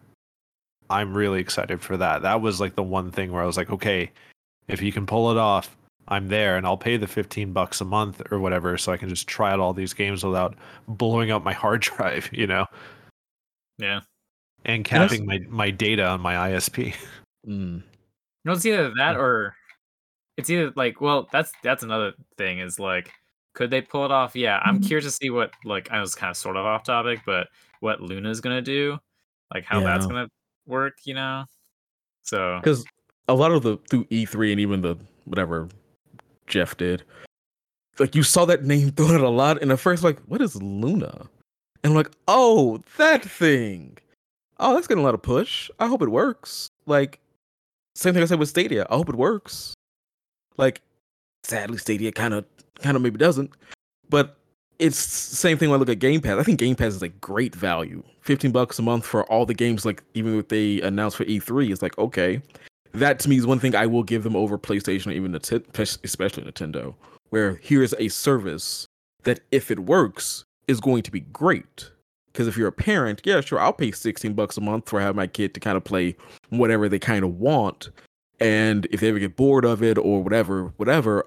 I'm 0.90 1.14
really 1.14 1.40
excited 1.40 1.82
for 1.82 1.98
that. 1.98 2.24
That 2.24 2.42
was 2.42 2.60
like 2.60 2.76
the 2.76 2.84
one 2.84 3.12
thing 3.12 3.32
where 3.32 3.44
I 3.44 3.46
was 3.46 3.58
like, 3.58 3.70
okay, 3.70 4.12
if 4.68 4.82
you 4.82 4.92
can 4.92 5.06
pull 5.06 5.32
it 5.32 5.38
off, 5.38 5.76
I'm 6.10 6.28
there 6.28 6.58
and 6.58 6.66
I'll 6.66 6.78
pay 6.78 6.98
the 6.98 7.08
15 7.08 7.54
bucks 7.54 7.82
a 7.82 7.86
month 7.86 8.22
or 8.32 8.40
whatever 8.40 8.78
so 8.78 8.92
I 8.92 8.98
can 8.98 9.10
just 9.10 9.28
try 9.28 9.52
out 9.52 9.60
all 9.60 9.74
these 9.74 9.94
games 9.94 10.24
without 10.24 10.56
blowing 10.88 11.32
up 11.32 11.44
my 11.44 11.54
hard 11.54 11.82
drive, 11.82 12.30
you 12.34 12.48
know. 12.48 12.66
Yeah. 13.78 14.02
and 14.66 14.84
capping 14.84 15.26
my, 15.26 15.40
my 15.48 15.72
data 15.72 16.06
on 16.06 16.20
my 16.20 16.52
ISP. 16.52 16.94
Mm. 17.48 17.84
No, 18.44 18.52
it's 18.52 18.66
either 18.66 18.92
that 18.98 19.16
or 19.16 19.56
it's 20.38 20.50
either 20.50 20.72
like, 20.76 21.00
well, 21.00 21.30
that's 21.32 21.52
that's 21.64 21.84
another 21.84 22.14
thing 22.38 22.60
is 22.60 22.80
like, 22.80 23.12
could 23.54 23.70
they 23.70 23.82
pull 23.82 24.06
it 24.06 24.12
off? 24.12 24.36
Yeah, 24.36 24.60
I'm 24.64 24.82
curious 24.82 25.06
to 25.06 25.12
see 25.12 25.30
what 25.30 25.52
like 25.64 25.92
I 25.92 26.02
was 26.02 26.16
kind 26.16 26.32
of 26.32 26.38
sort 26.38 26.58
of 26.58 26.66
off 26.66 26.84
topic, 26.84 27.20
but 27.26 27.48
what 27.80 28.02
Luna's 28.02 28.42
gonna 28.42 28.62
do, 28.62 28.98
like 29.54 29.64
how 29.64 29.82
that's 29.82 30.06
gonna 30.06 30.28
work, 30.66 30.98
you 31.04 31.14
know? 31.14 31.46
So 32.24 32.60
because 32.62 32.86
a 33.28 33.34
lot 33.34 33.52
of 33.52 33.64
the 33.64 33.78
through 33.90 34.06
E3 34.06 34.52
and 34.52 34.60
even 34.60 34.82
the 34.82 34.98
whatever 35.26 35.70
Jeff 36.50 36.76
did, 36.76 37.04
like 38.00 38.16
you 38.16 38.24
saw 38.24 38.46
that 38.46 38.66
name 38.66 38.92
thrown 38.96 39.16
out 39.16 39.22
a 39.22 39.30
lot, 39.30 39.62
and 39.62 39.72
at 39.72 39.80
first 39.80 40.04
like, 40.04 40.20
what 40.28 40.42
is 40.42 40.62
Luna? 40.62 41.30
And 41.84 41.92
I'm 41.92 41.96
like, 41.96 42.12
oh, 42.28 42.82
that 42.98 43.24
thing. 43.24 43.98
Oh, 44.60 44.74
that's 44.74 44.88
getting 44.88 45.02
a 45.02 45.06
lot 45.06 45.14
of 45.14 45.22
push. 45.22 45.70
I 45.80 45.88
hope 45.88 46.02
it 46.02 46.10
works. 46.10 46.68
Like, 46.86 47.20
same 47.96 48.14
thing 48.14 48.24
I 48.24 48.26
said 48.26 48.40
with 48.40 48.50
Stadia. 48.50 48.86
I 48.90 48.96
hope 48.96 49.08
it 49.08 49.16
works. 49.16 49.74
Like, 50.58 50.82
sadly, 51.44 51.78
Stadia 51.78 52.12
kind 52.12 52.34
of, 52.34 52.44
kind 52.82 52.98
of 52.98 53.02
maybe 53.02 53.18
doesn't, 53.18 53.52
but 54.10 54.36
it's 54.80 54.98
same 54.98 55.58
thing 55.58 55.70
when 55.70 55.78
I 55.78 55.80
look 55.80 55.90
at 55.90 56.00
Game 56.00 56.20
Pass. 56.22 56.38
I 56.38 56.44
think 56.44 56.60
Game 56.60 56.76
Pass 56.76 56.94
is 56.94 57.02
a 57.02 57.10
great 57.10 57.56
value. 57.56 58.04
15 58.22 58.52
bucks 58.52 58.80
a 58.80 58.82
month 58.82 59.06
for 59.06 59.24
all 59.32 59.46
the 59.46 59.54
games, 59.54 59.86
like 59.86 60.04
even 60.14 60.36
what 60.36 60.50
they 60.50 60.82
announced 60.82 61.18
for 61.18 61.26
E3, 61.26 61.72
is 61.72 61.82
like, 61.82 61.98
okay. 61.98 62.42
That 63.00 63.20
to 63.20 63.30
me 63.30 63.38
is 63.38 63.48
one 63.48 63.60
thing 63.60 63.76
I 63.76 63.86
will 63.86 64.04
give 64.04 64.24
them 64.24 64.36
over 64.36 64.58
PlayStation 64.58 65.08
or 65.08 65.12
even 65.12 65.34
especially 65.34 66.44
Nintendo, 66.44 66.96
where 67.30 67.56
here's 67.62 67.94
a 67.98 68.10
service 68.10 68.88
that 69.24 69.40
if 69.52 69.72
it 69.72 69.80
works 69.80 70.44
is 70.68 70.82
going 70.82 71.04
to 71.04 71.12
be 71.12 71.22
great. 71.22 71.92
Because 72.28 72.48
if 72.48 72.58
you're 72.58 72.68
a 72.68 72.74
parent, 72.74 73.22
yeah, 73.24 73.40
sure, 73.40 73.60
I'll 73.60 73.74
pay 73.74 73.92
16 73.92 74.34
bucks 74.34 74.58
a 74.58 74.62
month 74.62 74.90
for 74.90 75.00
have 75.00 75.16
my 75.16 75.28
kid 75.28 75.54
to 75.54 75.62
kind 75.62 75.78
of 75.78 75.84
play 75.86 76.18
whatever 76.50 76.90
they 76.90 77.00
kind 77.00 77.24
of 77.24 77.40
want. 77.40 77.90
And 78.40 78.86
if 78.92 79.00
they 79.00 79.10
ever 79.10 79.20
get 79.20 79.38
bored 79.38 79.64
of 79.64 79.82
it 79.82 79.98
or 79.98 80.22
whatever, 80.22 80.74
whatever, 80.76 81.26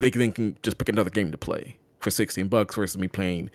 they 0.00 0.10
can 0.10 0.20
then 0.20 0.32
can 0.32 0.58
just 0.62 0.76
pick 0.76 0.90
another 0.90 1.10
game 1.10 1.32
to 1.32 1.38
play 1.38 1.78
for 2.00 2.10
16 2.10 2.48
bucks 2.48 2.74
versus 2.74 2.98
me 2.98 3.08
paying 3.08 3.50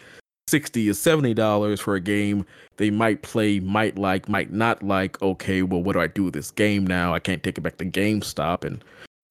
60 0.50 0.90
or 0.90 0.94
70 0.94 1.34
dollars 1.34 1.80
for 1.80 1.96
a 1.96 2.00
game 2.00 2.46
they 2.78 2.90
might 2.90 3.22
play, 3.22 3.60
might 3.60 3.98
like, 3.98 4.30
might 4.30 4.52
not 4.52 4.82
like. 4.82 5.22
Okay, 5.22 5.62
well, 5.64 5.84
what 5.84 5.94
do 5.94 6.00
I 6.00 6.08
do 6.08 6.24
with 6.24 6.34
this 6.34 6.50
game 6.50 6.88
now? 6.88 7.14
I 7.14 7.20
can't 7.20 7.44
take 7.44 7.58
it 7.58 7.62
back 7.62 7.78
to 7.78 7.86
GameStop 7.86 8.64
and 8.64 8.84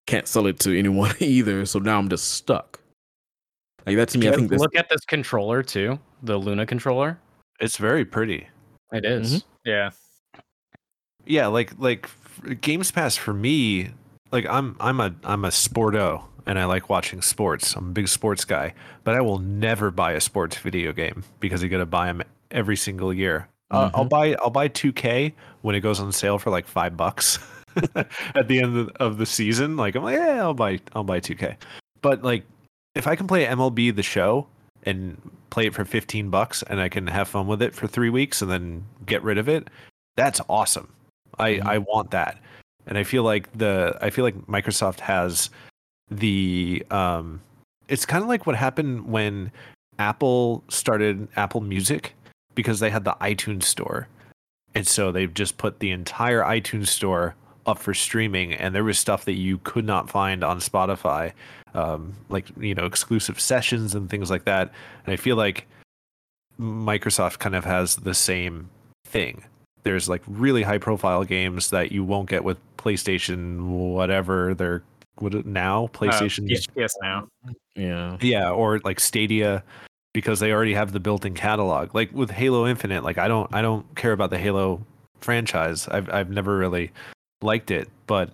can't 0.06 0.28
sell 0.28 0.46
it 0.46 0.60
to 0.60 0.78
anyone 0.78 1.14
either. 1.18 1.64
So 1.66 1.78
now 1.78 1.98
I'm 1.98 2.08
just 2.08 2.32
stuck. 2.32 2.78
Like 3.86 3.96
that 3.96 4.08
to 4.10 4.18
me, 4.18 4.28
I 4.28 4.32
think 4.32 4.50
this, 4.50 4.60
look 4.60 4.76
at 4.76 4.90
this 4.90 5.04
controller 5.06 5.62
too, 5.62 5.98
the 6.22 6.36
Luna 6.36 6.66
controller. 6.66 7.18
It's 7.58 7.78
very 7.78 8.04
pretty. 8.04 8.46
It 8.92 9.06
is. 9.06 9.36
Mm-hmm. 9.36 9.48
yeah, 9.64 9.90
Yeah, 11.24 11.46
like 11.46 11.72
like 11.78 12.10
Games 12.60 12.90
Pass 12.90 13.16
for 13.16 13.32
me, 13.32 13.90
like 14.30 14.44
I'm 14.46 14.76
I'm 14.78 15.00
a 15.00 15.14
I'm 15.24 15.46
a 15.46 15.48
sporto 15.48 16.22
and 16.48 16.58
I 16.58 16.64
like 16.64 16.88
watching 16.88 17.20
sports. 17.22 17.74
I'm 17.76 17.90
a 17.90 17.92
big 17.92 18.08
sports 18.08 18.44
guy, 18.44 18.74
but 19.04 19.14
I 19.14 19.20
will 19.20 19.38
never 19.38 19.90
buy 19.90 20.12
a 20.12 20.20
sports 20.20 20.56
video 20.56 20.92
game 20.92 21.22
because 21.40 21.62
you 21.62 21.68
got 21.68 21.78
to 21.78 21.86
buy 21.86 22.06
them 22.06 22.22
every 22.50 22.76
single 22.76 23.12
year. 23.12 23.48
Uh, 23.70 23.90
I'll 23.92 24.06
buy 24.06 24.34
I'll 24.36 24.48
buy 24.50 24.68
2K 24.68 25.34
when 25.60 25.74
it 25.74 25.80
goes 25.80 26.00
on 26.00 26.10
sale 26.10 26.38
for 26.38 26.48
like 26.48 26.66
5 26.66 26.96
bucks 26.96 27.38
at 28.34 28.48
the 28.48 28.60
end 28.60 28.90
of, 28.96 29.18
the 29.18 29.26
season. 29.26 29.76
Like 29.76 29.94
I'm 29.94 30.02
like, 30.02 30.16
yeah, 30.16 30.40
I'll 30.40 30.54
buy 30.54 30.80
I'll 30.94 31.04
buy 31.04 31.20
2K. 31.20 31.54
But 32.00 32.24
like 32.24 32.44
if 32.94 33.06
I 33.06 33.14
can 33.14 33.26
play 33.26 33.44
MLB 33.44 33.94
the 33.94 34.02
show 34.02 34.46
and 34.84 35.20
play 35.50 35.66
it 35.66 35.74
for 35.74 35.84
15 35.84 36.30
bucks 36.30 36.62
and 36.64 36.80
I 36.80 36.88
can 36.88 37.06
have 37.06 37.28
fun 37.28 37.46
with 37.46 37.60
it 37.60 37.74
for 37.74 37.86
3 37.86 38.08
weeks 38.08 38.40
and 38.40 38.50
then 38.50 38.84
get 39.04 39.22
rid 39.22 39.36
of 39.36 39.50
it, 39.50 39.68
that's 40.16 40.40
awesome. 40.48 40.88
I 41.38 41.50
Mhm. 41.50 41.66
I 41.66 41.78
want 41.78 42.10
that. 42.12 42.38
And 42.86 42.96
I 42.96 43.04
feel 43.04 43.22
like 43.22 43.52
the 43.52 43.98
I 44.00 44.08
feel 44.08 44.24
like 44.24 44.36
Microsoft 44.46 45.00
has 45.00 45.50
the 46.10 46.84
um 46.90 47.40
it's 47.88 48.06
kind 48.06 48.22
of 48.22 48.28
like 48.28 48.46
what 48.46 48.56
happened 48.56 49.06
when 49.06 49.50
Apple 49.98 50.62
started 50.68 51.28
Apple 51.36 51.60
Music 51.60 52.14
because 52.54 52.80
they 52.80 52.90
had 52.90 53.04
the 53.04 53.16
iTunes 53.20 53.64
store. 53.64 54.08
And 54.74 54.86
so 54.86 55.10
they've 55.10 55.32
just 55.32 55.56
put 55.56 55.80
the 55.80 55.90
entire 55.90 56.42
iTunes 56.42 56.88
store 56.88 57.34
up 57.66 57.78
for 57.78 57.94
streaming 57.94 58.52
and 58.54 58.74
there 58.74 58.84
was 58.84 58.98
stuff 58.98 59.24
that 59.26 59.34
you 59.34 59.58
could 59.58 59.84
not 59.84 60.08
find 60.08 60.42
on 60.42 60.58
Spotify 60.58 61.32
um 61.74 62.14
like 62.30 62.46
you 62.58 62.74
know 62.74 62.86
exclusive 62.86 63.38
sessions 63.38 63.94
and 63.94 64.08
things 64.08 64.30
like 64.30 64.44
that. 64.44 64.72
And 65.04 65.12
I 65.12 65.16
feel 65.16 65.36
like 65.36 65.66
Microsoft 66.58 67.38
kind 67.38 67.54
of 67.54 67.64
has 67.64 67.96
the 67.96 68.14
same 68.14 68.70
thing. 69.04 69.44
There's 69.84 70.08
like 70.08 70.22
really 70.26 70.62
high 70.62 70.78
profile 70.78 71.24
games 71.24 71.70
that 71.70 71.92
you 71.92 72.04
won't 72.04 72.28
get 72.28 72.44
with 72.44 72.58
PlayStation 72.76 73.68
whatever 73.68 74.54
they're 74.54 74.82
what 75.22 75.34
it- 75.34 75.46
now 75.46 75.84
uh, 75.84 75.88
PlayStation 75.88 76.48
yes, 76.48 76.66
yes, 76.74 76.94
now. 77.02 77.28
yeah. 77.74 78.16
yeah, 78.20 78.50
or 78.50 78.78
like 78.80 79.00
Stadia 79.00 79.62
because 80.14 80.40
they 80.40 80.52
already 80.52 80.74
have 80.74 80.92
the 80.92 81.00
built-in 81.00 81.34
catalog. 81.34 81.94
Like 81.94 82.12
with 82.12 82.30
Halo 82.30 82.66
Infinite, 82.66 83.04
like 83.04 83.18
I 83.18 83.28
don't 83.28 83.52
I 83.54 83.62
don't 83.62 83.86
care 83.94 84.12
about 84.12 84.30
the 84.30 84.38
Halo 84.38 84.84
franchise. 85.20 85.88
I've 85.88 86.08
I've 86.10 86.30
never 86.30 86.56
really 86.56 86.90
liked 87.42 87.70
it, 87.70 87.88
but 88.06 88.30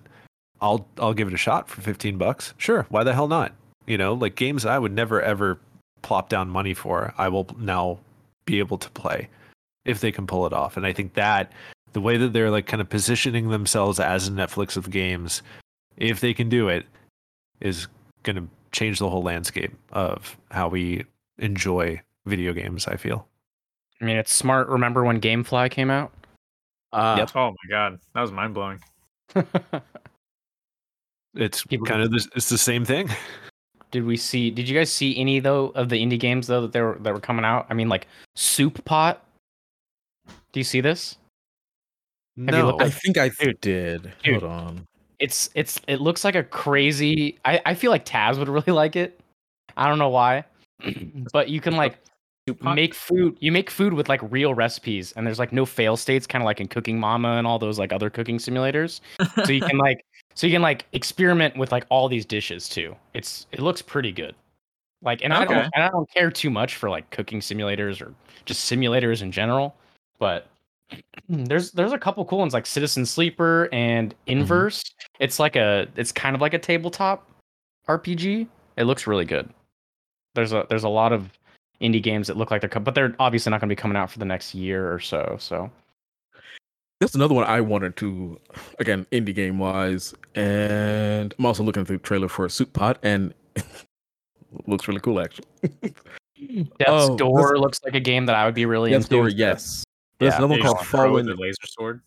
I'll 0.60 0.86
I'll 0.98 1.14
give 1.14 1.28
it 1.28 1.34
a 1.34 1.38
shot 1.38 1.68
for 1.68 1.80
15 1.82 2.16
bucks. 2.18 2.54
Sure, 2.58 2.86
why 2.88 3.04
the 3.04 3.12
hell 3.14 3.28
not? 3.28 3.52
You 3.86 3.98
know, 3.98 4.14
like 4.14 4.34
games 4.34 4.64
I 4.64 4.78
would 4.78 4.92
never 4.92 5.20
ever 5.20 5.58
plop 6.02 6.28
down 6.28 6.48
money 6.48 6.74
for, 6.74 7.12
I 7.18 7.28
will 7.28 7.46
now 7.58 7.98
be 8.44 8.58
able 8.58 8.78
to 8.78 8.90
play 8.90 9.28
if 9.84 10.00
they 10.00 10.12
can 10.12 10.26
pull 10.26 10.46
it 10.46 10.52
off. 10.52 10.76
And 10.76 10.86
I 10.86 10.92
think 10.92 11.14
that 11.14 11.50
the 11.92 12.00
way 12.00 12.16
that 12.16 12.32
they're 12.32 12.50
like 12.50 12.66
kind 12.66 12.80
of 12.80 12.88
positioning 12.88 13.50
themselves 13.50 13.98
as 14.00 14.28
a 14.28 14.30
Netflix 14.30 14.76
of 14.76 14.90
games, 14.90 15.42
if 15.96 16.20
they 16.20 16.34
can 16.34 16.48
do 16.48 16.68
it, 16.68 16.86
is 17.60 17.86
going 18.22 18.36
to 18.36 18.46
change 18.72 18.98
the 18.98 19.08
whole 19.08 19.22
landscape 19.22 19.72
of 19.92 20.36
how 20.50 20.68
we 20.68 21.04
enjoy 21.38 22.00
video 22.26 22.52
games. 22.52 22.86
I 22.86 22.96
feel. 22.96 23.26
I 24.00 24.04
mean, 24.04 24.16
it's 24.16 24.34
smart. 24.34 24.68
Remember 24.68 25.04
when 25.04 25.20
GameFly 25.20 25.70
came 25.70 25.90
out? 25.90 26.12
Uh, 26.92 27.26
Oh 27.34 27.50
my 27.50 27.70
god, 27.70 27.98
that 28.14 28.20
was 28.20 28.30
mind 28.32 28.54
blowing. 28.54 28.80
It's 31.34 31.64
People- 31.64 31.86
kind 31.86 32.02
of 32.02 32.12
this. 32.12 32.28
It's 32.36 32.48
the 32.48 32.58
same 32.58 32.84
thing. 32.84 33.08
did 33.90 34.04
we 34.04 34.16
see? 34.16 34.50
Did 34.50 34.68
you 34.68 34.78
guys 34.78 34.92
see 34.92 35.16
any 35.18 35.40
though 35.40 35.70
of 35.74 35.88
the 35.88 35.96
indie 36.00 36.18
games 36.18 36.46
though 36.46 36.60
that 36.62 36.72
they 36.72 36.80
were 36.80 36.96
that 37.00 37.12
were 37.12 37.20
coming 37.20 37.44
out? 37.44 37.66
I 37.68 37.74
mean, 37.74 37.88
like 37.88 38.06
Soup 38.36 38.84
Pot. 38.84 39.24
Do 40.52 40.60
you 40.60 40.64
see 40.64 40.80
this? 40.80 41.16
you 42.36 42.44
No, 42.44 42.78
I 42.78 42.88
think 42.90 43.18
I 43.18 43.30
Dude. 43.30 43.60
did. 43.60 44.12
Dude. 44.22 44.42
Hold 44.42 44.52
on. 44.52 44.86
It's 45.18 45.50
it's 45.54 45.80
it 45.86 46.00
looks 46.00 46.24
like 46.24 46.34
a 46.34 46.42
crazy. 46.42 47.38
I 47.44 47.60
I 47.66 47.74
feel 47.74 47.90
like 47.90 48.04
Taz 48.04 48.38
would 48.38 48.48
really 48.48 48.72
like 48.72 48.96
it. 48.96 49.20
I 49.76 49.88
don't 49.88 49.98
know 49.98 50.10
why, 50.10 50.44
but 51.32 51.48
you 51.48 51.60
can 51.60 51.76
like 51.76 51.98
make 52.62 52.94
food 52.94 53.36
you 53.40 53.50
make 53.50 53.70
food 53.70 53.94
with 53.94 54.08
like 54.08 54.20
real 54.30 54.52
recipes 54.52 55.12
and 55.12 55.26
there's 55.26 55.38
like 55.38 55.52
no 55.52 55.64
fail 55.64 55.96
states 55.96 56.26
kind 56.26 56.42
of 56.42 56.44
like 56.44 56.60
in 56.60 56.68
cooking 56.68 57.00
mama 57.00 57.36
and 57.36 57.46
all 57.46 57.58
those 57.58 57.78
like 57.78 57.90
other 57.90 58.10
cooking 58.10 58.36
simulators 58.36 59.00
so 59.46 59.50
you 59.50 59.62
can 59.62 59.78
like 59.78 60.04
so 60.34 60.46
you 60.46 60.52
can 60.52 60.60
like 60.60 60.84
experiment 60.92 61.56
with 61.56 61.72
like 61.72 61.86
all 61.88 62.06
these 62.06 62.26
dishes 62.26 62.68
too 62.68 62.94
it's 63.14 63.46
it 63.52 63.60
looks 63.60 63.80
pretty 63.80 64.12
good 64.12 64.34
like 65.00 65.22
and 65.22 65.32
i 65.32 65.44
don't 65.46 65.70
and 65.74 65.82
i 65.82 65.88
don't 65.88 66.10
care 66.10 66.30
too 66.30 66.50
much 66.50 66.76
for 66.76 66.90
like 66.90 67.08
cooking 67.08 67.40
simulators 67.40 68.02
or 68.02 68.12
just 68.44 68.70
simulators 68.70 69.22
in 69.22 69.32
general 69.32 69.74
but 70.18 70.48
Mm, 71.30 71.48
there's 71.48 71.72
there's 71.72 71.92
a 71.92 71.98
couple 71.98 72.24
cool 72.26 72.38
ones 72.38 72.52
like 72.52 72.66
citizen 72.66 73.06
sleeper 73.06 73.68
and 73.72 74.10
mm-hmm. 74.10 74.40
inverse 74.40 74.82
it's 75.18 75.38
like 75.38 75.56
a 75.56 75.88
it's 75.96 76.12
kind 76.12 76.34
of 76.36 76.42
like 76.42 76.52
a 76.52 76.58
tabletop 76.58 77.26
rpg 77.88 78.46
it 78.76 78.84
looks 78.84 79.06
really 79.06 79.24
good 79.24 79.48
there's 80.34 80.52
a 80.52 80.66
there's 80.68 80.84
a 80.84 80.88
lot 80.88 81.12
of 81.12 81.30
indie 81.80 82.02
games 82.02 82.26
that 82.26 82.36
look 82.36 82.50
like 82.50 82.60
they're 82.60 82.68
co- 82.68 82.80
but 82.80 82.94
they're 82.94 83.14
obviously 83.18 83.50
not 83.50 83.60
going 83.60 83.68
to 83.68 83.74
be 83.74 83.80
coming 83.80 83.96
out 83.96 84.10
for 84.10 84.18
the 84.18 84.24
next 84.24 84.54
year 84.54 84.92
or 84.92 85.00
so 85.00 85.36
so 85.40 85.70
That's 87.00 87.14
another 87.14 87.34
one 87.34 87.44
I 87.44 87.60
wanted 87.60 87.96
to, 87.96 88.40
again, 88.78 89.06
indie 89.10 89.34
game 89.34 89.58
wise. 89.58 90.14
And 90.34 91.34
I'm 91.38 91.44
also 91.44 91.62
looking 91.62 91.82
at 91.82 91.88
the 91.88 91.98
trailer 91.98 92.28
for 92.28 92.48
Soup 92.48 92.72
Pot, 92.72 92.98
and 93.02 93.34
looks 94.66 94.86
really 94.88 95.00
cool, 95.00 95.20
actually. 95.20 95.44
death's 96.78 96.86
Oh, 96.86 97.16
door 97.16 97.58
looks 97.58 97.80
like 97.84 97.94
a 97.94 98.00
game 98.00 98.26
that 98.26 98.36
i 98.36 98.44
would 98.44 98.54
be 98.54 98.66
really 98.66 98.90
Death's 98.90 99.06
into 99.06 99.16
Door, 99.16 99.28
yes. 99.30 99.84
There's 100.18 100.32
Yeah. 100.32 100.38
another 100.38 100.52
one 100.54 100.62
called 100.62 100.86
throw 100.86 101.12
with 101.12 101.24
Fallen. 101.24 101.26
the 101.26 101.34
laser 101.42 101.66
sword. 101.66 102.00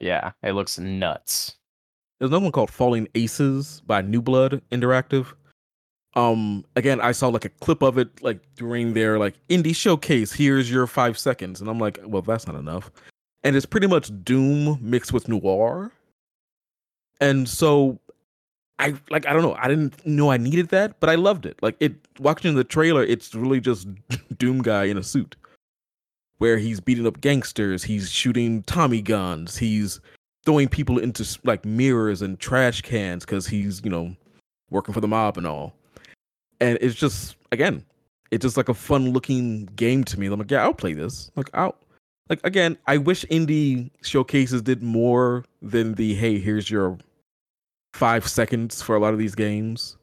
yeah 0.00 0.32
it 0.42 0.52
looks 0.52 0.78
nuts 0.78 1.56
There's 2.18 2.30
another 2.30 2.42
one 2.44 2.52
called 2.52 2.70
Fallen 2.70 3.06
Aces 3.14 3.82
by 3.86 4.02
New 4.02 4.22
Blood 4.22 4.62
Interactive. 4.70 5.32
Um, 6.14 6.64
again, 6.76 7.00
I 7.00 7.12
saw 7.12 7.28
like 7.28 7.44
a 7.46 7.48
clip 7.48 7.82
of 7.82 7.96
it 7.98 8.22
like 8.22 8.40
during 8.56 8.92
their 8.94 9.18
like 9.18 9.34
indie 9.48 9.74
showcase. 9.74 10.30
Here's 10.32 10.70
your 10.70 10.86
five 10.86 11.16
seconds, 11.18 11.60
and 11.60 11.70
I'm 11.70 11.78
like, 11.78 11.98
well, 12.04 12.20
that's 12.22 12.46
not 12.46 12.54
enough. 12.56 12.90
And 13.44 13.56
it's 13.56 13.64
pretty 13.66 13.86
much 13.86 14.10
Doom 14.22 14.78
mixed 14.82 15.12
with 15.14 15.26
noir. 15.26 15.90
And 17.20 17.48
so, 17.48 17.98
I 18.78 18.94
like 19.10 19.26
I 19.26 19.32
don't 19.32 19.42
know. 19.42 19.54
I 19.58 19.68
didn't 19.68 20.04
know 20.06 20.30
I 20.30 20.36
needed 20.36 20.68
that, 20.68 21.00
but 21.00 21.08
I 21.08 21.14
loved 21.14 21.46
it. 21.46 21.58
Like 21.62 21.76
it 21.80 21.94
watching 22.18 22.54
the 22.56 22.64
trailer, 22.64 23.02
it's 23.02 23.34
really 23.34 23.58
just 23.60 23.88
Doom 24.38 24.60
guy 24.62 24.84
in 24.84 24.98
a 24.98 25.02
suit. 25.02 25.34
Where 26.38 26.58
he's 26.58 26.80
beating 26.80 27.06
up 27.06 27.20
gangsters, 27.20 27.84
he's 27.84 28.10
shooting 28.10 28.62
Tommy 28.64 29.02
guns, 29.02 29.56
he's 29.56 30.00
throwing 30.44 30.68
people 30.68 30.98
into 30.98 31.26
like 31.44 31.64
mirrors 31.64 32.22
and 32.22 32.38
trash 32.40 32.82
cans 32.82 33.24
because 33.24 33.46
he's 33.46 33.80
you 33.84 33.90
know 33.90 34.14
working 34.70 34.94
for 34.94 35.00
the 35.00 35.08
mob 35.08 35.38
and 35.38 35.46
all. 35.46 35.74
And 36.60 36.78
it's 36.80 36.94
just 36.94 37.36
again, 37.52 37.84
it's 38.32 38.42
just 38.42 38.56
like 38.56 38.68
a 38.68 38.74
fun 38.74 39.12
looking 39.12 39.66
game 39.76 40.04
to 40.04 40.18
me. 40.18 40.26
I'm 40.26 40.38
like, 40.38 40.50
yeah, 40.50 40.62
I'll 40.62 40.74
play 40.74 40.94
this. 40.94 41.30
Like, 41.36 41.50
I'll 41.54 41.76
like 42.28 42.40
again. 42.44 42.76
I 42.86 42.96
wish 42.96 43.24
indie 43.26 43.90
showcases 44.02 44.62
did 44.62 44.82
more 44.82 45.44
than 45.60 45.94
the 45.94 46.14
hey, 46.14 46.38
here's 46.38 46.70
your 46.70 46.98
five 47.92 48.26
seconds 48.26 48.80
for 48.80 48.96
a 48.96 48.98
lot 48.98 49.12
of 49.12 49.18
these 49.18 49.34
games, 49.34 49.96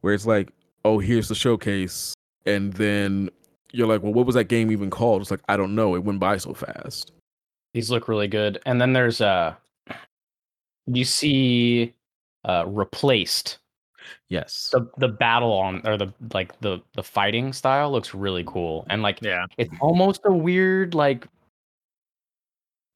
where 0.00 0.12
it's 0.12 0.26
like, 0.26 0.50
oh, 0.84 0.98
here's 0.98 1.28
the 1.28 1.34
showcase, 1.34 2.14
and 2.44 2.72
then 2.74 3.30
you're 3.72 3.86
like, 3.86 4.02
well, 4.02 4.12
what 4.12 4.26
was 4.26 4.34
that 4.34 4.44
game 4.44 4.70
even 4.70 4.90
called? 4.90 5.22
It's 5.22 5.30
like 5.30 5.42
I 5.48 5.56
don't 5.56 5.74
know. 5.74 5.94
It 5.94 6.04
went 6.04 6.20
by 6.20 6.36
so 6.38 6.54
fast. 6.54 7.12
These 7.74 7.90
look 7.90 8.08
really 8.08 8.28
good. 8.28 8.58
And 8.66 8.80
then 8.80 8.92
there's 8.92 9.20
uh 9.20 9.54
you 10.86 11.04
see 11.04 11.94
uh 12.44 12.64
replaced. 12.66 13.58
Yes. 14.28 14.70
The 14.72 14.88
the 14.98 15.08
battle 15.08 15.52
on 15.52 15.82
or 15.86 15.96
the 15.96 16.12
like 16.32 16.58
the 16.60 16.80
the 16.94 17.02
fighting 17.02 17.52
style 17.52 17.90
looks 17.90 18.14
really 18.14 18.44
cool. 18.46 18.86
And 18.88 19.02
like 19.02 19.20
Yeah. 19.20 19.46
it's 19.58 19.70
almost 19.80 20.20
a 20.24 20.32
weird 20.32 20.94
like 20.94 21.26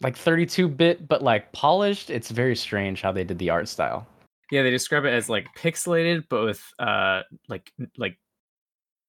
like 0.02 0.16
32 0.16 0.68
bit 0.68 1.06
but 1.08 1.22
like 1.22 1.52
polished. 1.52 2.10
It's 2.10 2.30
very 2.30 2.56
strange 2.56 3.02
how 3.02 3.12
they 3.12 3.24
did 3.24 3.38
the 3.38 3.50
art 3.50 3.68
style. 3.68 4.06
Yeah, 4.50 4.62
they 4.62 4.70
describe 4.70 5.04
it 5.04 5.12
as 5.12 5.28
like 5.28 5.46
pixelated, 5.56 6.24
but 6.28 6.44
with 6.44 6.62
uh 6.78 7.22
like 7.48 7.72
like 7.98 8.18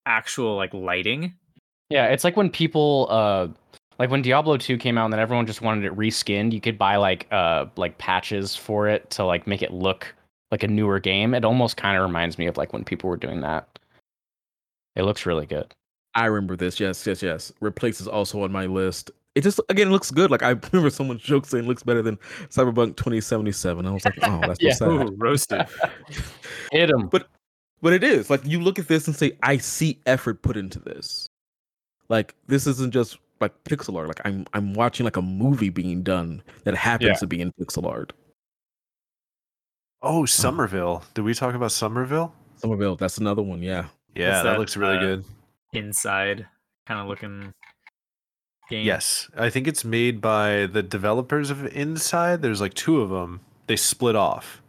actual 0.05 0.55
like 0.55 0.73
lighting. 0.73 1.35
Yeah, 1.91 2.07
it's 2.07 2.23
like 2.23 2.37
when 2.37 2.49
people 2.49 3.07
uh 3.09 3.47
like 3.99 4.09
when 4.09 4.21
Diablo 4.23 4.57
2 4.57 4.77
came 4.77 4.97
out 4.97 5.05
and 5.05 5.13
then 5.13 5.19
everyone 5.19 5.45
just 5.45 5.61
wanted 5.61 5.85
it 5.85 5.95
reskinned, 5.95 6.53
you 6.53 6.61
could 6.61 6.77
buy 6.77 6.95
like 6.95 7.27
uh 7.31 7.65
like 7.75 7.97
patches 7.97 8.55
for 8.55 8.87
it 8.87 9.09
to 9.11 9.23
like 9.25 9.45
make 9.45 9.61
it 9.61 9.71
look 9.71 10.13
like 10.51 10.63
a 10.63 10.67
newer 10.67 10.99
game. 10.99 11.33
It 11.33 11.45
almost 11.45 11.77
kind 11.77 11.97
of 11.97 12.03
reminds 12.03 12.37
me 12.37 12.47
of 12.47 12.57
like 12.57 12.73
when 12.73 12.83
people 12.83 13.09
were 13.09 13.17
doing 13.17 13.41
that. 13.41 13.67
It 14.95 15.03
looks 15.03 15.25
really 15.25 15.45
good. 15.45 15.73
I 16.15 16.25
remember 16.25 16.55
this. 16.57 16.79
Yes, 16.79 17.05
yes, 17.07 17.21
yes. 17.21 17.53
Replace 17.61 18.01
is 18.01 18.07
also 18.07 18.43
on 18.43 18.51
my 18.51 18.65
list. 18.65 19.11
It 19.35 19.41
just 19.41 19.61
again 19.69 19.87
it 19.87 19.91
looks 19.91 20.11
good. 20.11 20.31
Like 20.31 20.43
I 20.43 20.49
remember 20.71 20.89
someone 20.89 21.17
joke 21.19 21.45
saying 21.45 21.65
it 21.65 21.67
looks 21.67 21.83
better 21.83 22.01
than 22.01 22.17
Cyberpunk 22.49 22.97
2077. 22.97 23.85
I 23.85 23.91
was 23.91 24.03
like, 24.05 24.17
oh, 24.23 24.41
that's 24.47 24.59
so 24.59 24.67
Yeah. 24.67 24.73
sad. 24.73 24.89
Ooh, 24.89 25.15
roasted. 25.17 25.65
Hit 26.71 26.89
him. 26.89 27.07
But 27.07 27.27
but 27.81 27.93
it 27.93 28.03
is 28.03 28.29
like 28.29 28.45
you 28.45 28.59
look 28.61 28.79
at 28.79 28.87
this 28.87 29.07
and 29.07 29.15
say, 29.15 29.37
I 29.43 29.57
see 29.57 29.99
effort 30.05 30.41
put 30.41 30.57
into 30.57 30.79
this. 30.79 31.27
Like 32.11 32.35
this 32.47 32.67
isn't 32.67 32.91
just 32.91 33.17
like 33.39 33.53
pixel 33.63 33.97
art. 33.97 34.09
Like 34.09 34.19
I'm 34.25 34.45
I'm 34.53 34.73
watching 34.73 35.05
like 35.05 35.15
a 35.15 35.21
movie 35.21 35.69
being 35.69 36.03
done 36.03 36.43
that 36.65 36.75
happens 36.75 37.07
Yeah. 37.07 37.15
to 37.15 37.27
be 37.27 37.39
in 37.39 37.53
pixel 37.53 37.89
art. 37.89 38.11
Oh, 40.01 40.25
Somerville. 40.25 41.03
Did 41.13 41.21
we 41.21 41.33
talk 41.33 41.55
about 41.55 41.71
Somerville? 41.71 42.33
Somerville, 42.57 42.97
that's 42.97 43.17
another 43.17 43.41
one. 43.41 43.61
Yeah. 43.61 43.85
Yeah, 44.13 44.31
that, 44.31 44.43
that, 44.43 44.59
looks 44.59 44.75
really 44.75 44.97
uh, 44.97 44.99
good. 44.99 45.25
Inside 45.71 46.45
kind 46.85 46.99
of 46.99 47.07
looking 47.07 47.53
game. 48.69 48.85
Yes, 48.85 49.29
I 49.37 49.49
think 49.49 49.67
it's 49.67 49.85
made 49.85 50.19
by 50.19 50.65
the 50.65 50.83
developers 50.83 51.49
of 51.49 51.65
Inside. 51.67 52.41
There's 52.41 52.59
like 52.59 52.73
two 52.73 52.99
of 52.99 53.09
them. 53.09 53.39
They 53.67 53.77
split 53.77 54.17
off, 54.17 54.61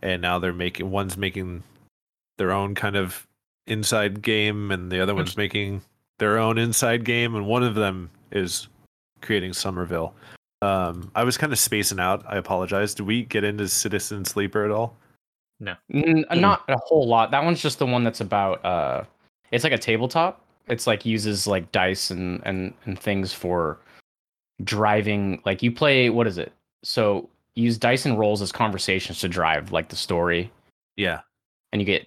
and 0.00 0.22
now 0.22 0.38
they're 0.38 0.54
making 0.54 0.90
one's 0.90 1.18
making 1.18 1.62
their 2.38 2.52
own 2.52 2.74
kind 2.74 2.96
of 2.96 3.26
inside 3.66 4.22
game, 4.22 4.70
and 4.70 4.90
the 4.90 5.00
other 5.00 5.14
one's 5.14 5.36
making 5.36 5.82
their 6.18 6.38
own 6.38 6.58
inside 6.58 7.04
game, 7.04 7.34
and 7.34 7.46
one 7.46 7.62
of 7.62 7.74
them 7.74 8.10
is 8.32 8.68
creating 9.22 9.52
Somerville. 9.52 10.14
Um, 10.62 11.10
I 11.14 11.24
was 11.24 11.36
kind 11.36 11.52
of 11.52 11.58
spacing 11.58 12.00
out. 12.00 12.24
I 12.26 12.36
apologize. 12.36 12.94
Did 12.94 13.06
we 13.06 13.24
get 13.24 13.44
into 13.44 13.68
Citizen 13.68 14.24
Sleeper 14.24 14.64
at 14.64 14.70
all? 14.70 14.96
N- 15.92 16.24
not 16.34 16.64
a 16.68 16.76
whole 16.78 17.06
lot. 17.08 17.30
That 17.30 17.42
one's 17.44 17.62
just 17.62 17.78
the 17.78 17.86
one 17.86 18.04
that's 18.04 18.20
about 18.20 18.62
uh 18.64 19.04
it's 19.52 19.64
like 19.64 19.72
a 19.72 19.78
tabletop. 19.78 20.44
It's 20.68 20.86
like 20.86 21.06
uses 21.06 21.46
like 21.46 21.70
dice 21.72 22.10
and 22.10 22.42
and 22.44 22.74
and 22.84 22.98
things 22.98 23.32
for 23.32 23.78
driving 24.64 25.40
like 25.44 25.62
you 25.62 25.72
play 25.72 26.10
what 26.10 26.26
is 26.26 26.36
it? 26.38 26.52
So 26.82 27.28
use 27.54 27.78
dice 27.78 28.04
and 28.06 28.18
rolls 28.18 28.42
as 28.42 28.52
conversations 28.52 29.18
to 29.20 29.28
drive 29.28 29.72
like 29.72 29.88
the 29.88 29.96
story 29.96 30.50
Yeah. 30.96 31.20
and 31.72 31.80
you 31.80 31.86
get 31.86 32.06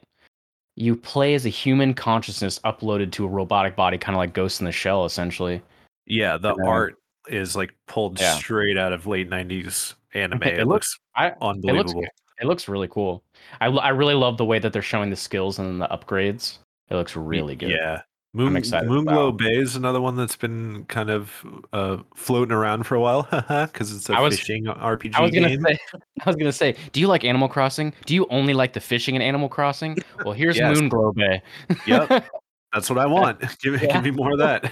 you 0.80 0.95
play 0.95 1.34
as 1.34 1.45
a 1.45 1.49
human 1.49 1.93
consciousness 1.93 2.57
uploaded 2.63 3.11
to 3.11 3.25
a 3.25 3.27
robotic 3.27 3.75
body 3.75 3.97
kind 3.97 4.15
of 4.15 4.17
like 4.19 4.34
Ghost 4.34 4.61
in 4.61 4.65
the 4.65 4.71
Shell 4.71 5.05
essentially. 5.05 5.61
Yeah, 6.05 6.38
the 6.38 6.55
then- 6.55 6.65
art 6.67 6.95
is 7.27 7.55
like 7.55 7.73
pulled 7.88 8.19
Yeah. 8.19 8.36
straight 8.36 8.77
out 8.77 8.93
of 8.93 9.05
late 9.05 9.30
'90s 9.30 9.95
anime. 10.13 10.41
It 10.43 10.59
It, 10.61 10.67
looks- 10.67 10.97
looks 10.97 10.99
I 11.15 11.27
it 11.27 11.30
looks 11.32 11.38
unbelievable. 11.41 12.05
It 12.41 12.45
looks 12.47 12.67
really 12.69 12.88
cool. 12.88 13.23
I 13.59 13.67
I 13.67 13.89
really 13.89 14.13
love 14.13 14.38
the 14.38 14.45
way 14.45 14.57
that 14.59 14.71
they're 14.73 14.82
showing 14.82 15.09
the 15.09 15.15
skills 15.17 15.59
and 15.59 15.82
the 15.82 15.88
upgrades. 15.89 16.59
It 16.89 16.95
looks 16.95 17.15
really 17.15 17.55
good. 17.55 17.71
Yeah. 17.71 18.01
Moon, 18.34 18.55
excited 18.55 18.88
Moonglow. 18.89 19.36
Bay 19.36 19.55
is 19.55 19.75
another 19.75 19.99
one 19.99 20.15
that's 20.15 20.36
been 20.36 20.86
kind 20.86 21.09
of 21.09 21.43
uh, 21.73 21.97
floating 22.15 22.51
around 22.53 22.84
for 22.84 22.93
a 22.93 22.99
while 23.01 23.23
because 23.32 23.91
it's 23.95 24.07
a 24.09 24.21
was- 24.21 24.38
fishing 24.38 24.65
RPG 24.65 25.15
I 25.15 25.21
was 25.21 25.32
gonna 25.32 25.49
game. 25.49 25.61
say, 25.63 25.77
I 26.21 26.30
was 26.30 26.36
gonna 26.36 26.51
say, 26.51 26.75
do 26.91 26.99
you 26.99 27.07
like 27.07 27.23
Animal 27.23 27.47
Crossing? 27.49 27.91
Do 28.05 28.13
you 28.13 28.27
only 28.30 28.53
like 28.53 28.73
the 28.73 28.80
fishing 28.80 29.15
in 29.15 29.21
Animal 29.23 29.49
Crossing? 29.49 29.97
Well, 30.23 30.34
here's 30.36 30.57
Yes. 30.57 30.77
Moonglow 30.77 31.15
Bay. 31.15 31.41
Yep. 31.88 32.30
That's 32.71 32.88
what 32.89 32.99
I 32.99 33.07
want. 33.07 33.39
give 33.63 33.82
Yeah. 33.82 33.93
give 33.93 34.03
me 34.03 34.11
more 34.11 34.34
of 34.34 34.38
that. 34.39 34.71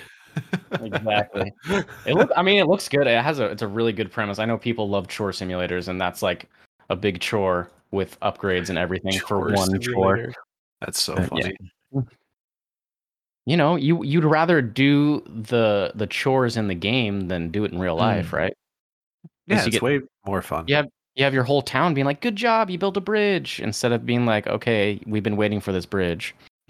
exactly. 0.82 1.52
It 2.06 2.14
look. 2.14 2.30
I 2.38 2.44
mean, 2.44 2.60
it 2.60 2.68
looks 2.68 2.88
good. 2.88 3.08
It 3.08 3.24
has 3.24 3.40
a. 3.40 3.46
It's 3.46 3.64
a 3.64 3.68
really 3.68 3.92
good 3.92 4.12
premise. 4.12 4.38
I 4.38 4.46
know 4.46 4.58
people 4.60 4.88
love 4.88 5.08
chore 5.08 5.32
simulators, 5.32 5.88
and 5.88 6.00
that's 6.00 6.22
like 6.22 6.48
a 6.92 6.96
big 6.96 7.20
chore 7.20 7.72
with 7.90 8.20
upgrades 8.20 8.70
and 8.70 8.78
everything 8.78 9.14
for 9.14 9.28
Chore 9.50 9.52
one 9.54 9.80
chore. 9.80 10.32
That's 10.82 11.02
so 11.02 11.16
funny. 11.16 11.56
You 13.48 13.56
know, 13.56 13.78
you 13.78 14.04
you'd 14.04 14.26
rather 14.26 14.62
do 14.62 15.22
the 15.26 15.94
the 15.96 16.06
chores 16.06 16.58
in 16.58 16.68
the 16.68 16.76
game 16.76 17.30
than 17.30 17.50
do 17.50 17.64
it 17.64 17.72
in 17.72 17.80
real 17.80 17.96
life, 17.96 18.34
right? 18.34 18.54
Yeah, 19.48 19.62
you 19.62 19.68
it's 19.68 19.70
get- 19.70 19.82
way 19.82 20.02
more 20.26 20.42
fun. 20.42 20.66
Yeah. 20.68 20.84
You 21.16 21.24
have 21.24 21.34
your 21.34 21.46
whole 21.46 21.62
town 21.62 21.94
being 21.94 22.04
like, 22.06 22.20
"Good 22.22 22.36
job, 22.36 22.70
you 22.70 22.78
built 22.78 22.98
a 22.98 23.02
bridge," 23.02 23.60
instead 23.62 23.94
of 23.94 24.06
being 24.06 24.26
like, 24.26 24.46
"Okay, 24.48 25.00
we've 25.08 25.24
been 25.24 25.38
waiting 25.38 25.62
for 25.62 25.72
this 25.72 25.86
bridge." 25.86 26.36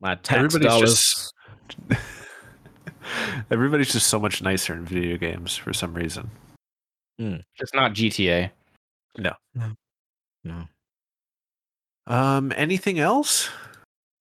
My 0.00 0.14
tax 0.14 0.32
Everybody's 0.54 0.68
dollars. 0.68 1.32
just 1.78 1.98
everybody's 3.50 3.92
just 3.92 4.06
so 4.06 4.20
much 4.20 4.40
nicer 4.40 4.72
in 4.72 4.84
video 4.84 5.16
games 5.16 5.56
for 5.56 5.72
some 5.72 5.92
reason. 5.94 6.30
It's 7.18 7.74
not 7.74 7.92
GTA. 7.92 8.50
No. 9.18 9.32
No. 10.44 10.64
Um, 12.06 12.52
anything 12.56 12.98
else 13.00 13.50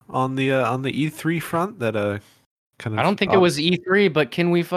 on 0.09 0.35
the 0.35 0.51
uh, 0.51 0.71
on 0.71 0.81
the 0.81 0.91
E3 0.91 1.41
front 1.41 1.79
that 1.79 1.95
uh 1.95 2.19
kind 2.79 2.93
of 2.95 2.99
I 2.99 3.03
don't 3.03 3.17
think 3.17 3.33
it 3.33 3.37
was 3.37 3.57
E3, 3.57 4.11
but 4.11 4.31
can 4.31 4.51
we? 4.51 4.63
Fu- 4.63 4.75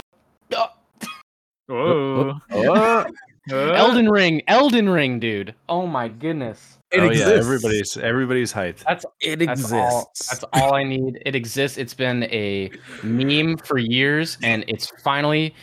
Oh, 1.71 2.33
Whoa. 2.49 2.65
Uh, 2.71 3.05
Elden 3.51 4.09
Ring, 4.09 4.41
Elden 4.47 4.89
Ring, 4.89 5.19
dude. 5.19 5.53
Oh 5.69 5.85
my 5.85 6.07
goodness. 6.07 6.77
It 6.91 6.99
oh 7.01 7.03
yeah, 7.05 7.09
exists. 7.11 7.37
everybody's 7.45 7.97
everybody's 7.97 8.53
hyped. 8.53 8.83
That's 8.83 9.05
It 9.21 9.37
that's 9.39 9.61
exists. 9.61 9.71
all. 9.73 10.11
That's 10.31 10.43
all 10.53 10.73
I 10.73 10.83
need. 10.83 11.21
It 11.25 11.35
exists. 11.35 11.77
It's 11.77 11.93
been 11.93 12.23
a 12.23 12.71
meme 13.03 13.57
for 13.57 13.77
years, 13.77 14.37
and 14.41 14.63
it's 14.67 14.87
finally 15.03 15.53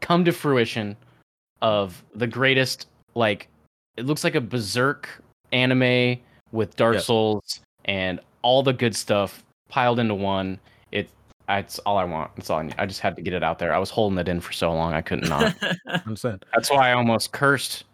come 0.00 0.24
to 0.24 0.32
fruition. 0.32 0.96
Of 1.60 2.02
the 2.16 2.26
greatest, 2.26 2.88
like 3.14 3.46
it 3.96 4.04
looks 4.04 4.24
like 4.24 4.34
a 4.34 4.40
berserk 4.40 5.08
anime 5.52 6.18
with 6.50 6.74
Dark 6.76 6.94
Yep. 6.94 7.02
Souls 7.04 7.60
and 7.84 8.18
all 8.42 8.62
the 8.62 8.72
good 8.72 8.94
stuff 8.94 9.44
piled 9.68 9.98
into 9.98 10.14
one. 10.14 10.58
It. 10.90 11.08
That's 11.48 11.78
all 11.80 11.96
I 11.96 12.04
want. 12.04 12.34
That's 12.36 12.50
all 12.50 12.58
I 12.58 12.62
need. 12.62 12.74
I 12.78 12.86
just 12.86 13.00
had 13.00 13.16
to 13.16 13.22
get 13.22 13.32
it 13.32 13.42
out 13.42 13.58
there. 13.58 13.74
I 13.74 13.78
was 13.78 13.90
holding 13.90 14.18
it 14.18 14.28
in 14.28 14.40
for 14.40 14.52
so 14.52 14.72
long. 14.72 14.94
I 14.94 15.02
couldn't 15.02 15.28
not. 15.28 15.54
understand. 16.06 16.44
That's 16.52 16.70
why 16.70 16.90
I 16.90 16.92
almost 16.92 17.32
cursed. 17.32 17.84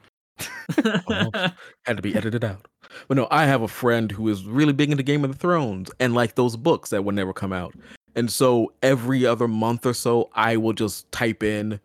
Had 0.76 1.96
to 1.96 2.02
be 2.02 2.14
edited 2.14 2.44
out. 2.44 2.66
But 3.06 3.16
no, 3.16 3.28
I 3.30 3.44
have 3.44 3.62
a 3.62 3.68
friend 3.68 4.10
who 4.10 4.28
is 4.28 4.44
really 4.44 4.72
big 4.72 4.90
into 4.90 5.02
Game 5.02 5.24
of 5.24 5.32
the 5.32 5.38
Thrones 5.38 5.90
and 6.00 6.14
like 6.14 6.34
those 6.34 6.56
books 6.56 6.90
that 6.90 7.04
would 7.04 7.14
never 7.14 7.32
come 7.32 7.52
out. 7.52 7.74
And 8.14 8.30
so 8.30 8.72
every 8.82 9.26
other 9.26 9.46
month 9.46 9.86
or 9.86 9.94
so, 9.94 10.30
I 10.34 10.56
will 10.56 10.72
just 10.72 11.10
type 11.12 11.42
in, 11.42 11.78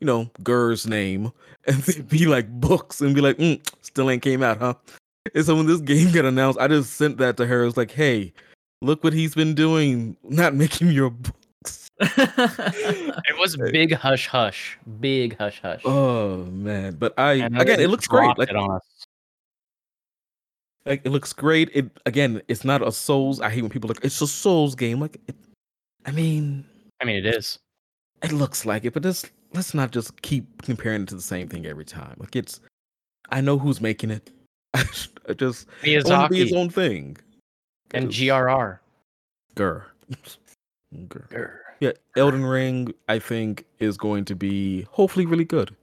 you 0.00 0.06
know, 0.06 0.30
Gur's 0.42 0.86
name 0.86 1.32
and 1.66 2.08
be 2.08 2.26
like 2.26 2.48
books 2.60 3.00
and 3.00 3.14
be 3.14 3.20
like, 3.20 3.38
mm, 3.38 3.60
still 3.82 4.10
ain't 4.10 4.22
came 4.22 4.42
out, 4.42 4.58
huh? 4.58 4.74
And 5.34 5.44
so 5.44 5.56
when 5.56 5.66
this 5.66 5.80
game 5.80 6.12
got 6.12 6.24
announced, 6.24 6.58
I 6.60 6.68
just 6.68 6.94
sent 6.94 7.18
that 7.18 7.36
to 7.38 7.46
her. 7.46 7.62
It 7.62 7.66
was 7.66 7.76
like, 7.76 7.90
hey, 7.90 8.32
look 8.82 9.02
what 9.04 9.12
he's 9.12 9.34
been 9.34 9.54
doing, 9.54 10.16
not 10.24 10.54
making 10.54 10.90
your 10.90 11.10
books. 11.10 11.34
It 11.98 13.38
was 13.38 13.56
big 13.56 13.92
hush 13.94 14.28
hush, 14.28 14.78
big 15.00 15.36
hush 15.36 15.60
hush. 15.62 15.80
Oh 15.84 16.44
man. 16.44 16.94
But 16.94 17.14
I 17.18 17.32
And 17.34 17.60
again 17.60 17.80
it 17.80 17.90
looks 17.90 18.06
great. 18.06 18.36
Like 18.38 18.50
it. 18.50 18.82
Like 20.84 21.00
it 21.04 21.10
looks 21.10 21.32
great. 21.32 21.70
It 21.74 21.90
again, 22.06 22.40
it's 22.48 22.64
not 22.64 22.86
a 22.86 22.92
Souls. 22.92 23.40
I 23.40 23.50
hate 23.50 23.62
when 23.62 23.70
people 23.70 23.88
like 23.88 24.04
it's 24.04 24.20
a 24.20 24.26
Souls 24.26 24.74
game. 24.76 25.00
Like 25.00 25.20
it, 25.26 25.34
I 26.04 26.12
mean, 26.12 26.64
I 27.00 27.04
mean, 27.04 27.16
it 27.16 27.26
is. 27.26 27.58
it 28.22 28.30
looks 28.30 28.64
like 28.64 28.84
it, 28.84 28.94
but 28.94 29.04
let's 29.04 29.24
let's 29.54 29.74
not 29.74 29.90
just 29.90 30.22
keep 30.22 30.62
comparing 30.62 31.02
it 31.02 31.08
to 31.08 31.16
the 31.16 31.20
same 31.22 31.48
thing 31.48 31.66
every 31.66 31.84
time. 31.84 32.14
Like 32.18 32.36
it's, 32.36 32.60
I 33.30 33.40
know 33.40 33.58
who's 33.58 33.80
making 33.80 34.10
it. 34.10 34.30
I 34.74 34.82
just 35.34 35.66
I 35.84 36.02
want 36.04 36.24
to 36.24 36.28
be 36.30 36.40
his 36.40 36.52
own 36.52 36.70
thing. 36.70 37.16
and 37.92 38.10
Just- 38.10 38.22
GRR. 38.22 38.78
Grr. 39.54 39.82
Grr. 40.94 41.58
Yeah, 41.80 41.92
Elden 42.16 42.44
Ring, 42.44 42.94
I 43.08 43.18
think, 43.18 43.66
is 43.78 43.96
going 43.96 44.24
to 44.26 44.34
be 44.34 44.82
hopefully 44.90 45.26
really 45.26 45.44
good. 45.44 45.74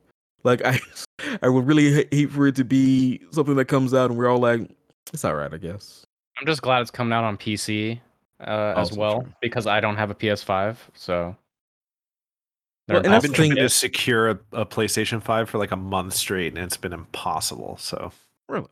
Like 0.44 0.66
I, 0.66 0.80
I 1.42 1.50
would 1.50 1.68
really 1.68 2.08
hate 2.12 2.32
for 2.32 2.48
it 2.48 2.56
to 2.56 2.64
be 2.64 3.22
something 3.32 3.56
that 3.56 3.66
comes 3.66 3.94
out 3.94 4.10
and 4.10 4.18
we're 4.18 4.28
all 4.30 4.40
like, 4.40 4.70
it's 5.14 5.24
all 5.24 5.36
right, 5.36 5.54
I 5.54 5.58
guess. 5.58 6.06
I'm 6.40 6.48
just 6.48 6.62
glad 6.62 6.82
it's 6.82 6.92
coming 6.92 7.14
out 7.14 7.24
on 7.24 7.38
PC 7.38 8.00
uh, 8.42 8.74
as 8.76 8.92
well 8.92 9.22
true. 9.22 9.34
because 9.42 9.68
I 9.68 9.80
don't 9.80 9.96
have 9.98 10.10
a 10.10 10.16
PS5. 10.16 10.78
So. 10.96 11.36
Well, 12.90 12.98
and 13.06 13.14
I've 13.14 13.22
been 13.22 13.32
trying 13.32 13.56
to 13.56 13.70
secure 13.70 14.32
a, 14.32 14.40
a 14.52 14.66
PlayStation 14.66 15.22
5 15.24 15.50
for 15.50 15.58
like 15.58 15.72
a 15.72 15.78
month 15.78 16.16
straight, 16.16 16.54
and 16.54 16.58
it's 16.64 16.76
been 16.76 16.92
impossible. 16.92 17.78
So 17.80 18.12
Really? 18.54 18.68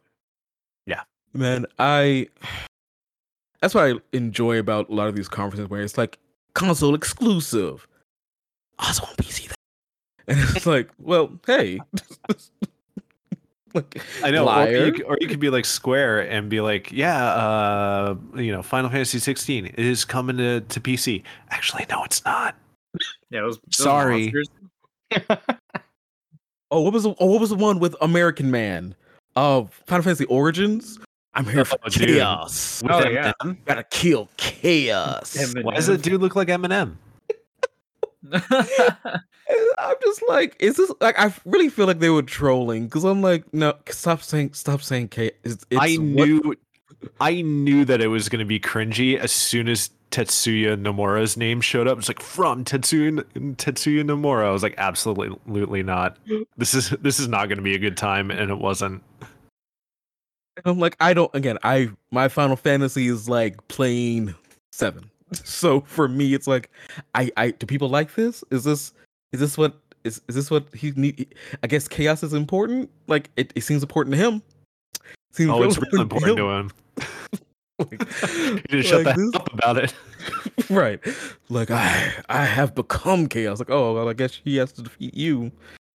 Yeah. 0.85 1.01
Man, 1.33 1.65
I 1.79 2.27
that's 3.61 3.73
what 3.73 3.85
I 3.85 3.93
enjoy 4.13 4.59
about 4.59 4.89
a 4.89 4.93
lot 4.93 5.07
of 5.07 5.15
these 5.15 5.27
conferences 5.27 5.69
where 5.69 5.81
it's 5.81 5.97
like 5.97 6.19
console 6.53 6.93
exclusive. 6.93 7.87
Also 8.77 9.03
on 9.05 9.15
PC 9.15 9.47
though. 9.47 9.55
And 10.27 10.39
it's 10.55 10.67
like, 10.67 10.89
well, 10.99 11.31
hey. 11.47 11.79
like, 13.73 14.01
I 14.23 14.29
know, 14.29 14.47
or 14.47 14.69
you, 14.69 15.03
or 15.03 15.17
you 15.19 15.27
could 15.27 15.39
be 15.39 15.49
like 15.49 15.65
Square 15.65 16.29
and 16.29 16.47
be 16.47 16.61
like, 16.61 16.91
yeah, 16.91 17.25
uh, 17.33 18.15
you 18.35 18.51
know, 18.51 18.61
Final 18.61 18.91
Fantasy 18.91 19.17
16 19.17 19.65
is 19.65 20.05
coming 20.05 20.37
to, 20.37 20.61
to 20.61 20.79
PC. 20.79 21.23
Actually, 21.49 21.87
no, 21.89 22.03
it's 22.03 22.23
not. 22.23 22.55
Yeah, 23.31 23.41
those, 23.41 23.57
those 23.57 23.75
Sorry. 23.75 24.31
Oh, 26.71 26.81
what 26.81 26.93
was 26.93 27.03
the, 27.03 27.13
oh, 27.19 27.25
what 27.25 27.41
was 27.41 27.49
the 27.49 27.57
one 27.57 27.79
with 27.79 27.97
American 27.99 28.49
Man? 28.49 28.95
Uh 29.35 29.63
Final 29.87 30.03
Fantasy 30.03 30.25
Origins? 30.25 30.99
I'm 31.33 31.45
here 31.45 31.63
for 31.63 31.77
Oh, 31.85 31.89
dude. 31.89 32.09
chaos. 32.09 32.81
With 32.83 32.91
Oh, 32.91 32.99
Eminem? 32.99 33.13
yeah. 33.45 33.53
Gotta 33.65 33.83
kill 33.83 34.29
chaos. 34.37 35.35
Eminem. 35.37 35.63
Why 35.63 35.75
does 35.75 35.87
that 35.87 36.01
dude 36.01 36.19
look 36.21 36.35
like 36.35 36.49
Eminem? 36.49 36.95
I'm 38.33 39.95
just 40.03 40.23
like, 40.29 40.55
is 40.59 40.77
this 40.77 40.91
like? 41.01 41.19
I 41.19 41.33
really 41.45 41.69
feel 41.69 41.87
like 41.87 41.99
they 41.99 42.09
were 42.09 42.21
trolling 42.21 42.85
because 42.85 43.03
I'm 43.03 43.21
like, 43.21 43.51
no, 43.53 43.73
stop 43.89 44.21
saying, 44.21 44.53
stop 44.53 44.81
saying 44.81 45.09
K. 45.09 45.31
It's, 45.43 45.65
it's 45.69 45.81
I 45.81 45.95
what- 45.95 46.27
knew, 46.27 46.55
I 47.19 47.41
knew 47.41 47.83
that 47.85 48.01
it 48.01 48.07
was 48.07 48.29
going 48.29 48.39
to 48.39 48.45
be 48.45 48.59
cringy 48.59 49.17
as 49.17 49.31
soon 49.31 49.67
as 49.67 49.89
Tetsuya 50.11 50.77
Nomura's 50.81 51.35
name 51.35 51.61
showed 51.61 51.87
up. 51.87 51.97
It's 51.97 52.07
like 52.07 52.21
from 52.21 52.63
Tetsuya 52.63 53.23
Tetsuya 53.55 54.03
Nomura. 54.03 54.45
I 54.45 54.51
was 54.51 54.63
like, 54.63 54.75
absolutely, 54.77 55.29
absolutely 55.29 55.83
not. 55.83 56.17
This 56.57 56.73
is 56.73 56.89
this 57.01 57.19
is 57.19 57.27
not 57.27 57.47
going 57.47 57.57
to 57.57 57.63
be 57.63 57.75
a 57.75 57.79
good 57.79 57.97
time, 57.97 58.29
and 58.31 58.51
it 58.51 58.57
wasn't. 58.59 59.01
I'm 60.65 60.79
like, 60.79 60.95
I 60.99 61.13
don't. 61.13 61.33
Again, 61.33 61.57
I 61.63 61.89
my 62.11 62.27
Final 62.27 62.55
Fantasy 62.55 63.07
is 63.07 63.27
like 63.29 63.65
playing 63.67 64.35
seven. 64.71 65.09
So 65.45 65.79
for 65.81 66.09
me, 66.09 66.33
it's 66.33 66.45
like, 66.45 66.69
I, 67.15 67.31
I 67.37 67.51
do 67.51 67.65
people 67.65 67.87
like 67.87 68.15
this? 68.15 68.43
Is 68.51 68.65
this, 68.65 68.91
is 69.31 69.39
this 69.39 69.57
what 69.57 69.79
is 70.03 70.21
is 70.27 70.35
this 70.35 70.51
what 70.51 70.65
he 70.75 70.91
need? 70.91 71.33
I 71.63 71.67
guess 71.67 71.87
chaos 71.87 72.21
is 72.21 72.33
important. 72.33 72.89
Like 73.07 73.29
it, 73.37 73.53
it 73.55 73.61
seems 73.61 73.81
important 73.81 74.13
to 74.17 74.21
him. 74.21 74.41
It 74.95 75.01
Seems 75.31 75.51
Oh, 75.51 75.63
it's 75.63 75.77
real 75.77 76.01
important 76.01 76.35
to 76.37 76.49
him. 76.49 76.69
him. 76.69 76.71
Like, 77.79 78.69
You 78.71 78.81
shut 78.83 79.05
like 79.05 79.15
the 79.15 79.21
this- 79.21 79.35
up 79.35 79.53
about 79.53 79.77
it. 79.77 79.93
right 80.69 80.99
like 81.49 81.71
i 81.71 82.13
i 82.29 82.43
have 82.45 82.75
become 82.75 83.27
chaos 83.27 83.57
like 83.57 83.71
oh 83.71 83.95
well 83.95 84.07
i 84.07 84.13
guess 84.13 84.39
he 84.43 84.57
has 84.57 84.71
to 84.73 84.83
defeat 84.83 85.15
you 85.15 85.51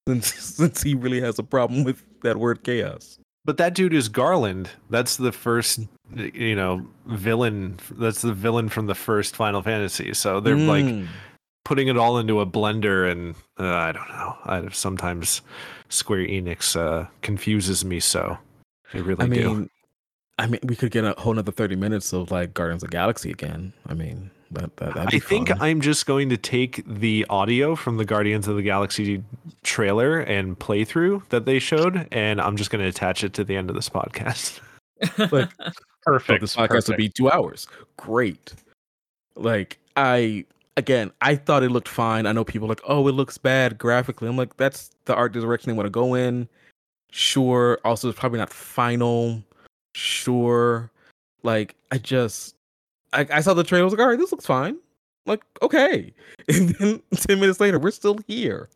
since 0.08 0.34
since 0.34 0.82
he 0.82 0.96
really 0.96 1.20
has 1.20 1.40
a 1.40 1.44
problem 1.44 1.84
with 1.84 2.02
that 2.22 2.38
word 2.38 2.64
chaos 2.64 3.18
But 3.46 3.58
that 3.58 3.74
dude 3.76 3.94
is 3.94 4.08
Garland. 4.10 4.70
That's 4.90 5.18
the 5.18 5.32
first, 5.34 5.80
you 6.16 6.56
know, 6.56 6.86
villain. 7.08 7.78
That's 7.92 8.22
the 8.22 8.34
villain 8.34 8.70
from 8.70 8.86
the 8.88 8.96
first 8.96 9.36
Final 9.36 9.62
Fantasy. 9.62 10.14
So 10.14 10.40
they're 10.40 10.56
like 10.56 10.86
Mm. 10.86 11.08
putting 11.66 11.88
it 11.90 11.98
all 11.98 12.18
into 12.18 12.40
a 12.40 12.46
blender, 12.46 13.10
and 13.12 13.36
uh, 13.60 13.68
I 13.76 13.92
don't 13.92 14.08
know. 14.10 14.38
I 14.46 14.68
sometimes 14.72 15.42
Square 15.90 16.28
Enix 16.28 16.76
uh, 16.78 17.08
confuses 17.22 17.84
me. 17.84 18.00
So 18.00 18.38
they 18.94 19.02
really 19.02 19.24
i 19.26 19.28
do. 19.28 19.30
mean 19.56 19.70
i 20.40 20.48
mean 20.48 20.60
we 20.64 20.76
could 20.76 20.92
get 20.92 21.04
a 21.04 21.14
whole 21.20 21.34
another 21.34 21.52
30 21.52 21.76
minutes 21.76 22.12
of 22.14 22.32
like 22.32 22.54
guardians 22.54 22.82
of 22.84 22.90
the 22.90 22.94
galaxy 22.96 23.30
again 23.32 23.72
i 23.88 23.94
mean 23.94 24.32
that, 24.54 24.78
that 24.78 24.94
that'd 24.96 25.12
be 25.12 25.18
I 25.18 25.20
think 25.20 25.50
fun. 25.50 25.62
I'm 25.62 25.82
just 25.82 26.06
going 26.06 26.30
to 26.30 26.38
take 26.38 26.84
the 26.88 27.26
audio 27.30 27.76
from 27.76 27.98
the 27.98 28.06
Guardians 28.06 28.48
of 28.48 28.56
the 28.56 28.62
Galaxy 28.62 29.24
trailer 29.64 30.20
and 30.20 30.58
playthrough 30.58 31.28
that 31.30 31.46
they 31.46 31.60
showed, 31.60 32.08
and 32.12 32.40
I'm 32.40 32.58
just 32.58 32.70
going 32.70 32.82
to 32.84 32.90
attach 32.90 33.24
it 33.24 33.34
to 33.34 33.44
the 33.44 33.56
end 33.56 33.70
of 33.70 33.76
this 33.76 33.90
podcast. 33.90 34.60
Like, 35.32 35.50
Perfect. 36.04 36.40
So 36.40 36.42
this 36.42 36.56
podcast 36.56 36.88
would 36.88 36.98
be 36.98 37.10
two 37.10 37.30
hours. 37.30 37.68
Great. 37.98 38.54
Like 39.36 39.80
I 39.96 40.46
again, 40.78 41.12
I 41.22 41.36
thought 41.36 41.64
it 41.64 41.70
looked 41.70 41.88
fine. 41.88 42.26
I 42.26 42.32
know 42.32 42.44
people 42.44 42.68
are 42.68 42.70
like, 42.70 42.82
oh, 42.88 43.08
it 43.08 43.14
looks 43.14 43.38
bad 43.38 43.78
graphically. 43.78 44.28
I'm 44.28 44.38
like, 44.38 44.58
that's 44.58 44.92
the 45.06 45.16
art 45.16 45.34
direction 45.34 45.70
they 45.70 45.76
want 45.76 45.88
to 45.88 45.92
go 45.92 46.14
in. 46.14 46.48
Sure. 47.12 47.80
Also, 47.86 48.10
it's 48.10 48.20
probably 48.20 48.40
not 48.40 48.52
final. 48.52 49.44
Sure. 49.96 50.92
Like 51.44 51.76
I 51.92 51.98
just, 51.98 52.56
I, 53.14 53.28
I 53.32 53.42
saw 53.42 53.54
the 53.54 53.64
trailer. 53.64 53.84
I 53.84 53.86
was 53.86 53.94
like, 53.94 54.02
all 54.02 54.10
right, 54.10 54.20
this 54.20 54.32
looks 54.32 54.46
fine. 54.46 54.78
like 55.26 55.44
okay, 55.62 56.14
and 56.50 56.70
then 56.70 57.02
ten 57.16 57.40
minutes 57.40 57.60
later, 57.60 57.80
we're 57.80 57.92
still 57.92 58.18
here. 58.28 58.70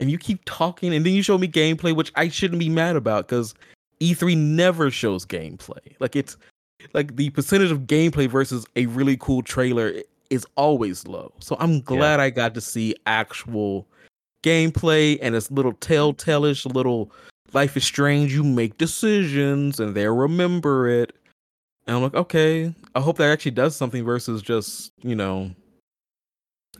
And 0.00 0.10
you 0.10 0.16
keep 0.16 0.40
talking, 0.46 0.94
and 0.94 1.04
then 1.04 1.12
you 1.12 1.22
show 1.22 1.36
me 1.36 1.46
gameplay, 1.46 1.94
which 1.94 2.10
I 2.14 2.28
shouldn't 2.28 2.58
be 2.58 2.70
mad 2.70 2.96
about 2.96 3.28
because 3.28 3.54
E3 4.00 4.36
never 4.36 4.90
shows 4.90 5.26
gameplay. 5.26 5.94
Like 5.98 6.16
it's 6.16 6.36
like 6.94 7.16
the 7.16 7.30
percentage 7.30 7.70
of 7.70 7.80
gameplay 7.80 8.28
versus 8.28 8.66
a 8.76 8.86
really 8.86 9.16
cool 9.18 9.42
trailer 9.42 9.92
is 10.30 10.46
always 10.56 11.06
low. 11.06 11.32
So 11.40 11.56
I'm 11.60 11.80
glad 11.80 12.20
I 12.20 12.30
got 12.30 12.54
to 12.54 12.60
see 12.60 12.94
actual 13.06 13.86
gameplay 14.42 15.18
and 15.20 15.34
it's 15.34 15.50
little 15.50 15.72
telltale-ish, 15.74 16.64
little 16.66 17.12
life 17.52 17.76
is 17.76 17.84
strange. 17.84 18.32
You 18.32 18.44
make 18.44 18.78
decisions 18.78 19.80
and 19.80 19.94
they'll 19.94 20.14
remember 20.14 20.88
it. 20.88 21.14
And 21.90 21.96
I'm 21.96 22.04
like, 22.04 22.14
okay, 22.14 22.72
I 22.94 23.00
hope 23.00 23.18
that 23.18 23.32
actually 23.32 23.50
does 23.50 23.74
something 23.74 24.04
versus 24.04 24.42
just, 24.42 24.92
you 25.02 25.16
know, 25.16 25.50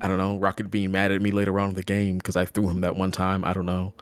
I 0.01 0.07
don't 0.07 0.19
know, 0.19 0.39
Rocket 0.39 0.71
being 0.71 0.93
mad 0.93 1.11
at 1.11 1.21
me 1.21 1.33
later 1.33 1.59
on 1.59 1.71
in 1.71 1.75
the 1.75 1.83
game 1.83 2.19
because 2.19 2.37
I 2.37 2.45
threw 2.45 2.71
him 2.71 2.81
that 2.83 2.95
one 2.95 3.11
time. 3.11 3.45
I 3.45 3.53
don't 3.53 3.67
know. 3.67 3.93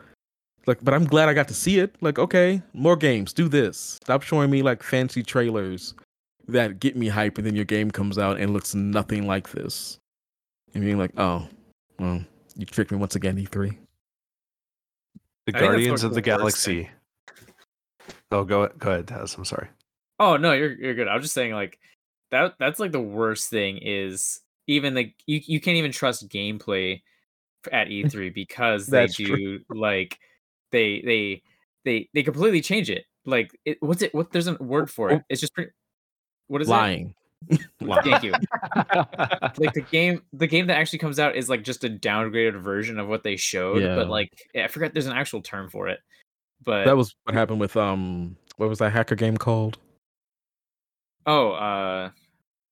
Like, 0.66 0.84
but 0.84 0.92
I'm 0.92 1.06
glad 1.06 1.30
I 1.30 1.32
got 1.32 1.48
to 1.48 1.54
see 1.54 1.78
it. 1.78 1.96
Like, 2.02 2.18
okay, 2.18 2.60
more 2.74 2.94
games, 2.94 3.32
do 3.32 3.48
this. 3.48 3.98
Stop 4.02 4.20
showing 4.20 4.50
me 4.50 4.60
like 4.60 4.82
fancy 4.82 5.22
trailers 5.22 5.94
that 6.46 6.78
get 6.78 6.94
me 6.94 7.08
hype, 7.08 7.38
and 7.38 7.46
then 7.46 7.56
your 7.56 7.64
game 7.64 7.90
comes 7.90 8.18
out 8.18 8.38
and 8.38 8.52
looks 8.52 8.74
nothing 8.74 9.26
like 9.26 9.52
this. 9.52 9.96
And 10.74 10.84
being 10.84 10.98
like, 10.98 11.12
oh, 11.16 11.48
well, 11.98 12.22
you 12.54 12.66
tricked 12.66 12.90
me 12.90 12.98
once 12.98 13.16
again, 13.16 13.38
E 13.38 13.46
E3. 13.46 13.74
The 15.46 15.56
I 15.56 15.58
Guardians 15.58 16.04
of 16.04 16.12
the 16.12 16.20
the 16.20 16.36
worst 16.36 16.62
thing. 16.66 16.82
Galaxy. 16.82 16.90
Oh, 18.30 18.44
go 18.44 18.68
go 18.76 18.90
ahead, 18.90 19.06
Taz. 19.06 19.38
I'm 19.38 19.46
sorry. 19.46 19.68
Oh 20.18 20.36
no, 20.36 20.52
you're 20.52 20.72
you're 20.72 20.94
good. 20.94 21.08
I 21.08 21.14
was 21.14 21.24
just 21.24 21.34
saying 21.34 21.52
like 21.52 21.78
that 22.30 22.54
that's 22.58 22.80
like 22.80 22.92
the 22.92 23.00
worst 23.00 23.48
thing 23.50 23.78
is 23.78 24.40
even 24.66 24.94
the 24.94 25.12
you, 25.26 25.40
you 25.46 25.60
can't 25.60 25.76
even 25.76 25.92
trust 25.92 26.28
gameplay 26.28 27.02
at 27.72 27.88
E3 27.88 28.32
because 28.34 28.86
they 28.86 29.06
do 29.06 29.26
true. 29.26 29.60
like 29.70 30.18
they 30.72 31.00
they 31.04 31.42
they 31.84 32.08
they 32.14 32.22
completely 32.22 32.60
change 32.60 32.90
it. 32.90 33.04
Like 33.24 33.50
it, 33.64 33.78
what's 33.80 34.02
it 34.02 34.14
what 34.14 34.32
there's 34.32 34.46
a 34.48 34.54
word 34.54 34.90
for 34.90 35.10
it. 35.10 35.22
It's 35.28 35.40
just 35.40 35.54
pretty, 35.54 35.70
what 36.48 36.62
is 36.62 36.68
Lying. 36.68 37.14
it? 37.50 37.60
Thank 37.80 38.22
you. 38.24 38.32
Like 39.58 39.72
the 39.74 39.84
game 39.90 40.22
the 40.32 40.46
game 40.46 40.66
that 40.66 40.76
actually 40.78 40.98
comes 40.98 41.18
out 41.18 41.36
is 41.36 41.48
like 41.48 41.62
just 41.62 41.84
a 41.84 41.88
downgraded 41.88 42.60
version 42.60 42.98
of 42.98 43.08
what 43.08 43.22
they 43.22 43.36
showed, 43.36 43.82
Yeah. 43.82 43.94
but 43.94 44.08
like 44.08 44.30
I 44.56 44.68
forgot 44.68 44.92
there's 44.92 45.06
an 45.06 45.16
actual 45.16 45.42
term 45.42 45.68
for 45.68 45.88
it. 45.88 46.00
But 46.64 46.84
That 46.84 46.96
was 46.96 47.14
what 47.24 47.34
happened 47.34 47.60
with 47.60 47.76
um, 47.76 48.36
what 48.56 48.68
was 48.68 48.78
that 48.80 48.92
hacker 48.92 49.14
game 49.14 49.36
called? 49.36 49.78
Oh, 51.28 51.50
uh, 51.52 52.10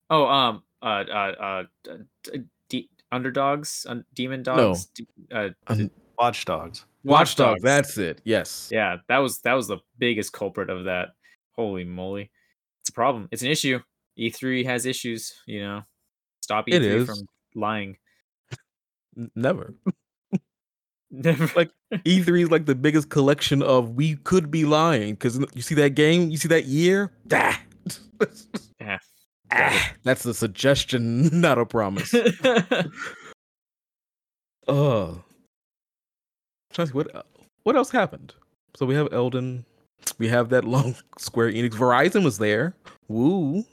oh, 0.09 0.25
um, 0.25 0.63
uh, 0.81 0.85
uh, 0.85 1.63
uh, 1.87 1.93
d- 2.23 2.41
d- 2.69 2.89
underdogs, 3.11 3.85
un- 3.87 4.03
demon 4.15 4.41
dogs, 4.41 4.85
d- 4.87 5.07
uh, 5.31 5.49
Um, 5.67 5.91
Watch 6.17 6.45
Dogs. 6.45 6.83
Watch 7.03 7.35
Dogs. 7.35 7.61
Dogs. 7.61 7.63
That's 7.63 7.97
it. 7.99 8.21
Yes. 8.23 8.69
yeah, 8.71 8.97
that 9.09 9.19
was 9.19 9.39
that 9.41 9.53
was 9.53 9.67
the 9.67 9.77
biggest 9.99 10.33
culprit 10.33 10.71
of 10.71 10.85
that. 10.85 11.09
Holy 11.51 11.83
moly, 11.83 12.31
it's 12.81 12.89
a 12.89 12.93
problem. 12.93 13.27
It's 13.31 13.43
an 13.43 13.49
issue. 13.49 13.79
E3 14.17 14.65
has 14.65 14.87
issues. 14.87 15.35
You 15.45 15.61
know, 15.61 15.81
stop 16.41 16.65
E3 16.67 17.05
from 17.05 17.19
lying. 17.53 17.97
Never. 19.35 19.75
Never. 21.11 21.49
Like, 21.55 21.71
E3 21.93 22.41
is 22.43 22.51
like 22.51 22.65
the 22.65 22.75
biggest 22.75 23.09
collection 23.09 23.61
of 23.63 23.91
we 23.91 24.15
could 24.15 24.51
be 24.51 24.65
lying 24.65 25.13
because 25.13 25.39
you 25.53 25.61
see 25.61 25.75
that 25.75 25.91
game, 25.91 26.29
you 26.31 26.37
see 26.37 26.49
that 26.49 26.65
year, 26.65 27.11
ah. 28.81 28.99
Ah, 29.51 29.93
that's 30.03 30.25
a 30.25 30.33
suggestion, 30.33 31.29
not 31.41 31.57
a 31.57 31.65
promise. 31.65 32.13
Oh, 34.69 35.23
trying 36.73 36.89
what 36.89 37.25
what 37.63 37.77
else 37.77 37.89
happened. 37.89 38.33
So 38.75 38.85
we 38.85 38.95
have 38.95 39.07
Elden, 39.13 39.63
we 40.17 40.27
have 40.27 40.49
that 40.49 40.65
long 40.65 40.93
Square 41.17 41.53
Enix. 41.53 41.71
Verizon 41.71 42.25
was 42.25 42.37
there. 42.37 42.75
Woo! 43.07 43.63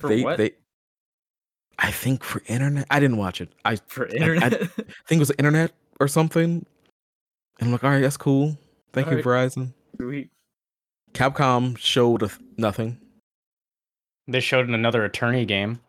For 0.00 0.08
they, 0.08 0.22
what? 0.22 0.36
They, 0.36 0.50
I 1.78 1.90
think 1.90 2.22
for 2.22 2.42
internet. 2.46 2.86
I 2.90 3.00
didn't 3.00 3.16
watch 3.16 3.40
it. 3.40 3.48
I 3.64 3.76
For 3.86 4.06
internet? 4.06 4.52
think 5.08 5.12
it 5.12 5.18
was 5.18 5.32
internet 5.38 5.72
or 5.98 6.08
something. 6.08 6.66
And 7.58 7.66
I'm 7.68 7.72
like, 7.72 7.82
all 7.82 7.90
right, 7.90 8.02
that's 8.02 8.18
cool. 8.18 8.56
Thank 8.92 9.10
you, 9.10 9.16
Verizon. 9.18 9.72
Sweet. 9.98 10.30
Capcom 11.14 11.78
showed 11.78 12.30
nothing. 12.58 12.98
They 14.28 14.40
showed 14.40 14.68
in 14.68 14.74
another 14.74 15.04
attorney 15.04 15.44
game. 15.44 15.80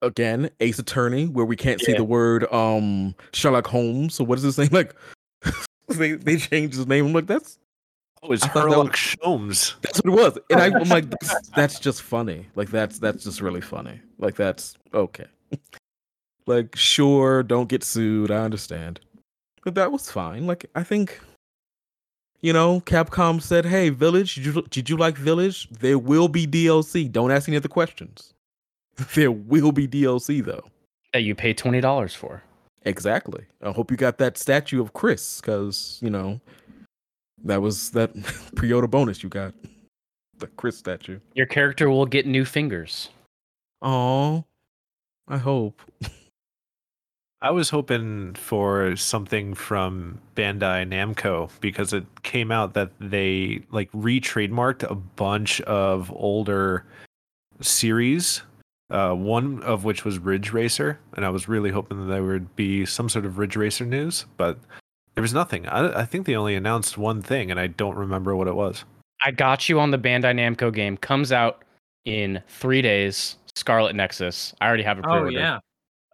Again, 0.00 0.50
Ace 0.60 0.78
Attorney, 0.80 1.26
where 1.26 1.44
we 1.44 1.54
can't 1.54 1.80
see 1.80 1.92
Yeah. 1.92 1.98
the 1.98 2.04
word 2.04 2.52
um 2.52 3.14
Sherlock 3.32 3.66
Holmes. 3.68 4.14
So 4.14 4.24
what 4.24 4.38
is 4.38 4.42
this 4.42 4.56
thing 4.56 4.68
like? 4.72 4.94
they 5.88 6.12
they 6.12 6.36
changed 6.36 6.76
his 6.76 6.86
name. 6.86 7.06
I'm 7.06 7.12
like, 7.12 7.26
that's 7.26 7.58
Oh, 8.24 8.32
it's 8.32 8.44
I 8.44 8.48
thought 8.48 8.68
that 8.70 9.18
Herlock. 9.22 9.80
That's 9.82 10.00
what 10.02 10.12
it 10.12 10.22
was. 10.22 10.38
And 10.50 10.60
I, 10.60 10.66
I'm 10.78 10.88
like, 10.88 11.10
that's, 11.10 11.48
that's 11.56 11.80
just 11.80 12.02
funny. 12.02 12.46
Like 12.54 12.70
that's 12.70 12.98
that's 13.00 13.24
just 13.24 13.40
really 13.40 13.60
funny. 13.60 14.00
Like 14.18 14.36
that's 14.36 14.76
okay. 14.94 15.26
like 16.46 16.76
sure, 16.76 17.42
don't 17.42 17.68
get 17.68 17.82
sued. 17.82 18.30
I 18.30 18.38
understand, 18.44 19.00
but 19.64 19.74
that 19.74 19.90
was 19.90 20.08
fine. 20.10 20.46
Like 20.46 20.66
I 20.76 20.84
think, 20.84 21.20
you 22.42 22.52
know, 22.52 22.80
Capcom 22.82 23.40
said, 23.40 23.64
"Hey, 23.64 23.88
Village, 23.88 24.34
did 24.34 24.44
you 24.46 24.62
did 24.70 24.90
you 24.90 24.96
like 24.96 25.16
Village? 25.16 25.68
There 25.70 25.98
will 25.98 26.28
be 26.28 26.46
DLC. 26.46 27.10
Don't 27.10 27.30
ask 27.30 27.48
any 27.48 27.56
other 27.56 27.68
questions. 27.68 28.34
There 29.14 29.32
will 29.32 29.72
be 29.72 29.88
DLC 29.88 30.44
though. 30.44 30.64
that 31.12 31.22
you 31.22 31.34
pay 31.34 31.54
twenty 31.54 31.80
dollars 31.80 32.14
for. 32.14 32.42
Exactly. 32.84 33.44
I 33.62 33.70
hope 33.70 33.90
you 33.90 33.96
got 33.96 34.18
that 34.18 34.36
statue 34.36 34.80
of 34.82 34.92
Chris, 34.92 35.40
because 35.40 35.98
you 36.02 36.10
know, 36.10 36.40
that 37.44 37.62
was 37.62 37.90
that 37.90 38.10
pre-order 38.56 38.88
bonus 38.88 39.22
you 39.22 39.28
got. 39.28 39.54
The 40.38 40.48
Chris 40.48 40.76
statue. 40.76 41.20
Your 41.34 41.46
character 41.46 41.88
will 41.88 42.06
get 42.06 42.26
new 42.26 42.44
fingers. 42.44 43.08
Oh, 43.80 44.44
I 45.28 45.38
hope. 45.38 45.80
I 47.42 47.50
was 47.50 47.68
hoping 47.70 48.34
for 48.34 48.94
something 48.94 49.54
from 49.54 50.20
Bandai 50.36 50.86
Namco 50.88 51.50
because 51.60 51.92
it 51.92 52.04
came 52.22 52.52
out 52.52 52.74
that 52.74 52.90
they 53.00 53.62
like 53.72 53.88
re-trademarked 53.92 54.88
a 54.88 54.94
bunch 54.94 55.60
of 55.62 56.10
older 56.12 56.84
series. 57.60 58.42
Uh, 58.90 59.14
one 59.14 59.62
of 59.62 59.84
which 59.84 60.04
was 60.04 60.18
Ridge 60.18 60.52
Racer, 60.52 60.98
and 61.16 61.24
I 61.24 61.30
was 61.30 61.48
really 61.48 61.70
hoping 61.70 61.98
that 62.06 62.12
there 62.12 62.22
would 62.22 62.54
be 62.56 62.84
some 62.84 63.08
sort 63.08 63.24
of 63.24 63.38
Ridge 63.38 63.56
Racer 63.56 63.86
news, 63.86 64.26
but 64.36 64.58
there 65.14 65.22
was 65.22 65.32
nothing. 65.32 65.66
I, 65.66 66.02
I 66.02 66.04
think 66.04 66.26
they 66.26 66.36
only 66.36 66.54
announced 66.54 66.98
one 66.98 67.22
thing, 67.22 67.50
and 67.50 67.58
I 67.58 67.68
don't 67.68 67.96
remember 67.96 68.36
what 68.36 68.48
it 68.48 68.54
was. 68.54 68.84
I 69.24 69.30
got 69.30 69.66
you 69.68 69.80
on 69.80 69.92
the 69.92 69.98
Bandai 69.98 70.34
Namco 70.34 70.72
game. 70.72 70.98
Comes 70.98 71.32
out 71.32 71.62
in 72.04 72.42
three 72.48 72.82
days. 72.82 73.36
Scarlet 73.54 73.94
Nexus. 73.96 74.54
I 74.60 74.66
already 74.68 74.82
have 74.82 74.98
a 74.98 75.00
Oh 75.00 75.04
pre-ordered. 75.04 75.32
yeah. 75.34 75.58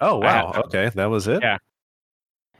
Oh 0.01 0.19
wow, 0.19 0.53
have- 0.53 0.65
okay, 0.67 0.91
that 0.95 1.07
was 1.07 1.27
it. 1.29 1.43
Yeah. 1.43 1.59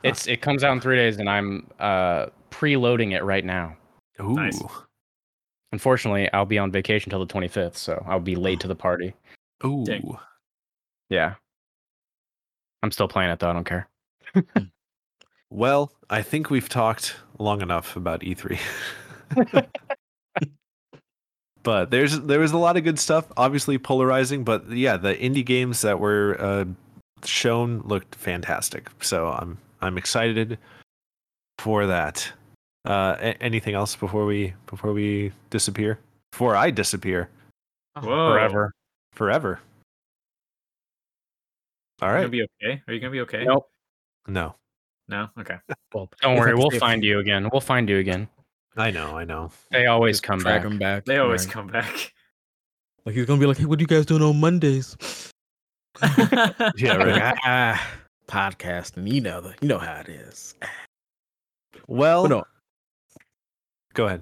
It's 0.03 0.27
it 0.27 0.41
comes 0.41 0.63
out 0.63 0.71
in 0.73 0.79
three 0.81 0.95
days, 0.95 1.17
and 1.17 1.29
I'm 1.29 1.67
uh 1.79 2.27
preloading 2.51 3.13
it 3.13 3.23
right 3.23 3.43
now. 3.45 3.75
Ooh, 4.21 4.33
Nice. 4.35 4.61
Unfortunately, 5.71 6.31
I'll 6.33 6.45
be 6.45 6.57
on 6.57 6.71
vacation 6.71 7.09
till 7.11 7.23
the 7.23 7.31
25th, 7.31 7.75
so 7.75 8.03
I'll 8.07 8.19
be 8.19 8.35
late 8.35 8.59
to 8.61 8.67
the 8.67 8.75
party. 8.75 9.13
ooh. 9.63 9.83
Dang. 9.85 10.17
Yeah. 11.09 11.35
I'm 12.81 12.91
still 12.91 13.07
playing 13.07 13.29
it 13.29 13.39
though. 13.39 13.49
I 13.49 13.53
don't 13.53 13.65
care. 13.65 13.87
Well, 15.51 15.91
I 16.11 16.21
think 16.21 16.51
we've 16.51 16.69
talked 16.69 17.15
long 17.39 17.61
enough 17.63 17.95
about 17.95 18.21
E3. 18.21 18.59
but 21.63 21.89
there's 21.91 22.19
there 22.21 22.39
was 22.39 22.51
a 22.51 22.57
lot 22.57 22.77
of 22.77 22.83
good 22.83 22.99
stuff, 22.99 23.25
obviously 23.35 23.77
polarizing, 23.79 24.43
but 24.43 24.69
yeah, 24.71 24.95
the 24.97 25.15
indie 25.15 25.43
games 25.45 25.81
that 25.81 25.99
were 25.99 26.37
uh, 26.39 26.65
shown 27.25 27.81
looked 27.81 28.15
fantastic. 28.15 28.89
So 29.01 29.27
I'm 29.27 29.57
I'm 29.81 29.97
excited 29.97 30.57
for 31.57 31.85
that. 31.87 32.31
Uh, 32.85 33.15
a- 33.19 33.43
anything 33.43 33.75
else 33.75 33.95
before 33.95 34.25
we 34.25 34.53
before 34.67 34.93
we 34.93 35.31
disappear? 35.49 35.99
Before 36.31 36.55
I 36.55 36.71
disappear 36.71 37.29
Whoa. 37.95 38.31
Forever. 38.33 38.71
forever. 39.13 39.59
All 42.01 42.09
right. 42.09 42.15
Are 42.15 42.19
you 42.19 42.23
gonna 42.23 42.29
be 42.31 42.43
okay? 42.63 42.81
Are 42.87 42.93
you 42.93 42.99
gonna 42.99 43.11
be 43.11 43.21
okay? 43.21 43.43
Nope. 43.43 43.69
No, 44.27 44.55
No. 45.07 45.29
Okay. 45.39 45.57
Well, 45.93 46.09
Don't 46.21 46.37
worry, 46.37 46.53
we'll 46.53 46.69
find 46.71 47.03
you 47.03 47.19
again. 47.19 47.49
We'll 47.51 47.61
find 47.61 47.89
you 47.89 47.97
again. 47.97 48.27
I 48.77 48.91
know, 48.91 49.17
I 49.17 49.25
know. 49.25 49.51
They 49.71 49.87
always 49.87 50.17
just 50.17 50.23
come 50.23 50.39
back. 50.39 50.63
back. 50.77 51.05
They 51.05 51.17
always 51.17 51.45
right. 51.45 51.53
come 51.53 51.67
back. 51.67 52.13
Like 53.05 53.15
he's 53.15 53.25
gonna 53.25 53.39
be 53.39 53.47
like, 53.47 53.57
"Hey, 53.57 53.65
what 53.65 53.79
are 53.79 53.81
you 53.81 53.87
guys 53.87 54.05
doing 54.05 54.21
on 54.21 54.39
Mondays?" 54.39 54.95
Yeah, 56.77 56.95
right. 56.95 57.07
Like, 57.07 57.37
ah, 57.45 57.87
podcasting. 58.27 59.11
You 59.11 59.21
know 59.21 59.41
the, 59.41 59.55
you 59.61 59.67
know 59.67 59.79
how 59.79 59.99
it 59.99 60.09
is. 60.09 60.55
Well, 61.87 62.23
But 62.23 62.29
no, 62.29 62.43
go 63.93 64.05
ahead. 64.07 64.21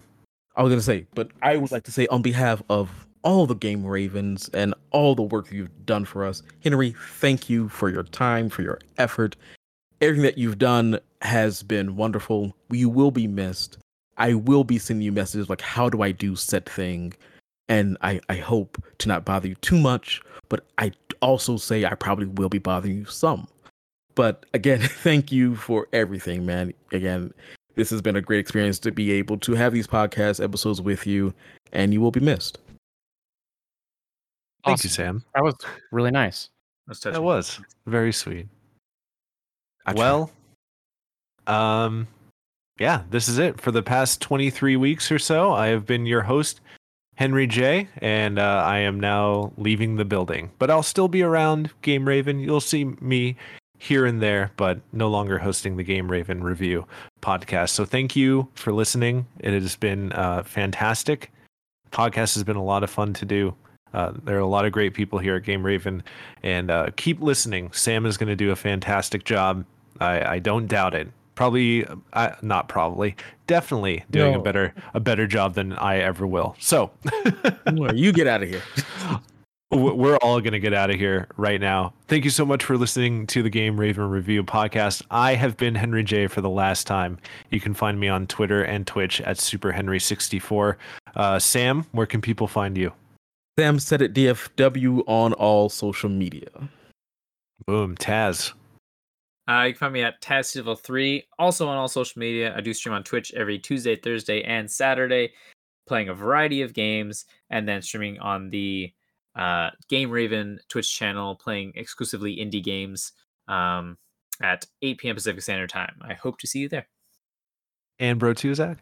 I 0.56 0.64
was 0.64 0.72
gonna 0.72 0.82
say, 0.82 1.06
but 1.14 1.30
I 1.42 1.58
would 1.58 1.72
like 1.72 1.84
to 1.84 1.92
say 1.92 2.08
on 2.08 2.22
behalf 2.22 2.62
of 2.70 2.90
all 3.24 3.46
the 3.46 3.56
Game 3.56 3.86
Ravens 3.86 4.50
and 4.54 4.74
all 4.92 5.14
the 5.14 5.22
work 5.22 5.52
you've 5.52 5.86
done 5.86 6.06
for 6.06 6.26
us, 6.26 6.42
Henry, 6.64 6.96
thank 7.20 7.50
you 7.50 7.70
for 7.70 7.90
your 7.90 8.04
time, 8.04 8.50
for 8.50 8.62
your 8.62 8.80
effort. 8.98 9.36
Everything 10.02 10.24
that 10.24 10.38
you've 10.38 10.58
done 10.60 11.00
has 11.22 11.62
been 11.64 11.96
wonderful. 11.96 12.56
You 12.70 12.90
will 12.90 13.12
be 13.12 13.28
missed. 13.28 13.78
I 14.18 14.34
will 14.34 14.64
be 14.64 14.80
sending 14.80 15.06
you 15.06 15.12
messages 15.12 15.50
like, 15.50 15.62
how 15.62 15.90
do 15.90 16.02
I 16.02 16.12
do 16.12 16.36
said 16.36 16.66
thing? 16.66 17.14
And 17.70 17.98
I, 18.02 18.22
I 18.30 18.36
hope 18.38 18.82
to 19.00 19.08
not 19.08 19.26
bother 19.26 19.48
you 19.48 19.56
too 19.56 19.78
much, 19.78 20.22
but 20.50 20.66
I 20.78 20.92
also 21.22 21.58
say 21.58 21.86
I 21.86 21.96
probably 21.96 22.28
will 22.28 22.50
be 22.50 22.60
bothering 22.60 22.98
you 22.98 23.06
some. 23.06 23.48
But 24.16 24.46
again, 24.54 24.80
thank 24.82 25.32
you 25.32 25.56
for 25.56 25.88
everything, 25.94 26.46
man. 26.46 26.74
Again, 26.92 27.34
this 27.76 27.90
has 27.90 28.02
been 28.02 28.16
a 28.16 28.22
great 28.22 28.40
experience 28.40 28.80
to 28.80 28.92
be 28.92 29.12
able 29.12 29.38
to 29.40 29.54
have 29.54 29.74
these 29.74 29.88
podcast 29.88 30.44
episodes 30.44 30.82
with 30.82 31.06
you, 31.06 31.34
and 31.74 31.94
you 31.94 32.02
will 32.02 32.12
be 32.12 32.20
missed. 32.20 32.58
Thank 34.66 34.84
you, 34.84 34.90
Sam. 34.90 35.24
That 35.36 35.44
was 35.44 35.56
really 35.92 36.12
nice. 36.12 36.50
Let's 36.88 37.02
That 37.02 37.22
was 37.22 37.60
very 37.86 38.12
sweet. 38.12 38.48
I 39.86 39.94
well, 39.94 40.32
um, 41.46 42.08
yeah, 42.80 43.04
this 43.10 43.28
is 43.28 43.38
it 43.38 43.60
for 43.60 43.72
the 43.72 43.84
past 43.84 44.22
23 44.22 44.76
weeks 44.76 45.12
or 45.12 45.20
so. 45.20 45.54
I 45.54 45.68
have 45.68 45.86
been 45.86 46.06
your 46.06 46.22
host, 46.22 46.60
Henry 47.18 47.48
J, 47.48 47.88
and 47.98 48.38
uh, 48.38 48.64
I 48.64 48.78
am 48.78 49.00
now 49.00 49.52
leaving 49.58 49.96
the 49.96 50.06
building, 50.06 50.52
but 50.60 50.70
I'll 50.70 50.84
still 50.84 51.08
be 51.08 51.24
around 51.24 51.72
Game 51.82 52.08
Raven. 52.08 52.40
You'll 52.40 52.62
see 52.62 52.86
me 52.86 53.36
here 53.80 54.06
and 54.06 54.22
there, 54.22 54.52
but 54.56 54.80
no 54.94 55.10
longer 55.10 55.40
hosting 55.40 55.78
the 55.78 55.84
Game 55.84 56.12
Raven 56.12 56.44
review 56.44 56.86
podcast. 57.22 57.70
So 57.70 57.86
thank 57.86 58.16
you 58.16 58.48
for 58.54 58.72
listening. 58.72 59.26
It 59.40 59.54
has 59.54 59.76
been 59.76 60.12
uh, 60.14 60.44
fantastic. 60.44 61.32
Podcast 61.92 62.36
has 62.36 62.44
been 62.44 62.56
a 62.56 62.64
lot 62.64 62.84
of 62.84 62.92
fun 62.92 63.14
to 63.14 63.26
do. 63.26 63.56
Uh, 63.96 64.14
there 64.24 64.36
are 64.38 64.42
a 64.42 64.46
lot 64.46 64.66
of 64.66 64.72
great 64.72 64.94
people 64.94 65.18
here 65.18 65.38
at 65.38 65.44
Game 65.44 65.66
Raven, 65.66 66.04
and 66.44 66.70
uh, 66.70 66.92
keep 66.98 67.20
listening. 67.20 67.72
Sam 67.72 68.06
is 68.06 68.16
going 68.16 68.30
to 68.30 68.36
do 68.36 68.52
a 68.52 68.56
fantastic 68.56 69.24
job. 69.24 69.66
I, 70.00 70.36
I 70.36 70.40
don't 70.40 70.68
doubt 70.68 70.94
it. 70.94 71.08
Probably, 71.38 71.86
uh, 72.14 72.32
not 72.42 72.68
probably, 72.68 73.16
definitely 73.46 74.04
doing 74.10 74.34
a 74.34 74.40
better 74.40 74.74
a 74.96 75.00
better 75.00 75.28
job 75.28 75.54
than 75.54 75.74
I 75.74 76.00
ever 76.00 76.26
will. 76.26 76.56
So 76.60 76.90
you 77.94 78.12
get 78.12 78.26
out 78.26 78.42
of 78.42 78.50
here. 78.50 78.64
we're 79.72 80.18
all 80.18 80.42
going 80.42 80.54
to 80.54 80.60
get 80.60 80.74
out 80.74 80.90
of 80.90 80.96
here 80.96 81.28
right 81.38 81.62
now. 81.62 81.94
Thank 82.08 82.24
you 82.24 82.32
so 82.32 82.44
much 82.44 82.64
for 82.64 82.76
listening 82.76 83.28
to 83.28 83.44
the 83.44 83.52
Game 83.52 83.80
Raven 83.80 84.10
Review 84.10 84.44
podcast. 84.44 85.04
I 85.12 85.36
have 85.36 85.58
been 85.58 85.76
Henry 85.76 86.04
J 86.04 86.26
for 86.26 86.42
the 86.42 86.50
last 86.50 86.88
time. 86.88 87.20
You 87.52 87.60
can 87.60 87.76
find 87.76 88.00
me 88.00 88.08
on 88.08 88.26
Twitter 88.26 88.64
and 88.64 88.88
Twitch 88.88 89.22
at 89.22 89.38
SuperHenry64. 89.38 90.76
Uh, 91.16 91.38
Sam, 91.38 91.86
where 91.92 92.08
can 92.08 92.20
people 92.20 92.48
find 92.48 92.76
you? 92.76 92.94
Sam 93.60 93.78
said 93.78 94.02
it 94.02 94.16
DFW 94.16 95.04
on 95.06 95.34
all 95.34 95.70
social 95.70 96.10
media. 96.10 96.50
Boom, 97.68 97.96
Taz. 97.96 98.54
Uh, 99.50 99.64
you 99.64 99.74
can 99.74 99.80
find 99.80 99.94
me 99.94 100.04
at 100.04 100.22
TazSilva3, 100.22 101.24
also 101.40 101.68
on 101.68 101.78
all 101.78 101.88
social 101.88 102.20
media. 102.20 102.54
I 102.56 102.62
do 102.62 102.74
stream 102.74 102.94
on 102.94 103.04
Twitch 103.04 103.34
every 103.34 103.58
Tuesday, 103.58 103.96
Thursday, 103.96 104.44
and 104.44 104.70
Saturday, 104.70 105.34
playing 105.88 106.10
a 106.10 106.14
variety 106.14 106.62
of 106.62 106.74
games, 106.74 107.26
and 107.50 107.68
then 107.68 107.82
streaming 107.82 108.20
on 108.20 108.50
the 108.50 108.92
uh, 109.36 109.70
Game 109.88 110.12
Raven 110.12 110.60
Twitch 110.68 110.94
channel, 110.94 111.36
playing 111.36 111.72
exclusively 111.76 112.38
indie 112.38 112.64
games 112.64 113.14
um, 113.48 113.98
at 114.42 114.66
8 114.82 114.98
p.m. 114.98 115.16
Pacific 115.16 115.42
Standard 115.42 115.70
Time. 115.70 115.96
I 116.02 116.14
hope 116.14 116.40
to 116.40 116.48
see 116.48 116.60
you 116.60 116.70
there. 116.70 116.88
And 118.00 118.20
Bro 118.20 118.34
Tuzak. 118.34 118.78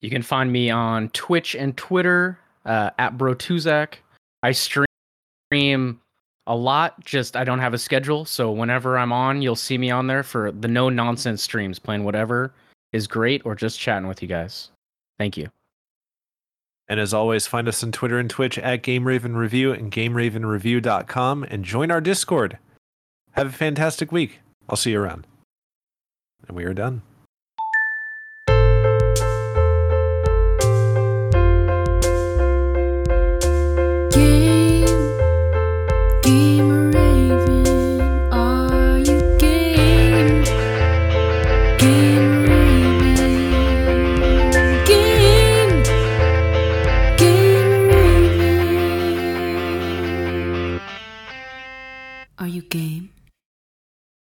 You 0.00 0.10
can 0.10 0.22
find 0.22 0.50
me 0.50 0.70
on 0.70 1.10
Twitch 1.10 1.54
and 1.54 1.76
Twitter 1.76 2.38
uh, 2.64 2.90
at 2.98 3.16
Bro 3.16 3.36
Tuzak. 3.36 3.94
I 4.42 4.52
stream 4.52 4.86
stream 5.50 6.00
a 6.46 6.56
lot. 6.56 7.04
Just 7.04 7.36
I 7.36 7.44
don't 7.44 7.58
have 7.58 7.74
a 7.74 7.78
schedule, 7.78 8.24
so 8.24 8.50
whenever 8.50 8.98
I'm 8.98 9.12
on, 9.12 9.42
you'll 9.42 9.56
see 9.56 9.78
me 9.78 9.90
on 9.90 10.06
there 10.06 10.22
for 10.22 10.52
the 10.52 10.68
no 10.68 10.88
nonsense 10.88 11.42
streams, 11.42 11.78
playing 11.78 12.04
whatever 12.04 12.52
is 12.92 13.06
great 13.06 13.42
or 13.44 13.54
just 13.54 13.78
chatting 13.78 14.08
with 14.08 14.20
you 14.22 14.28
guys. 14.28 14.70
Thank 15.18 15.36
you. 15.36 15.48
And 16.88 16.98
as 16.98 17.14
always, 17.14 17.46
find 17.46 17.68
us 17.68 17.84
on 17.84 17.92
Twitter 17.92 18.18
and 18.18 18.28
Twitch 18.28 18.58
at 18.58 18.82
Game 18.82 19.06
Raven 19.06 19.36
Review 19.36 19.72
and 19.72 19.92
GameRavenReview.com 19.92 21.44
and 21.44 21.64
join 21.64 21.92
our 21.92 22.00
Discord. 22.00 22.58
Have 23.32 23.46
a 23.46 23.52
fantastic 23.52 24.10
week. 24.10 24.40
I'll 24.68 24.76
see 24.76 24.90
you 24.90 25.00
around. 25.00 25.24
And 26.48 26.56
we 26.56 26.64
are 26.64 26.74
done. 26.74 27.02
steamer 36.30 36.89